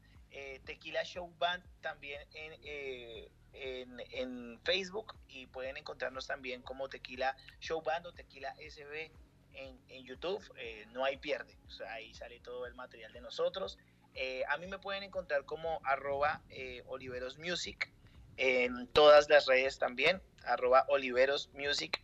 tequila 0.64 1.04
show 1.04 1.32
band 1.38 1.64
también 1.80 2.28
en 2.34 3.32
en, 3.54 4.60
Facebook 4.64 5.16
y 5.28 5.46
pueden 5.46 5.76
encontrarnos 5.76 6.26
también 6.26 6.62
como 6.62 6.88
Tequila 6.88 7.36
Show 7.60 7.82
Band 7.82 8.06
o 8.06 8.12
Tequila 8.12 8.54
SB 8.56 9.10
en, 9.54 10.04
YouTube. 10.04 10.42
Eh, 10.56 10.86
no 10.92 11.04
hay 11.04 11.16
pierde, 11.16 11.56
ahí 11.88 12.14
sale 12.14 12.40
todo 12.40 12.66
el 12.66 12.74
material 12.74 13.12
de 13.12 13.20
nosotros. 13.20 13.78
Eh, 14.14 14.42
a 14.48 14.56
mí 14.58 14.66
me 14.66 14.78
pueden 14.78 15.02
encontrar 15.02 15.44
como 15.44 15.80
arroba 15.84 16.42
eh, 16.50 16.82
Oliveros 16.86 17.38
Music 17.38 17.90
en 18.36 18.86
todas 18.88 19.28
las 19.28 19.46
redes 19.46 19.78
también, 19.78 20.22
arroba 20.44 20.84
Oliveros 20.88 21.50
Music. 21.54 22.02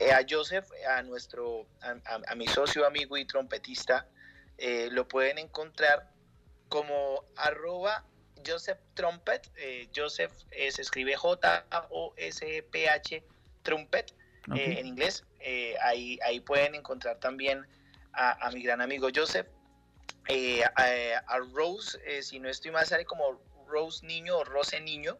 a 0.00 0.26
Joseph, 0.28 0.66
a 0.88 1.02
nuestro, 1.02 1.66
a, 1.80 2.34
mi 2.34 2.46
socio, 2.48 2.86
amigo 2.86 3.16
y 3.16 3.24
trompetista, 3.24 4.08
lo 4.90 5.06
pueden 5.06 5.38
encontrar 5.38 6.10
como 6.68 7.24
arroba 7.36 8.04
Joseph 8.46 8.78
Trumpet. 8.94 9.50
Eh, 9.56 9.88
Joseph 9.94 10.32
eh, 10.50 10.70
se 10.70 10.82
escribe 10.82 11.16
J-O-S-P-H 11.16 11.52
Trumpet 13.62 14.14
eh, 14.54 14.78
en 14.78 14.86
inglés. 14.86 15.24
ahí, 15.82 16.18
ahí 16.24 16.40
pueden 16.40 16.74
encontrar 16.74 17.18
también 17.18 17.66
a, 18.12 18.50
mi 18.52 18.62
gran 18.62 18.80
amigo 18.80 19.08
Joseph. 19.14 19.46
A, 20.76 21.38
Rose, 21.52 21.98
si 22.22 22.38
no 22.40 22.48
estoy 22.48 22.70
mal, 22.70 22.86
sale 22.86 23.04
como 23.04 23.40
Rose 23.66 24.06
Niño 24.06 24.38
o 24.38 24.44
Rose 24.44 24.80
Niño. 24.80 25.18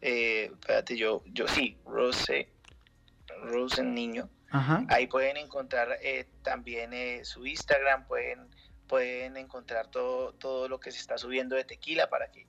espérate, 0.00 0.96
yo, 0.96 1.22
yo 1.26 1.48
sí, 1.48 1.76
Rose, 1.84 2.48
Rose 3.42 3.82
Niño. 3.82 4.28
Ahí 4.88 5.06
pueden 5.06 5.36
encontrar 5.36 5.98
también 6.42 7.24
su 7.24 7.46
Instagram, 7.46 8.06
pueden 8.06 8.48
pueden 8.88 9.36
encontrar 9.36 9.88
todo, 9.88 10.32
todo 10.32 10.68
lo 10.68 10.80
que 10.80 10.90
se 10.90 10.98
está 10.98 11.18
subiendo 11.18 11.54
de 11.54 11.64
tequila 11.64 12.08
para 12.08 12.30
que 12.30 12.46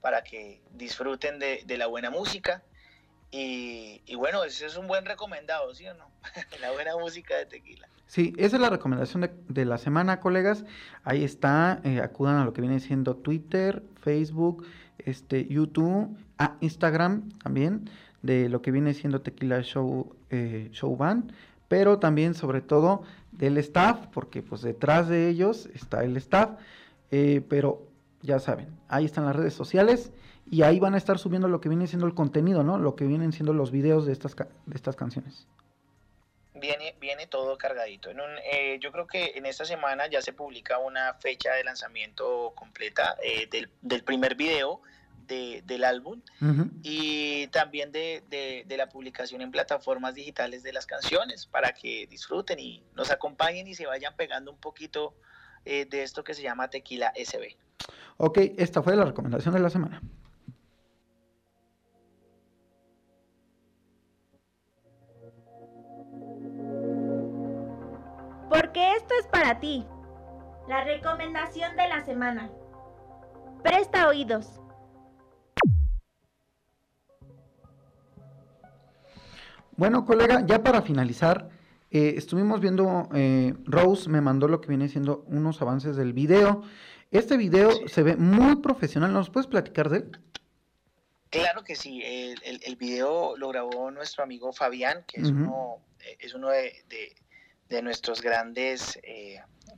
para 0.00 0.22
que 0.22 0.60
disfruten 0.74 1.38
de, 1.38 1.64
la 1.76 1.86
buena 1.86 2.10
música. 2.10 2.62
Y, 3.30 4.00
bueno, 4.16 4.42
ese 4.44 4.66
es 4.66 4.76
un 4.76 4.88
buen 4.88 5.04
recomendado, 5.04 5.72
¿sí 5.74 5.86
o 5.86 5.94
no? 5.94 6.10
la 6.60 6.72
buena 6.72 6.96
música 6.96 7.36
de 7.36 7.46
tequila. 7.46 7.88
Sí, 8.06 8.34
esa 8.38 8.56
es 8.56 8.62
la 8.62 8.70
recomendación 8.70 9.30
de, 9.48 9.64
la 9.64 9.78
semana, 9.78 10.18
colegas. 10.20 10.64
Ahí 11.04 11.22
está, 11.22 11.80
eh, 11.84 12.00
acudan 12.00 12.36
a 12.36 12.44
lo 12.44 12.52
que 12.52 12.60
viene 12.60 12.80
siendo 12.80 13.14
Twitter, 13.14 13.84
Facebook, 14.00 14.66
este, 14.98 15.46
YouTube, 15.46 16.16
a 16.38 16.56
Instagram 16.60 17.30
también, 17.38 17.88
de 18.22 18.48
lo 18.48 18.62
que 18.62 18.72
viene 18.72 18.94
siendo 18.94 19.20
Tequila 19.20 19.62
Show, 19.62 20.16
eh, 20.30 20.70
Show 20.72 20.96
Band, 20.96 21.32
pero 21.70 22.00
también 22.00 22.34
sobre 22.34 22.62
todo 22.62 23.04
del 23.30 23.56
staff, 23.58 24.08
porque 24.12 24.42
pues 24.42 24.60
detrás 24.60 25.08
de 25.08 25.28
ellos 25.28 25.66
está 25.72 26.02
el 26.02 26.16
staff, 26.16 26.58
eh, 27.12 27.42
pero 27.48 27.86
ya 28.22 28.40
saben, 28.40 28.76
ahí 28.88 29.04
están 29.04 29.24
las 29.24 29.36
redes 29.36 29.54
sociales 29.54 30.10
y 30.50 30.62
ahí 30.62 30.80
van 30.80 30.94
a 30.94 30.96
estar 30.96 31.20
subiendo 31.20 31.46
lo 31.46 31.60
que 31.60 31.68
viene 31.68 31.86
siendo 31.86 32.08
el 32.08 32.14
contenido, 32.14 32.64
¿no? 32.64 32.76
Lo 32.76 32.96
que 32.96 33.04
vienen 33.04 33.32
siendo 33.32 33.52
los 33.52 33.70
videos 33.70 34.04
de 34.04 34.12
estas, 34.12 34.34
de 34.34 34.74
estas 34.74 34.96
canciones. 34.96 35.46
Viene, 36.54 36.96
viene 36.98 37.28
todo 37.28 37.56
cargadito. 37.56 38.10
Eh, 38.10 38.80
yo 38.80 38.90
creo 38.90 39.06
que 39.06 39.34
en 39.36 39.46
esta 39.46 39.64
semana 39.64 40.08
ya 40.08 40.22
se 40.22 40.32
publica 40.32 40.78
una 40.78 41.14
fecha 41.14 41.52
de 41.52 41.62
lanzamiento 41.62 42.52
completa 42.56 43.16
eh, 43.22 43.48
del, 43.80 44.02
primer 44.02 44.34
video 44.34 44.82
del 45.30 45.84
álbum 45.84 46.20
y 46.82 47.46
también 47.48 47.92
de, 47.92 48.24
de, 48.28 48.76
la 48.76 48.88
publicación 48.88 49.40
en 49.42 49.50
plataformas 49.50 50.14
digitales 50.14 50.62
de 50.62 50.72
las 50.72 50.86
canciones 50.86 51.46
para 51.46 51.72
que 51.72 52.06
disfruten 52.08 52.58
y 52.58 52.82
nos 52.94 53.10
acompañen 53.10 53.68
y 53.68 53.74
se 53.74 53.86
vayan 53.86 54.16
pegando 54.16 54.50
un 54.50 54.58
poquito 54.58 55.14
eh, 55.64 55.86
de 55.88 56.02
esto 56.02 56.24
que 56.24 56.34
se 56.34 56.42
llama 56.42 56.68
Tequila 56.68 57.12
SB. 57.14 57.56
Ok, 58.16 58.38
esta 58.56 58.82
fue 58.82 58.96
la 58.96 59.04
recomendación 59.04 59.54
de 59.54 59.60
la 59.60 59.70
semana. 59.70 60.02
Porque 68.48 68.94
esto 68.96 69.14
es 69.20 69.26
para 69.28 69.60
ti. 69.60 69.86
La 70.68 70.84
recomendación 70.84 71.76
de 71.76 71.88
la 71.88 72.04
semana. 72.04 72.50
Presta 73.62 74.08
oídos. 74.08 74.59
Bueno, 79.80 80.04
colega, 80.04 80.44
ya 80.44 80.62
para 80.62 80.82
finalizar, 80.82 81.48
eh, 81.90 82.12
estuvimos 82.18 82.60
viendo, 82.60 83.08
eh, 83.14 83.54
Rose 83.64 84.10
me 84.10 84.20
mandó 84.20 84.46
lo 84.46 84.60
que 84.60 84.68
viene 84.68 84.90
siendo 84.90 85.24
unos 85.26 85.62
avances 85.62 85.96
del 85.96 86.12
video. 86.12 86.64
Este 87.10 87.38
video 87.38 87.88
se 87.88 88.02
ve 88.02 88.14
muy 88.14 88.56
profesional, 88.56 89.10
¿nos 89.14 89.30
puedes 89.30 89.46
platicar 89.46 89.88
de 89.88 89.96
él? 90.00 90.20
Claro 91.30 91.64
que 91.64 91.76
sí, 91.76 92.02
el, 92.04 92.60
el, 92.62 92.76
video 92.76 93.38
lo 93.38 93.48
grabó 93.48 93.90
nuestro 93.90 94.22
amigo 94.22 94.52
Fabián, 94.52 95.02
que 95.06 95.22
es 95.22 95.28
uno, 95.28 95.78
eh, 96.00 96.18
es 96.20 96.34
uno 96.34 96.50
de, 96.50 96.74
de, 97.70 97.80
nuestros 97.80 98.20
grandes 98.20 99.00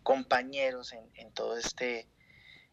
compañeros 0.02 0.94
en, 0.94 1.04
en, 1.14 1.32
todo 1.32 1.56
este, 1.56 2.08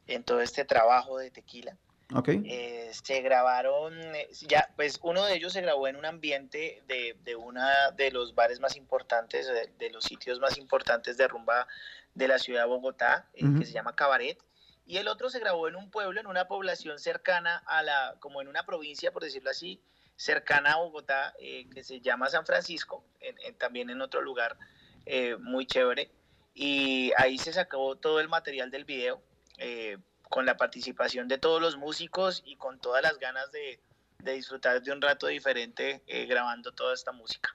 en 0.08 0.24
todo 0.24 0.42
este 0.42 0.66
trabajo 0.66 1.20
de 1.20 1.30
tequila. 1.30 1.78
Okay. 2.16 2.42
Eh, 2.46 2.90
se 2.92 3.22
grabaron, 3.22 3.94
eh, 4.16 4.28
ya, 4.48 4.74
pues 4.76 5.00
uno 5.04 5.26
de 5.26 5.36
ellos 5.36 5.54
se 5.54 5.62
grabó 5.62 5.88
en 5.88 5.96
un 5.96 6.06
ambiente 6.06 6.82
de, 6.88 7.16
de 7.24 7.36
una 7.36 7.92
de 7.92 8.10
los 8.10 8.34
bares 8.34 8.60
más 8.60 8.76
importantes, 8.76 9.48
de, 9.78 9.90
los 9.92 10.06
sitios 10.06 10.40
más 10.40 10.58
importantes 10.58 11.18
de 11.18 11.28
rumba 11.28 11.68
de 12.16 12.28
la 12.28 12.40
ciudad 12.40 12.64
de 12.64 12.68
Bogotá, 12.68 13.30
eh, 13.34 13.44
que 13.60 13.66
se 13.66 13.74
llama 13.74 13.96
Cabaret. 13.96 14.40
Y 14.88 14.98
el 14.98 15.08
otro 15.08 15.30
se 15.30 15.40
grabó 15.40 15.68
en 15.68 15.76
un 15.76 15.92
pueblo, 15.92 16.20
en 16.20 16.26
una 16.26 16.48
población 16.48 16.98
cercana 16.98 17.62
a 17.68 17.84
la, 17.84 18.16
como 18.20 18.42
en 18.42 18.48
una 18.48 18.66
provincia, 18.66 19.12
por 19.12 19.24
decirlo 19.24 19.52
así, 19.52 19.80
cercana 20.16 20.74
a 20.74 20.78
Bogotá, 20.78 21.36
que 21.40 21.84
se 21.84 22.02
llama 22.02 22.28
San 22.28 22.44
Francisco, 22.46 23.06
también 23.60 23.92
en 23.92 24.02
otro 24.02 24.22
lugar 24.22 24.58
muy 25.40 25.68
chévere. 25.68 26.10
Y 26.56 27.12
ahí 27.18 27.38
se 27.38 27.54
sacó 27.54 27.96
todo 27.98 28.20
el 28.20 28.28
material 28.30 28.72
del 28.72 28.84
video. 28.84 29.22
Eh, 29.60 29.98
con 30.30 30.46
la 30.46 30.58
participación 30.58 31.28
de 31.28 31.38
todos 31.38 31.62
los 31.62 31.78
músicos 31.78 32.44
y 32.46 32.56
con 32.56 32.80
todas 32.80 33.02
las 33.02 33.20
ganas 33.20 33.52
de, 33.52 33.80
disfrutar 34.34 34.82
de 34.82 34.92
un 34.92 35.02
rato 35.02 35.28
diferente 35.28 36.04
eh, 36.08 36.26
grabando 36.26 36.72
toda 36.72 36.94
esta 36.94 37.12
música. 37.12 37.50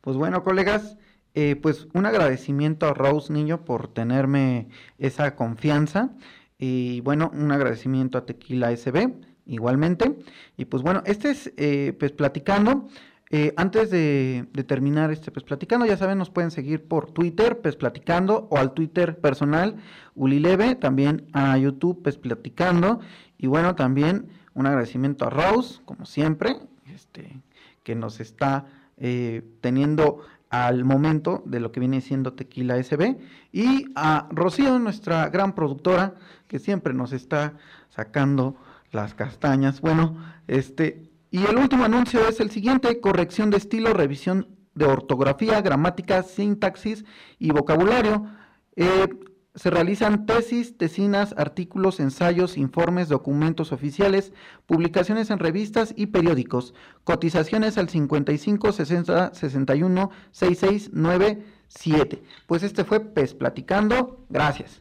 Pues 0.00 0.16
bueno, 0.16 0.44
colegas, 0.44 0.96
eh, 1.34 1.56
pues 1.56 1.86
un 1.94 2.06
agradecimiento 2.06 2.86
a 2.86 2.94
Rose 2.94 3.32
Niño 3.32 3.64
por 3.64 3.92
tenerme 3.92 4.68
esa 4.98 5.34
confianza 5.34 6.10
y 6.58 7.00
bueno, 7.00 7.30
un 7.32 7.52
agradecimiento 7.52 8.18
a 8.18 8.26
Tequila 8.26 8.76
SB 8.76 9.12
igualmente. 9.46 10.18
Y 10.56 10.66
pues 10.66 10.82
bueno, 10.82 11.02
este 11.06 11.30
es 11.30 11.52
eh, 11.56 11.94
pues 11.98 12.12
platicando. 12.12 12.88
Eh, 13.30 13.52
antes 13.56 13.90
de, 13.90 14.48
terminar 14.66 15.10
este 15.10 15.30
pues 15.30 15.44
platicando, 15.44 15.84
ya 15.84 15.96
saben, 15.96 16.18
nos 16.18 16.30
pueden 16.30 16.50
seguir 16.50 16.84
por 16.84 17.10
Twitter, 17.10 17.60
pues 17.60 17.76
platicando, 17.76 18.48
o 18.50 18.56
al 18.56 18.72
Twitter 18.72 19.18
personal, 19.18 19.76
Ulileve, 20.14 20.74
también 20.76 21.26
a 21.32 21.56
YouTube, 21.58 22.02
pues 22.02 22.16
platicando. 22.16 23.00
Y 23.36 23.46
bueno, 23.46 23.74
también 23.74 24.28
un 24.54 24.66
agradecimiento 24.66 25.26
a 25.26 25.30
Rose, 25.30 25.80
como 25.84 26.06
siempre, 26.06 26.56
este, 26.94 27.40
que 27.82 27.94
nos 27.94 28.20
está 28.20 28.66
eh, 28.96 29.42
teniendo 29.60 30.20
al 30.50 30.84
momento 30.84 31.42
de 31.44 31.60
lo 31.60 31.72
que 31.72 31.80
viene 31.80 32.00
siendo 32.00 32.32
Tequila 32.32 32.82
SB. 32.82 33.18
Y 33.52 33.86
a 33.94 34.26
Rocío, 34.30 34.78
nuestra 34.78 35.28
gran 35.28 35.54
productora, 35.54 36.14
que 36.46 36.58
siempre 36.58 36.94
nos 36.94 37.12
está 37.12 37.54
sacando 37.90 38.56
las 38.90 39.14
castañas. 39.14 39.82
Bueno, 39.82 40.16
este, 40.46 41.07
y 41.30 41.44
el 41.44 41.56
último 41.56 41.84
anuncio 41.84 42.26
es 42.26 42.40
el 42.40 42.50
siguiente, 42.50 43.00
corrección 43.00 43.50
de 43.50 43.58
estilo, 43.58 43.92
revisión 43.92 44.48
de 44.74 44.86
ortografía, 44.86 45.60
gramática, 45.60 46.22
sintaxis 46.22 47.04
y 47.38 47.50
vocabulario. 47.50 48.26
Eh, 48.76 49.08
se 49.54 49.70
realizan 49.70 50.24
tesis, 50.24 50.78
tesinas, 50.78 51.34
artículos, 51.36 51.98
ensayos, 51.98 52.56
informes, 52.56 53.08
documentos 53.08 53.72
oficiales, 53.72 54.32
publicaciones 54.66 55.30
en 55.30 55.40
revistas 55.40 55.92
y 55.96 56.06
periódicos. 56.06 56.74
Cotizaciones 57.02 57.76
al 57.76 57.88
55 57.88 58.72
60 58.72 59.34
61 59.34 60.10
66 60.30 60.92
97. 60.92 62.22
Pues 62.46 62.62
este 62.62 62.84
fue 62.84 63.00
PES 63.00 63.34
Platicando. 63.34 64.24
Gracias. 64.30 64.80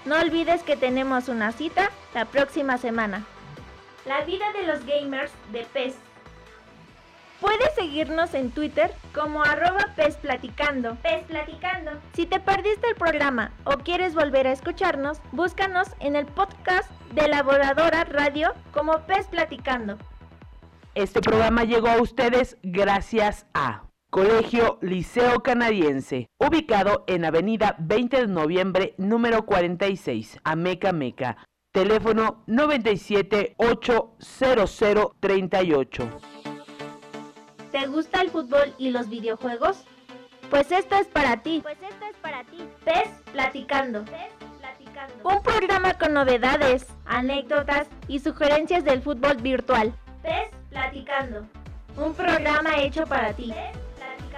No 0.05 0.17
olvides 0.17 0.63
que 0.63 0.77
tenemos 0.77 1.29
una 1.29 1.53
cita 1.53 1.91
la 2.15 2.25
próxima 2.25 2.79
semana. 2.79 3.25
La 4.07 4.25
vida 4.25 4.53
de 4.53 4.67
los 4.67 4.85
gamers 4.87 5.31
de 5.53 5.65
PES. 5.65 5.95
Puedes 7.41 7.75
seguirnos 7.75 8.35
en 8.35 8.51
Twitter 8.51 8.95
como 9.15 9.43
arroba 9.43 9.89
PES 9.97 10.17
Platicando. 10.17 10.97
PES 10.97 11.25
Platicando. 11.25 11.93
Si 12.15 12.27
te 12.27 12.41
perdiste 12.41 12.89
el 12.89 12.97
programa 12.97 13.53
o 13.65 13.79
quieres 13.79 14.15
volver 14.15 14.47
a 14.47 14.53
escucharnos, 14.53 15.21
búscanos 15.33 15.89
en 16.01 16.17
el 16.17 16.27
podcast 16.27 16.91
de 17.13 17.27
Elaboradora 17.27 18.05
Radio 18.05 18.55
como 18.73 19.01
PES 19.07 19.27
Platicando. 19.29 19.99
Este 20.95 21.21
programa 21.21 21.65
llegó 21.65 21.89
a 21.89 22.01
ustedes 22.01 22.57
gracias 22.63 23.47
a 23.55 23.83
Colegio 24.11 24.81
Liceo 24.83 25.41
Canadiense, 25.41 26.29
ubicado 26.37 27.05
en 27.07 27.25
Avenida 27.25 27.77
20 27.79 28.23
de 28.23 28.27
Noviembre, 28.27 28.95
número 28.99 29.47
46, 29.47 30.41
Ameca 30.43 30.93
Meca. 30.93 31.37
Teléfono 31.71 32.43
97 32.49 33.55
¿Te 37.71 37.87
gusta 37.87 38.21
el 38.21 38.31
fútbol 38.31 38.75
y 38.79 38.91
los 38.91 39.09
videojuegos? 39.09 39.85
Pues 40.51 40.73
esto 40.73 40.97
es 40.97 41.07
para 41.07 41.45
ti. 41.45 41.61
Pues 41.63 41.79
esto 41.81 42.05
es 42.11 42.17
para 42.17 42.43
ti. 42.43 42.65
PES 42.85 43.11
Platicando. 43.31 44.05
Platicando. 44.59 45.15
Un 45.23 45.41
programa 45.41 45.95
con 45.95 46.15
novedades, 46.15 46.89
anécdotas 47.07 47.87
y 48.09 48.19
sugerencias 48.19 48.85
del 48.85 49.03
fútbol 49.03 49.37
virtual. 49.37 49.95
PES 50.25 50.51
Platicando. 50.71 51.47
Un 51.97 52.13
programa 52.15 52.77
hecho 52.79 53.07
para 53.07 53.33
ti. 53.35 53.55